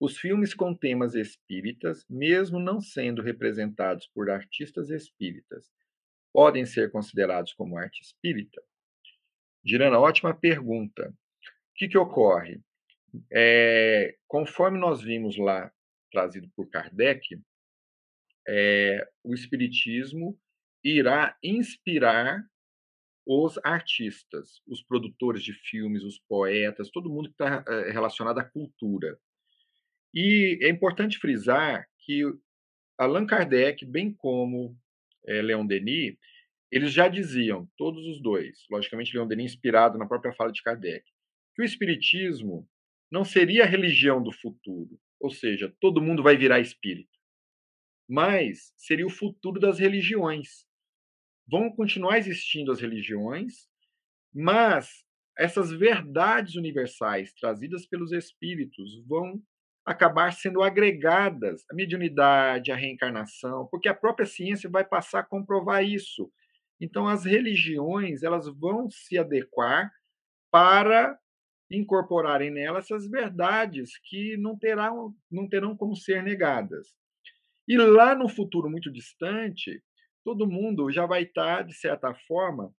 Os 0.00 0.16
filmes 0.16 0.54
com 0.54 0.74
temas 0.74 1.14
espíritas, 1.14 2.06
mesmo 2.08 2.60
não 2.60 2.80
sendo 2.80 3.20
representados 3.20 4.06
por 4.14 4.30
artistas 4.30 4.90
espíritas, 4.90 5.68
podem 6.32 6.64
ser 6.64 6.90
considerados 6.92 7.52
como 7.52 7.76
arte 7.76 8.00
espírita? 8.00 8.62
Dirana, 9.64 9.98
ótima 9.98 10.32
pergunta. 10.32 11.08
O 11.08 11.74
que, 11.74 11.88
que 11.88 11.98
ocorre? 11.98 12.60
É, 13.32 14.16
conforme 14.26 14.78
nós 14.78 15.02
vimos 15.02 15.36
lá, 15.36 15.72
trazido 16.10 16.48
por 16.54 16.68
Kardec, 16.70 17.40
é, 18.46 19.06
o 19.22 19.34
Espiritismo 19.34 20.38
irá 20.82 21.36
inspirar 21.42 22.42
os 23.30 23.58
artistas, 23.62 24.62
os 24.66 24.82
produtores 24.82 25.42
de 25.42 25.52
filmes, 25.52 26.02
os 26.02 26.18
poetas, 26.18 26.90
todo 26.90 27.10
mundo 27.10 27.28
que 27.28 27.34
está 27.34 27.62
é, 27.68 27.90
relacionado 27.90 28.38
à 28.38 28.44
cultura. 28.44 29.20
E 30.14 30.58
é 30.62 30.70
importante 30.70 31.18
frisar 31.18 31.86
que 31.98 32.22
Allan 32.96 33.26
Kardec, 33.26 33.84
bem 33.84 34.14
como 34.14 34.74
é, 35.26 35.42
Leon 35.42 35.66
Denis, 35.66 36.16
eles 36.72 36.90
já 36.90 37.06
diziam, 37.06 37.68
todos 37.76 38.06
os 38.06 38.18
dois, 38.18 38.64
logicamente 38.70 39.14
Leon 39.14 39.28
Denis 39.28 39.52
inspirado 39.52 39.98
na 39.98 40.06
própria 40.06 40.32
fala 40.32 40.50
de 40.50 40.62
Kardec, 40.62 41.04
que 41.54 41.60
o 41.60 41.64
espiritismo 41.64 42.66
não 43.10 43.26
seria 43.26 43.64
a 43.64 43.66
religião 43.66 44.22
do 44.22 44.32
futuro, 44.32 44.98
ou 45.20 45.30
seja, 45.30 45.74
todo 45.80 46.00
mundo 46.00 46.22
vai 46.22 46.34
virar 46.34 46.60
espírita, 46.60 47.12
mas 48.08 48.72
seria 48.74 49.06
o 49.06 49.10
futuro 49.10 49.60
das 49.60 49.78
religiões. 49.78 50.66
Vão 51.50 51.70
continuar 51.70 52.18
existindo 52.18 52.70
as 52.70 52.80
religiões, 52.80 53.68
mas 54.34 55.04
essas 55.38 55.70
verdades 55.70 56.56
universais 56.56 57.32
trazidas 57.32 57.86
pelos 57.86 58.12
espíritos 58.12 59.02
vão 59.06 59.40
acabar 59.84 60.32
sendo 60.32 60.62
agregadas 60.62 61.64
à 61.70 61.74
mediunidade, 61.74 62.70
à 62.70 62.76
reencarnação, 62.76 63.66
porque 63.70 63.88
a 63.88 63.94
própria 63.94 64.26
ciência 64.26 64.68
vai 64.68 64.84
passar 64.84 65.20
a 65.20 65.24
comprovar 65.24 65.82
isso. 65.82 66.30
Então 66.80 67.08
as 67.08 67.24
religiões, 67.24 68.22
elas 68.22 68.46
vão 68.46 68.90
se 68.90 69.16
adequar 69.16 69.90
para 70.50 71.18
incorporarem 71.70 72.50
nela 72.50 72.80
essas 72.80 73.08
verdades 73.08 73.98
que 74.04 74.36
não 74.36 74.58
terão, 74.58 75.14
não 75.30 75.48
terão 75.48 75.76
como 75.76 75.96
ser 75.96 76.22
negadas. 76.22 76.88
E 77.66 77.76
lá 77.76 78.14
no 78.14 78.28
futuro 78.28 78.70
muito 78.70 78.90
distante, 78.90 79.82
todo 80.28 80.46
mundo 80.46 80.92
já 80.92 81.06
vai 81.06 81.22
estar, 81.22 81.62
de 81.62 81.72
certa 81.72 82.12
forma, 82.12 82.70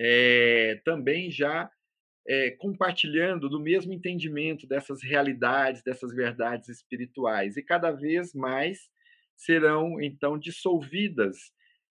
é, 0.00 0.82
também 0.84 1.30
já 1.30 1.70
é, 2.26 2.50
compartilhando 2.50 3.48
do 3.48 3.60
mesmo 3.60 3.92
entendimento 3.92 4.66
dessas 4.66 5.00
realidades, 5.00 5.80
dessas 5.84 6.12
verdades 6.12 6.68
espirituais. 6.68 7.56
E 7.56 7.62
cada 7.62 7.92
vez 7.92 8.34
mais 8.34 8.88
serão, 9.36 10.00
então, 10.02 10.36
dissolvidas 10.36 11.36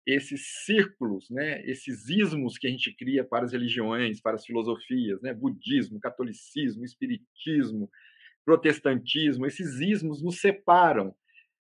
esses 0.05 0.65
círculos, 0.65 1.29
né, 1.29 1.65
esses 1.65 2.09
ismos 2.09 2.57
que 2.57 2.67
a 2.67 2.69
gente 2.69 2.93
cria 2.93 3.23
para 3.23 3.45
as 3.45 3.53
religiões, 3.53 4.19
para 4.19 4.35
as 4.35 4.45
filosofias, 4.45 5.21
né, 5.21 5.33
budismo, 5.33 6.01
catolicismo, 6.01 6.83
espiritismo, 6.83 7.89
protestantismo, 8.43 9.45
esses 9.45 9.79
ismos 9.79 10.21
nos 10.21 10.41
separam. 10.41 11.15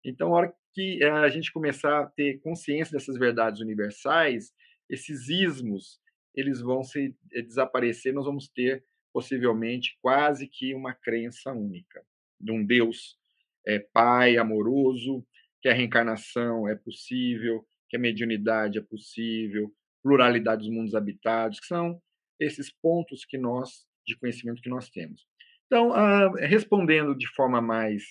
Então, 0.03 0.35
a 0.35 0.39
hora 0.39 0.55
que 0.73 1.03
eh, 1.03 1.11
a 1.11 1.29
gente 1.29 1.53
começar 1.53 2.01
a 2.01 2.07
ter 2.07 2.41
consciência 2.41 2.93
dessas 2.93 3.19
verdades 3.19 3.61
universais, 3.61 4.53
esses 4.89 5.29
ismos 5.29 6.01
eles 6.35 6.61
vão 6.61 6.83
se 6.83 7.15
eh, 7.33 7.43
desaparecer, 7.43 8.13
nós 8.13 8.25
vamos 8.25 8.49
ter 8.49 8.85
possivelmente 9.13 9.99
quase 10.01 10.49
que 10.49 10.75
uma 10.75 10.95
crença 10.95 11.53
única 11.53 12.03
de 12.41 12.51
um 12.51 12.65
Deus 12.65 13.19
é, 13.67 13.79
Pai 13.79 14.37
amoroso, 14.37 15.25
que 15.61 15.69
a 15.69 15.75
reencarnação 15.75 16.69
é 16.69 16.75
possível, 16.75 17.65
que 17.89 17.97
a 17.97 18.01
mediunidade 18.01 18.79
é 18.79 18.83
possível, 18.83 19.73
pluralidade 20.03 20.63
dos 20.63 20.75
mundos 20.75 20.95
habitados, 20.95 21.61
que 21.61 21.67
são 21.67 22.01
esses 22.41 22.73
pontos 22.73 23.25
que 23.25 23.39
nós 23.39 23.87
de 24.05 24.17
conhecimento 24.17 24.63
que 24.63 24.71
nós 24.71 24.89
temos. 24.91 25.25
Então, 25.67 25.93
ah, 25.93 26.33
respondendo 26.41 27.17
de 27.17 27.29
forma 27.29 27.61
mais 27.61 28.03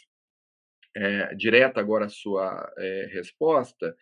é, 0.96 1.36
direta 1.36 1.80
agora 1.80 2.06
a 2.06 2.10
sua 2.10 2.72
é, 2.78 3.10
resposta, 3.12 3.96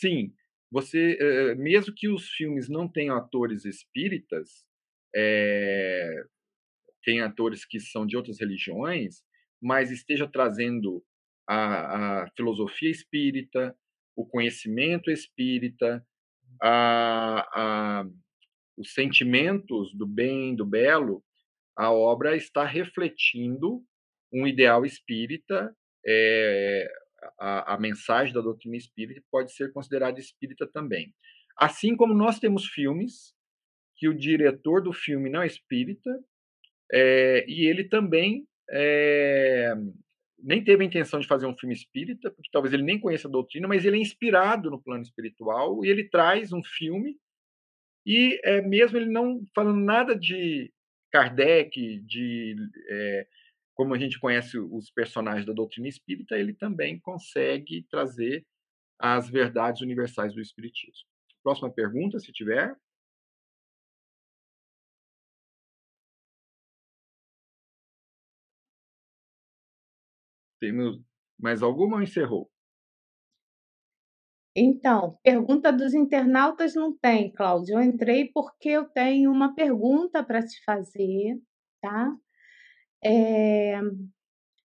sim, 0.00 0.32
você, 0.70 1.18
é, 1.20 1.54
mesmo 1.54 1.94
que 1.94 2.08
os 2.08 2.30
filmes 2.30 2.68
não 2.68 2.88
tenham 2.88 3.16
atores 3.16 3.64
espíritas, 3.64 4.64
é, 5.14 6.24
tem 7.04 7.20
atores 7.20 7.66
que 7.66 7.78
são 7.78 8.06
de 8.06 8.16
outras 8.16 8.40
religiões, 8.40 9.22
mas 9.60 9.90
esteja 9.90 10.26
trazendo 10.26 11.04
a, 11.46 12.22
a 12.22 12.30
filosofia 12.36 12.90
espírita, 12.90 13.76
o 14.16 14.26
conhecimento 14.26 15.10
espírita, 15.10 16.04
a, 16.60 18.00
a, 18.00 18.06
os 18.76 18.94
sentimentos 18.94 19.94
do 19.94 20.06
bem, 20.06 20.54
do 20.54 20.64
belo, 20.64 21.22
a 21.76 21.90
obra 21.90 22.36
está 22.36 22.64
refletindo 22.64 23.82
um 24.32 24.46
ideal 24.46 24.84
espírita, 24.84 25.74
é, 26.06 26.90
a, 27.38 27.74
a, 27.74 27.78
mensagem 27.78 28.34
da 28.34 28.40
doutrina 28.40 28.76
espírita 28.76 29.22
pode 29.30 29.52
ser 29.52 29.72
considerada 29.72 30.18
espírita 30.18 30.66
também. 30.66 31.14
Assim 31.56 31.96
como 31.96 32.14
nós 32.14 32.38
temos 32.38 32.66
filmes 32.66 33.34
que 33.96 34.08
o 34.08 34.14
diretor 34.14 34.82
do 34.82 34.92
filme 34.92 35.30
não 35.30 35.42
é 35.42 35.46
espírita, 35.46 36.10
é, 36.92 37.44
e 37.48 37.66
ele 37.66 37.84
também 37.84 38.46
é, 38.70 39.74
nem 40.38 40.62
teve 40.62 40.82
a 40.82 40.86
intenção 40.86 41.20
de 41.20 41.26
fazer 41.26 41.46
um 41.46 41.56
filme 41.56 41.74
espírita, 41.74 42.30
porque 42.30 42.50
talvez 42.52 42.74
ele 42.74 42.82
nem 42.82 42.98
conheça 42.98 43.28
a 43.28 43.30
doutrina, 43.30 43.68
mas 43.68 43.84
ele 43.84 43.96
é 43.96 44.00
inspirado 44.00 44.70
no 44.70 44.82
plano 44.82 45.02
espiritual 45.02 45.84
e 45.84 45.88
ele 45.88 46.08
traz 46.08 46.52
um 46.52 46.62
filme 46.62 47.16
e 48.04 48.40
é, 48.44 48.60
mesmo 48.60 48.98
ele 48.98 49.10
não 49.10 49.42
falando 49.54 49.78
nada 49.78 50.16
de 50.16 50.72
Kardec, 51.12 52.00
de 52.00 52.56
é, 52.88 53.26
como 53.74 53.94
a 53.94 53.98
gente 53.98 54.18
conhece 54.20 54.58
os 54.58 54.90
personagens 54.90 55.46
da 55.46 55.52
doutrina 55.52 55.88
espírita, 55.88 56.36
ele 56.36 56.54
também 56.54 57.00
consegue 57.00 57.86
trazer 57.90 58.44
as 58.98 59.28
verdades 59.28 59.82
universais 59.82 60.34
do 60.34 60.40
espiritismo. 60.40 61.06
Próxima 61.42 61.72
pergunta, 61.72 62.18
se 62.20 62.32
tiver. 62.32 62.76
Temos 70.60 71.00
mais 71.38 71.62
alguma 71.62 71.96
ou 71.96 72.02
encerrou? 72.02 72.48
Então, 74.54 75.18
pergunta 75.22 75.72
dos 75.72 75.94
internautas 75.94 76.74
não 76.74 76.96
tem, 76.96 77.32
Cláudio. 77.32 77.76
Eu 77.76 77.82
entrei 77.82 78.30
porque 78.32 78.68
eu 78.68 78.84
tenho 78.84 79.32
uma 79.32 79.54
pergunta 79.54 80.22
para 80.22 80.44
te 80.44 80.62
fazer, 80.62 81.40
tá? 81.80 82.14
É, 83.04 83.74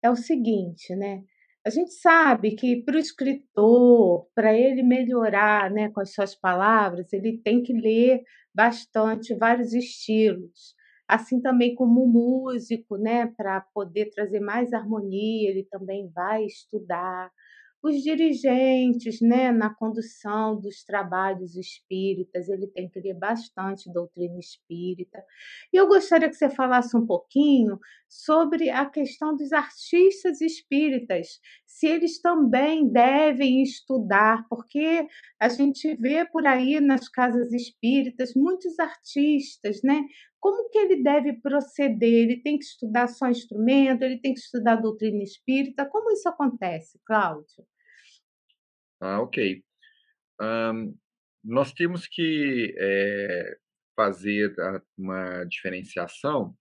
é 0.04 0.10
o 0.10 0.16
seguinte, 0.16 0.96
né? 0.96 1.24
A 1.66 1.70
gente 1.70 1.92
sabe 1.94 2.56
que 2.56 2.84
para 2.84 2.96
o 2.96 3.00
escritor, 3.00 4.28
para 4.36 4.54
ele 4.56 4.84
melhorar 4.84 5.70
né, 5.72 5.90
com 5.92 6.02
as 6.02 6.14
suas 6.14 6.36
palavras, 6.36 7.12
ele 7.14 7.40
tem 7.44 7.62
que 7.64 7.74
ler 7.74 8.24
bastante 8.56 9.36
vários 9.36 9.74
estilos 9.74 10.76
assim 11.10 11.42
também 11.42 11.74
como 11.74 12.06
músico, 12.06 12.96
né, 12.96 13.26
para 13.36 13.62
poder 13.74 14.12
trazer 14.12 14.40
mais 14.40 14.72
harmonia, 14.74 15.50
ele 15.50 15.64
também 15.64 16.08
vai 16.14 16.46
estudar 16.46 17.32
os 17.82 18.02
dirigentes, 18.04 19.22
né, 19.22 19.52
na 19.52 19.74
condução 19.74 20.60
dos 20.60 20.84
trabalhos 20.84 21.56
espíritas, 21.56 22.50
ele 22.50 22.68
tem 22.68 22.90
que 22.90 23.00
ler 23.00 23.14
bastante 23.14 23.92
doutrina 23.92 24.38
espírita. 24.38 25.24
E 25.72 25.78
eu 25.78 25.88
gostaria 25.88 26.28
que 26.30 26.36
você 26.36 26.50
falasse 26.50 26.96
um 26.98 27.06
pouquinho 27.06 27.80
sobre 28.08 28.70
a 28.70 28.86
questão 28.86 29.36
dos 29.36 29.54
artistas 29.54 30.42
espíritas, 30.42 31.40
se 31.66 31.88
eles 31.88 32.20
também 32.22 32.92
devem 32.92 33.62
estudar, 33.62 34.46
porque 34.50 35.08
a 35.40 35.48
gente 35.48 35.96
vê 35.96 36.26
por 36.26 36.46
aí 36.46 36.80
nas 36.82 37.08
casas 37.08 37.54
espíritas 37.54 38.34
muitos 38.36 38.78
artistas, 38.80 39.82
né, 39.84 40.04
como 40.40 40.70
que 40.70 40.78
ele 40.78 41.04
deve 41.04 41.34
proceder? 41.34 42.14
Ele 42.24 42.42
tem 42.42 42.58
que 42.58 42.66
estudar 42.66 43.08
só 43.08 43.28
instrumento? 43.30 44.04
Ele 44.04 44.20
tem 44.20 44.34
que 44.34 44.40
estudar 44.40 44.78
doutrina 44.78 45.24
espírita? 45.24 45.86
Como 45.86 46.12
isso 46.12 46.28
acontece, 46.30 47.00
Cláudio? 47.06 47.66
Ah, 49.02 49.22
ok. 49.22 49.64
Um, 50.42 50.98
nós 51.44 51.74
temos 51.74 52.08
que 52.08 52.76
é, 52.78 53.58
fazer 53.96 54.54
uma 54.98 55.44
diferenciação 55.46 56.56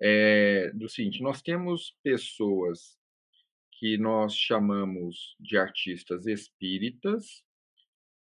é, 0.00 0.70
do 0.72 0.88
seguinte: 0.88 1.22
nós 1.22 1.40
temos 1.40 1.96
pessoas 2.02 2.98
que 3.78 3.98
nós 3.98 4.34
chamamos 4.34 5.36
de 5.40 5.56
artistas 5.56 6.26
espíritas, 6.26 7.42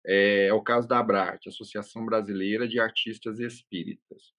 é, 0.07 0.47
é 0.47 0.53
o 0.53 0.63
caso 0.63 0.89
da 0.89 0.99
ABRAT, 0.99 1.49
Associação 1.49 2.05
Brasileira 2.05 2.67
de 2.67 2.81
Artistas 2.81 3.39
Espíritas, 3.39 4.33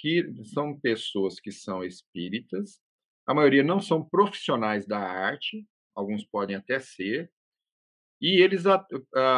que 0.00 0.24
são 0.44 0.78
pessoas 0.80 1.38
que 1.38 1.52
são 1.52 1.84
espíritas, 1.84 2.80
a 3.26 3.34
maioria 3.34 3.62
não 3.62 3.80
são 3.80 4.02
profissionais 4.02 4.86
da 4.86 4.98
arte, 4.98 5.66
alguns 5.94 6.24
podem 6.24 6.56
até 6.56 6.80
ser, 6.80 7.30
e 8.20 8.42
eles 8.42 8.64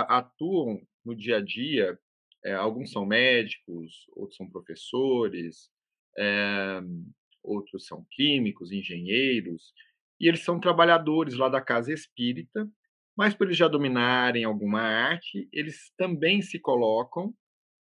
atuam 0.09 0.81
no 1.05 1.17
dia 1.17 1.39
a 1.39 1.41
dia, 1.41 1.99
é, 2.45 2.55
alguns 2.55 2.93
são 2.93 3.05
médicos, 3.05 4.07
outros 4.15 4.37
são 4.37 4.49
professores, 4.49 5.69
é, 6.17 6.81
outros 7.43 7.87
são 7.87 8.07
químicos, 8.13 8.71
engenheiros, 8.71 9.73
e 10.21 10.29
eles 10.29 10.45
são 10.45 10.61
trabalhadores 10.61 11.35
lá 11.35 11.49
da 11.49 11.61
casa 11.61 11.93
espírita, 11.93 12.71
mas 13.17 13.35
por 13.35 13.49
eles 13.49 13.57
já 13.57 13.67
dominarem 13.67 14.45
alguma 14.45 14.81
arte, 14.81 15.49
eles 15.53 15.93
também 15.97 16.41
se 16.41 16.59
colocam 16.61 17.35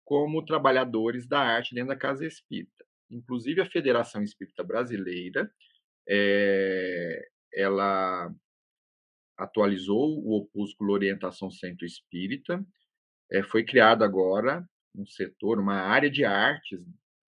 como 0.07 0.45
trabalhadores 0.45 1.27
da 1.27 1.41
arte 1.41 1.75
dentro 1.75 1.89
da 1.89 1.95
casa 1.97 2.25
espírita. 2.25 2.85
Inclusive 3.11 3.59
a 3.59 3.69
Federação 3.69 4.23
Espírita 4.23 4.63
Brasileira, 4.63 5.51
é, 6.07 7.27
ela 7.53 8.33
atualizou 9.37 10.17
o 10.23 10.37
opúsculo 10.37 10.93
Orientação 10.93 11.51
Centro 11.51 11.85
Espírita, 11.85 12.65
é, 13.29 13.43
foi 13.43 13.65
criado 13.65 14.01
agora 14.01 14.65
um 14.95 15.05
setor, 15.05 15.59
uma 15.59 15.75
área 15.75 16.09
de 16.09 16.23
artes 16.23 16.79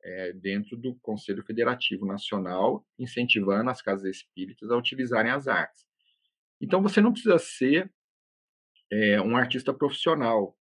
é, 0.01 0.31
dentro 0.31 0.77
do 0.77 0.95
Conselho 1.01 1.43
Federativo 1.43 2.05
Nacional, 2.05 2.87
incentivando 2.97 3.69
as 3.69 3.81
casas 3.81 4.05
espíritas 4.05 4.71
a 4.71 4.77
utilizarem 4.77 5.33
as 5.33 5.49
artes. 5.49 5.85
Então, 6.61 6.81
você 6.81 7.01
não 7.01 7.11
precisa 7.11 7.37
ser 7.39 7.91
um 9.23 9.37
artista 9.37 9.71
profissional. 9.71 10.57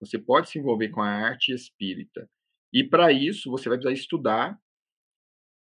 Você 0.00 0.18
pode 0.18 0.50
se 0.50 0.58
envolver 0.58 0.90
com 0.90 1.00
a 1.00 1.08
arte 1.08 1.52
espírita. 1.52 2.28
E, 2.72 2.84
para 2.84 3.12
isso, 3.12 3.50
você 3.50 3.68
vai 3.68 3.78
precisar 3.78 3.94
estudar, 3.94 4.60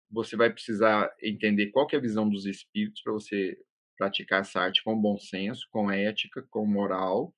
você 0.09 0.36
vai 0.36 0.51
precisar 0.51 1.13
entender 1.21 1.67
qual 1.71 1.88
é 1.91 1.95
a 1.95 2.01
visão 2.01 2.29
dos 2.29 2.45
espíritos 2.45 3.01
para 3.01 3.13
você 3.13 3.57
praticar 3.97 4.41
essa 4.41 4.59
arte 4.59 4.84
com 4.84 4.99
bom 4.99 5.17
senso, 5.17 5.67
com 5.71 5.91
ética, 5.91 6.45
com 6.49 6.65
moral. 6.65 7.34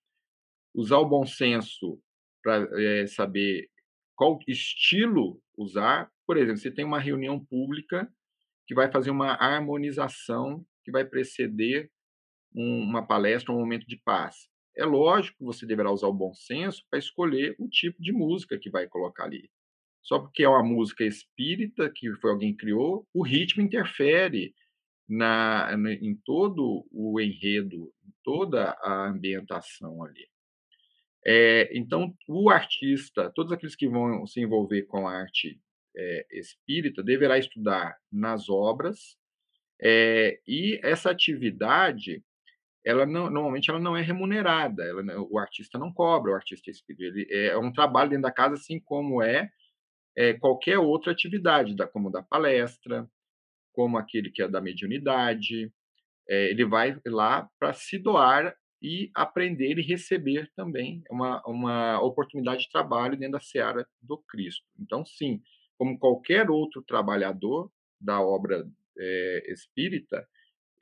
Usar 0.73 0.97
o 0.97 1.07
bom 1.07 1.25
senso 1.25 2.01
para 2.41 2.67
é, 2.81 3.05
saber 3.07 3.69
qual 4.15 4.39
estilo 4.47 5.41
usar. 5.57 6.11
Por 6.25 6.37
exemplo, 6.37 6.57
você 6.57 6.71
tem 6.71 6.85
uma 6.85 6.99
reunião 6.99 7.43
pública 7.43 8.11
que 8.65 8.73
vai 8.73 8.91
fazer 8.91 9.11
uma 9.11 9.33
harmonização 9.33 10.65
que 10.83 10.91
vai 10.91 11.05
preceder 11.05 11.91
um, 12.55 12.83
uma 12.83 13.05
palestra, 13.05 13.53
um 13.53 13.59
momento 13.59 13.85
de 13.87 13.97
paz. 13.97 14.49
É 14.76 14.86
lógico 14.86 15.38
que 15.38 15.43
você 15.43 15.65
deverá 15.65 15.91
usar 15.91 16.07
o 16.07 16.13
bom 16.13 16.34
senso 16.34 16.84
para 16.89 16.99
escolher 16.99 17.55
o 17.59 17.67
tipo 17.67 18.01
de 18.01 18.11
música 18.11 18.57
que 18.57 18.69
vai 18.69 18.88
colocar 18.88 19.26
ali. 19.26 19.49
Só 20.01 20.19
porque 20.19 20.43
é 20.43 20.49
uma 20.49 20.63
música 20.63 21.05
espírita 21.05 21.89
que 21.93 22.11
foi 22.15 22.32
alguém 22.32 22.51
que 22.51 22.59
criou, 22.59 23.07
o 23.13 23.24
ritmo 23.24 23.61
interfere 23.61 24.53
na, 25.07 25.69
em 26.01 26.15
todo 26.26 26.86
o 26.91 27.19
enredo, 27.19 27.93
em 28.05 28.11
toda 28.24 28.71
a 28.82 29.07
ambientação 29.07 30.03
ali. 30.03 30.28
É, 31.26 31.69
então, 31.78 32.13
o 32.28 32.49
artista, 32.49 33.32
todos 33.34 33.51
aqueles 33.51 33.76
que 33.76 33.88
vão 33.88 34.28
se 34.28 34.41
envolver 34.41 34.84
com 34.84 35.07
a 35.07 35.13
arte 35.13 35.59
é, 35.95 36.26
espírita, 36.32 37.01
deverá 37.01 37.38
estudar 37.38 37.97
nas 38.11 38.49
obras, 38.49 39.17
é, 39.82 40.39
e 40.47 40.80
essa 40.84 41.11
atividade, 41.11 42.24
ela 42.86 43.05
não, 43.05 43.29
normalmente 43.29 43.69
ela 43.69 43.79
não 43.79 43.95
é 43.95 44.01
remunerada, 44.01 44.84
ela, 44.84 45.01
o 45.29 45.38
artista 45.38 45.79
não 45.79 45.91
cobra, 45.91 46.31
o 46.31 46.36
artista 46.36 46.69
espírita, 46.69 47.03
ele, 47.03 47.27
é 47.31 47.57
um 47.57 47.71
trabalho 47.71 48.09
dentro 48.09 48.23
da 48.23 48.31
casa, 48.31 48.55
assim 48.55 48.79
como 48.79 49.21
é, 49.21 49.49
é 50.15 50.34
qualquer 50.34 50.77
outra 50.77 51.11
atividade, 51.11 51.75
da, 51.75 51.88
como 51.88 52.11
da 52.11 52.21
palestra, 52.21 53.07
como 53.71 53.97
aquele 53.97 54.29
que 54.29 54.41
é 54.41 54.47
da 54.47 54.61
mediunidade, 54.61 55.71
é, 56.29 56.49
ele 56.49 56.65
vai 56.65 56.97
lá 57.05 57.49
para 57.59 57.73
se 57.73 57.97
doar 57.97 58.55
e 58.81 59.09
aprender 59.15 59.77
e 59.79 59.81
receber 59.81 60.51
também 60.55 61.01
uma, 61.09 61.41
uma 61.47 62.01
oportunidade 62.01 62.63
de 62.63 62.69
trabalho 62.69 63.17
dentro 63.17 63.34
da 63.34 63.39
seara 63.39 63.88
do 64.01 64.17
Cristo. 64.27 64.65
Então, 64.77 65.05
sim, 65.05 65.41
como 65.77 65.97
qualquer 65.97 66.49
outro 66.49 66.84
trabalhador 66.84 67.71
da 67.99 68.21
obra 68.21 68.67
é, 68.97 69.51
espírita, 69.51 70.27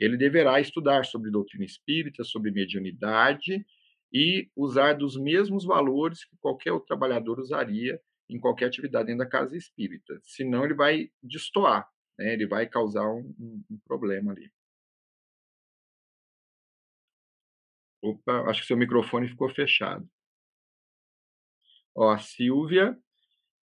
ele 0.01 0.17
deverá 0.17 0.59
estudar 0.59 1.05
sobre 1.05 1.29
doutrina 1.29 1.63
espírita, 1.63 2.23
sobre 2.23 2.49
mediunidade 2.49 3.63
e 4.11 4.49
usar 4.55 4.93
dos 4.93 5.15
mesmos 5.15 5.63
valores 5.63 6.25
que 6.25 6.35
qualquer 6.37 6.71
outro 6.71 6.87
trabalhador 6.87 7.39
usaria 7.39 8.01
em 8.27 8.39
qualquer 8.39 8.65
atividade 8.65 9.05
dentro 9.05 9.23
da 9.23 9.29
casa 9.29 9.55
espírita. 9.55 10.19
Senão, 10.23 10.65
ele 10.65 10.73
vai 10.73 11.11
destoar, 11.21 11.87
né? 12.17 12.33
ele 12.33 12.47
vai 12.47 12.67
causar 12.67 13.07
um, 13.07 13.33
um, 13.39 13.63
um 13.69 13.79
problema 13.85 14.31
ali. 14.31 14.51
Opa, 18.01 18.49
acho 18.49 18.61
que 18.61 18.67
seu 18.67 18.77
microfone 18.77 19.29
ficou 19.29 19.49
fechado. 19.49 20.09
Ó, 21.95 22.09
a 22.09 22.17
Silvia, 22.17 22.97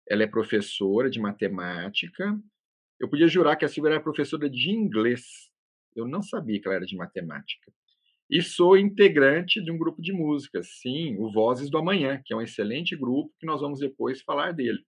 ela 0.07 0.23
é 0.23 0.27
professora 0.27 1.09
de 1.09 1.19
matemática. 1.19 2.39
Eu 3.01 3.09
podia 3.09 3.27
jurar 3.27 3.57
que 3.57 3.65
a 3.65 3.69
Silvia 3.69 3.93
era 3.93 4.03
professora 4.03 4.51
de 4.51 4.71
inglês. 4.71 5.51
Eu 5.97 6.07
não 6.07 6.23
sabia 6.23 6.61
que 6.61 6.69
ela 6.69 6.77
era 6.77 6.87
de 6.87 6.97
matemática. 6.97 7.73
E 8.29 8.43
sou 8.43 8.77
integrante 8.77 9.63
de 9.63 9.71
um 9.71 9.79
grupo 9.79 10.03
de 10.03 10.13
música, 10.13 10.61
sim, 10.63 11.17
o 11.17 11.31
Vozes 11.33 11.71
do 11.71 11.79
Amanhã, 11.79 12.21
que 12.25 12.35
é 12.35 12.37
um 12.37 12.43
excelente 12.43 12.97
grupo 12.97 13.33
que 13.39 13.47
nós 13.47 13.61
vamos 13.61 13.79
depois 13.79 14.21
falar 14.23 14.53
dele. 14.53 14.81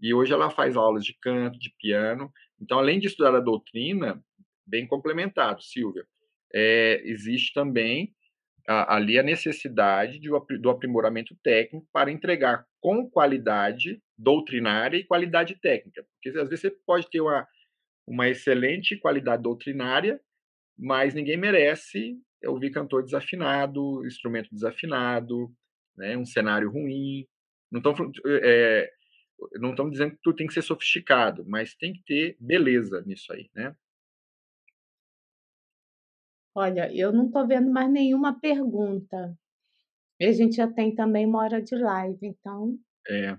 E 0.00 0.14
hoje 0.14 0.32
ela 0.32 0.50
faz 0.50 0.76
aulas 0.76 1.04
de 1.04 1.14
canto, 1.14 1.58
de 1.58 1.74
piano. 1.78 2.30
Então, 2.60 2.78
além 2.78 2.98
de 2.98 3.06
estudar 3.06 3.34
a 3.34 3.40
doutrina, 3.40 4.22
bem 4.66 4.86
complementado, 4.86 5.62
Silvia, 5.62 6.04
é, 6.54 7.00
existe 7.04 7.52
também 7.52 8.14
ali 8.66 9.18
a 9.18 9.22
necessidade 9.22 10.18
de, 10.18 10.28
do 10.58 10.70
aprimoramento 10.70 11.34
técnico 11.42 11.86
para 11.92 12.10
entregar 12.10 12.64
com 12.80 13.08
qualidade 13.10 14.00
doutrinária 14.16 14.96
e 14.96 15.04
qualidade 15.04 15.56
técnica. 15.56 16.04
Porque 16.14 16.38
às 16.38 16.48
vezes 16.48 16.60
você 16.60 16.70
pode 16.86 17.08
ter 17.10 17.20
uma, 17.20 17.46
uma 18.10 18.28
excelente 18.28 18.96
qualidade 18.96 19.44
doutrinária, 19.44 20.20
mas 20.76 21.14
ninguém 21.14 21.36
merece 21.36 22.20
ouvir 22.44 22.72
cantor 22.72 23.04
desafinado, 23.04 24.04
instrumento 24.04 24.52
desafinado, 24.52 25.54
né, 25.96 26.16
um 26.16 26.24
cenário 26.24 26.68
ruim. 26.68 27.24
Não 27.70 27.78
estão 27.78 27.94
é, 28.26 28.90
estamos 29.54 29.92
dizendo 29.92 30.10
que 30.16 30.22
tudo 30.22 30.36
tem 30.36 30.48
que 30.48 30.52
ser 30.52 30.62
sofisticado, 30.62 31.44
mas 31.46 31.76
tem 31.76 31.92
que 31.92 32.02
ter 32.02 32.36
beleza 32.40 33.00
nisso 33.06 33.32
aí, 33.32 33.48
né? 33.54 33.76
Olha, 36.52 36.92
eu 36.92 37.12
não 37.12 37.26
estou 37.26 37.46
vendo 37.46 37.70
mais 37.70 37.88
nenhuma 37.88 38.40
pergunta. 38.40 39.38
E 40.18 40.26
a 40.26 40.32
gente 40.32 40.56
já 40.56 40.66
tem 40.66 40.92
também 40.92 41.24
uma 41.26 41.38
hora 41.38 41.62
de 41.62 41.76
live, 41.76 42.18
então. 42.26 42.76
É. 43.08 43.38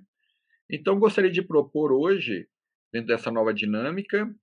Então, 0.70 0.98
gostaria 0.98 1.30
de 1.30 1.42
propor 1.42 1.92
hoje, 1.92 2.48
dentro 2.92 3.10
dessa 3.10 3.30
nova 3.30 3.54
dinâmica, 3.54 4.34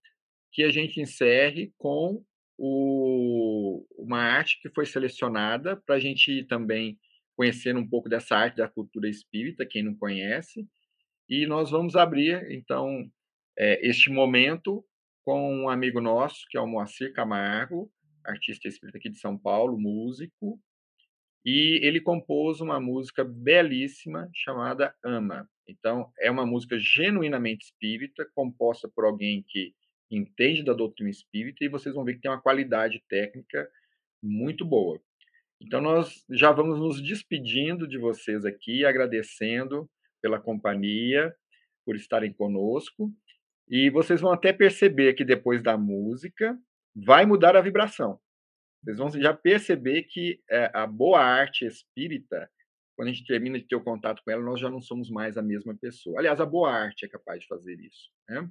que 0.52 0.62
a 0.62 0.70
gente 0.70 1.00
encerre 1.00 1.72
com 1.76 2.24
o, 2.56 3.86
uma 3.96 4.20
arte 4.20 4.60
que 4.60 4.68
foi 4.70 4.84
selecionada 4.84 5.76
para 5.76 5.96
a 5.96 6.00
gente 6.00 6.44
também 6.44 6.98
conhecendo 7.36 7.78
um 7.78 7.88
pouco 7.88 8.08
dessa 8.08 8.36
arte 8.36 8.56
da 8.56 8.68
cultura 8.68 9.08
espírita, 9.08 9.64
quem 9.64 9.82
não 9.82 9.94
conhece. 9.94 10.66
E 11.28 11.46
nós 11.46 11.70
vamos 11.70 11.94
abrir, 11.94 12.50
então, 12.50 13.08
é, 13.56 13.86
este 13.86 14.10
momento 14.10 14.84
com 15.24 15.64
um 15.64 15.68
amigo 15.68 16.00
nosso, 16.00 16.46
que 16.50 16.56
é 16.56 16.60
o 16.60 16.66
Moacir 16.66 17.12
Camargo, 17.12 17.92
artista 18.24 18.66
espírita 18.66 18.98
aqui 18.98 19.08
de 19.08 19.18
São 19.18 19.38
Paulo, 19.38 19.78
músico, 19.78 20.60
e 21.44 21.78
ele 21.82 22.00
compôs 22.00 22.60
uma 22.60 22.80
música 22.80 23.24
belíssima 23.24 24.28
chamada 24.34 24.94
Ama. 25.04 25.48
Então, 25.66 26.10
é 26.18 26.30
uma 26.30 26.44
música 26.44 26.78
genuinamente 26.78 27.66
espírita, 27.66 28.28
composta 28.34 28.88
por 28.88 29.04
alguém 29.04 29.44
que 29.46 29.74
entende 30.10 30.62
da 30.62 30.72
doutrina 30.72 31.10
espírita, 31.10 31.64
e 31.64 31.68
vocês 31.68 31.94
vão 31.94 32.04
ver 32.04 32.14
que 32.14 32.20
tem 32.20 32.30
uma 32.30 32.40
qualidade 32.40 33.02
técnica 33.08 33.68
muito 34.22 34.64
boa. 34.64 35.00
Então, 35.60 35.80
nós 35.80 36.24
já 36.30 36.52
vamos 36.52 36.78
nos 36.78 37.02
despedindo 37.02 37.86
de 37.86 37.98
vocês 37.98 38.44
aqui, 38.44 38.84
agradecendo 38.84 39.88
pela 40.22 40.40
companhia. 40.40 41.34
por 41.84 41.96
estarem 41.96 42.30
conosco. 42.32 43.10
E 43.66 43.88
vocês 43.88 44.20
vão 44.20 44.30
até 44.30 44.52
perceber 44.52 45.14
que 45.14 45.24
depois 45.24 45.62
da 45.62 45.76
música 45.78 46.54
vai 46.94 47.24
mudar 47.24 47.56
a 47.56 47.62
vibração. 47.62 48.20
Vocês 48.82 48.98
vão 48.98 49.10
já 49.10 49.32
perceber 49.32 50.02
que 50.02 50.38
é, 50.50 50.70
a 50.74 50.86
boa 50.86 51.20
arte 51.20 51.64
espírita, 51.64 52.50
quando 52.94 53.08
a 53.08 53.12
gente 53.12 53.26
termina 53.26 53.58
de 53.58 53.66
ter 53.66 53.76
o 53.76 53.82
contato 53.82 54.22
com 54.22 54.30
ela, 54.30 54.42
nós 54.42 54.60
já 54.60 54.68
não 54.68 54.80
somos 54.80 55.10
mais 55.10 55.38
a 55.38 55.42
mesma 55.42 55.74
pessoa. 55.74 56.18
Aliás, 56.18 56.40
a 56.40 56.46
boa 56.46 56.70
arte 56.70 57.06
é 57.06 57.08
capaz 57.08 57.40
de 57.40 57.46
fazer 57.46 57.78
isso. 57.80 58.10
Né? 58.28 58.48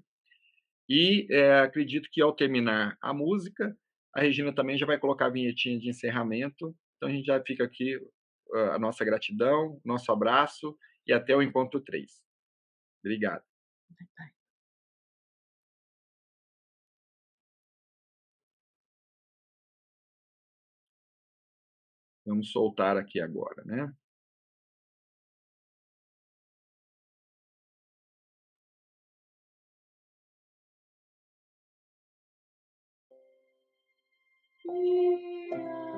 E 0.90 1.28
é, 1.30 1.60
acredito 1.60 2.10
que 2.12 2.22
ao 2.22 2.34
terminar 2.34 2.98
a 3.02 3.14
música, 3.14 3.78
a 4.14 4.22
Regina 4.22 4.54
também 4.54 4.78
já 4.78 4.86
vai 4.86 4.98
colocar 4.98 5.28
a 5.28 5.30
vinhetinha 5.30 5.80
de 5.80 5.90
encerramento. 5.90 6.76
Então 6.98 7.10
a 7.10 7.12
gente 7.12 7.26
já 7.26 7.42
fica 7.44 7.64
aqui 7.64 8.00
a 8.74 8.80
nossa 8.80 9.04
gratidão, 9.06 9.80
nosso 9.84 10.12
abraço 10.12 10.78
e 11.06 11.14
até 11.14 11.36
o 11.36 11.42
encontro 11.42 11.82
3. 11.82 12.22
Obrigado. 13.04 13.44
Vamos 22.26 22.52
soltar 22.52 22.98
aqui 22.98 23.20
agora, 23.22 23.64
né? 23.66 23.92
You. 34.70 35.97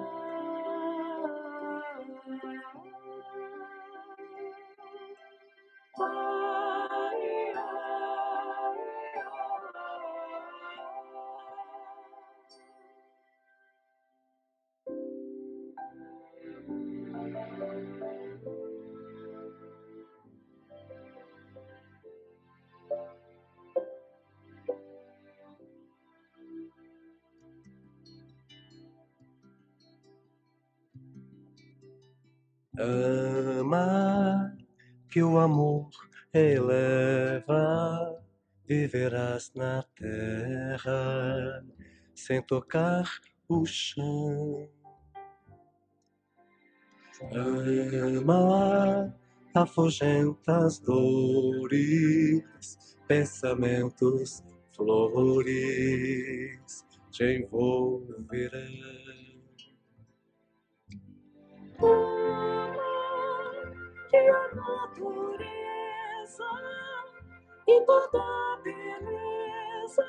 Ama 32.78 34.55
que 35.09 35.24
o 35.24 35.39
amor 35.39 35.89
eleva, 36.34 38.22
viverás 38.67 39.51
na 39.55 39.84
terra 39.95 41.63
sem 42.13 42.41
tocar 42.43 43.09
o 43.47 43.65
chão. 43.65 44.70
Ama, 47.34 49.13
afugenta 49.55 50.65
as 50.65 50.80
dores, 50.80 52.45
pensamentos, 53.07 54.43
flores 54.76 56.86
te 57.11 57.39
envolverão. 57.39 58.89
A 64.30 64.55
natureza 64.55 65.39
e 67.67 67.82
toda 67.82 68.57
beleza 68.63 70.07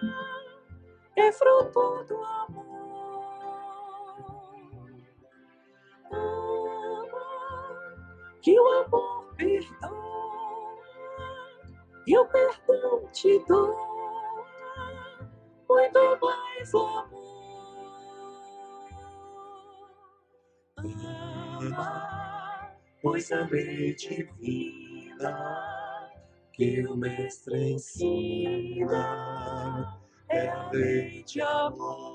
é 1.16 1.32
fruto 1.32 2.04
do 2.04 2.24
amor. 2.24 2.66
Ama 6.12 7.26
que 8.42 8.58
o 8.58 8.66
amor 8.66 9.34
perdoa 9.36 10.00
e 12.06 12.18
o 12.18 12.26
perdão 12.26 13.08
te 13.12 13.38
dou 13.46 13.76
muito 15.68 16.18
mais 16.20 16.74
amor. 16.74 17.08
Ama 21.60 22.09
pois 23.02 23.32
a 23.32 23.46
lei 23.46 23.94
divina 23.94 25.32
que 26.52 26.86
o 26.86 26.96
Mestre 26.96 27.72
ensina 27.72 28.98
é 30.28 30.48
a 30.48 30.70
lei 30.70 31.22
de 31.24 31.40
amor. 31.40 32.09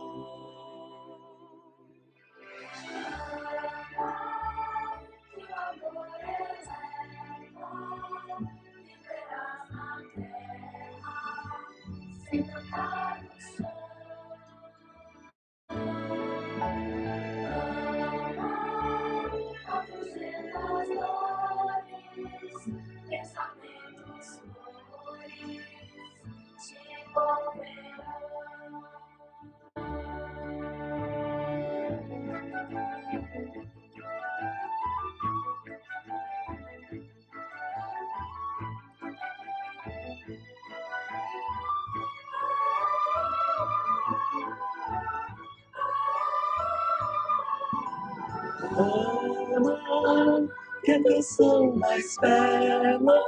Ama 48.78 50.48
que 50.84 50.92
a 50.92 51.04
canção 51.04 51.76
mais 51.78 52.16
bela 52.22 53.22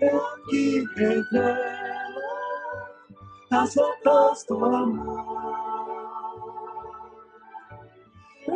é 0.00 0.08
a 0.08 0.20
que 0.48 0.84
revela 0.96 1.78
as 3.50 3.74
notas 3.74 4.44
do 4.48 4.64
amor. 4.64 5.68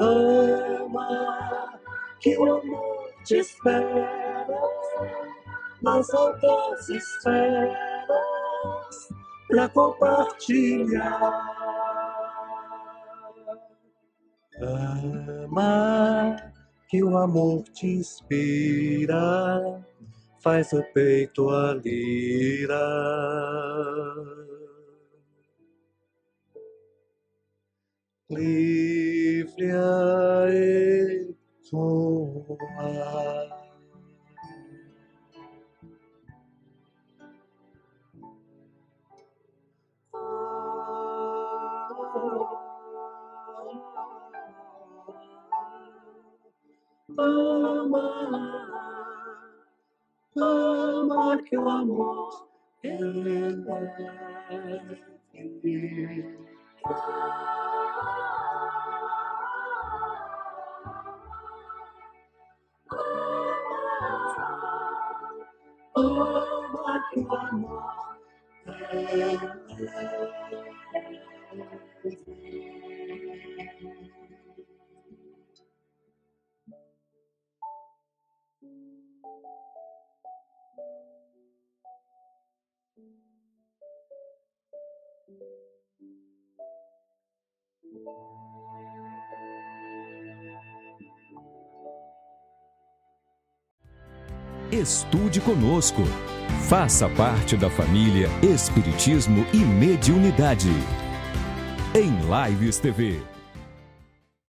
Ama 0.00 1.78
que 2.20 2.36
o 2.38 2.44
amor 2.44 3.10
te 3.24 3.38
espera 3.38 4.08
nas 5.82 6.12
altas 6.14 6.88
esferas 6.88 7.76
para 9.48 9.68
compartilhar. 9.68 11.51
Ama 15.52 16.34
que 16.88 17.04
o 17.04 17.14
amor 17.18 17.62
te 17.74 17.86
inspira, 17.86 19.84
faz 20.40 20.72
o 20.72 20.82
peito 20.94 21.50
a 21.50 21.74
lira. 21.74 22.80
Livre 28.30 29.72
a 29.72 30.46
ecoar. 31.68 33.51
Ama, 47.18 48.04
ama 50.36 51.42
que 51.42 51.56
o 51.56 51.68
amor 51.68 52.48
ele 52.82 53.52
é 55.34 55.44
leve. 55.62 56.36
Ama 65.94 67.04
que 67.10 67.20
o 67.20 67.34
amor 67.34 67.92
é 68.66 68.70
leve. 69.16 69.48
Estude 94.72 95.38
conosco. 95.40 96.02
Faça 96.66 97.06
parte 97.10 97.58
da 97.58 97.68
família 97.68 98.28
Espiritismo 98.42 99.46
e 99.52 99.58
Mediunidade. 99.58 100.70
Em 101.94 102.10
Lives 102.48 102.78
TV. 102.78 103.31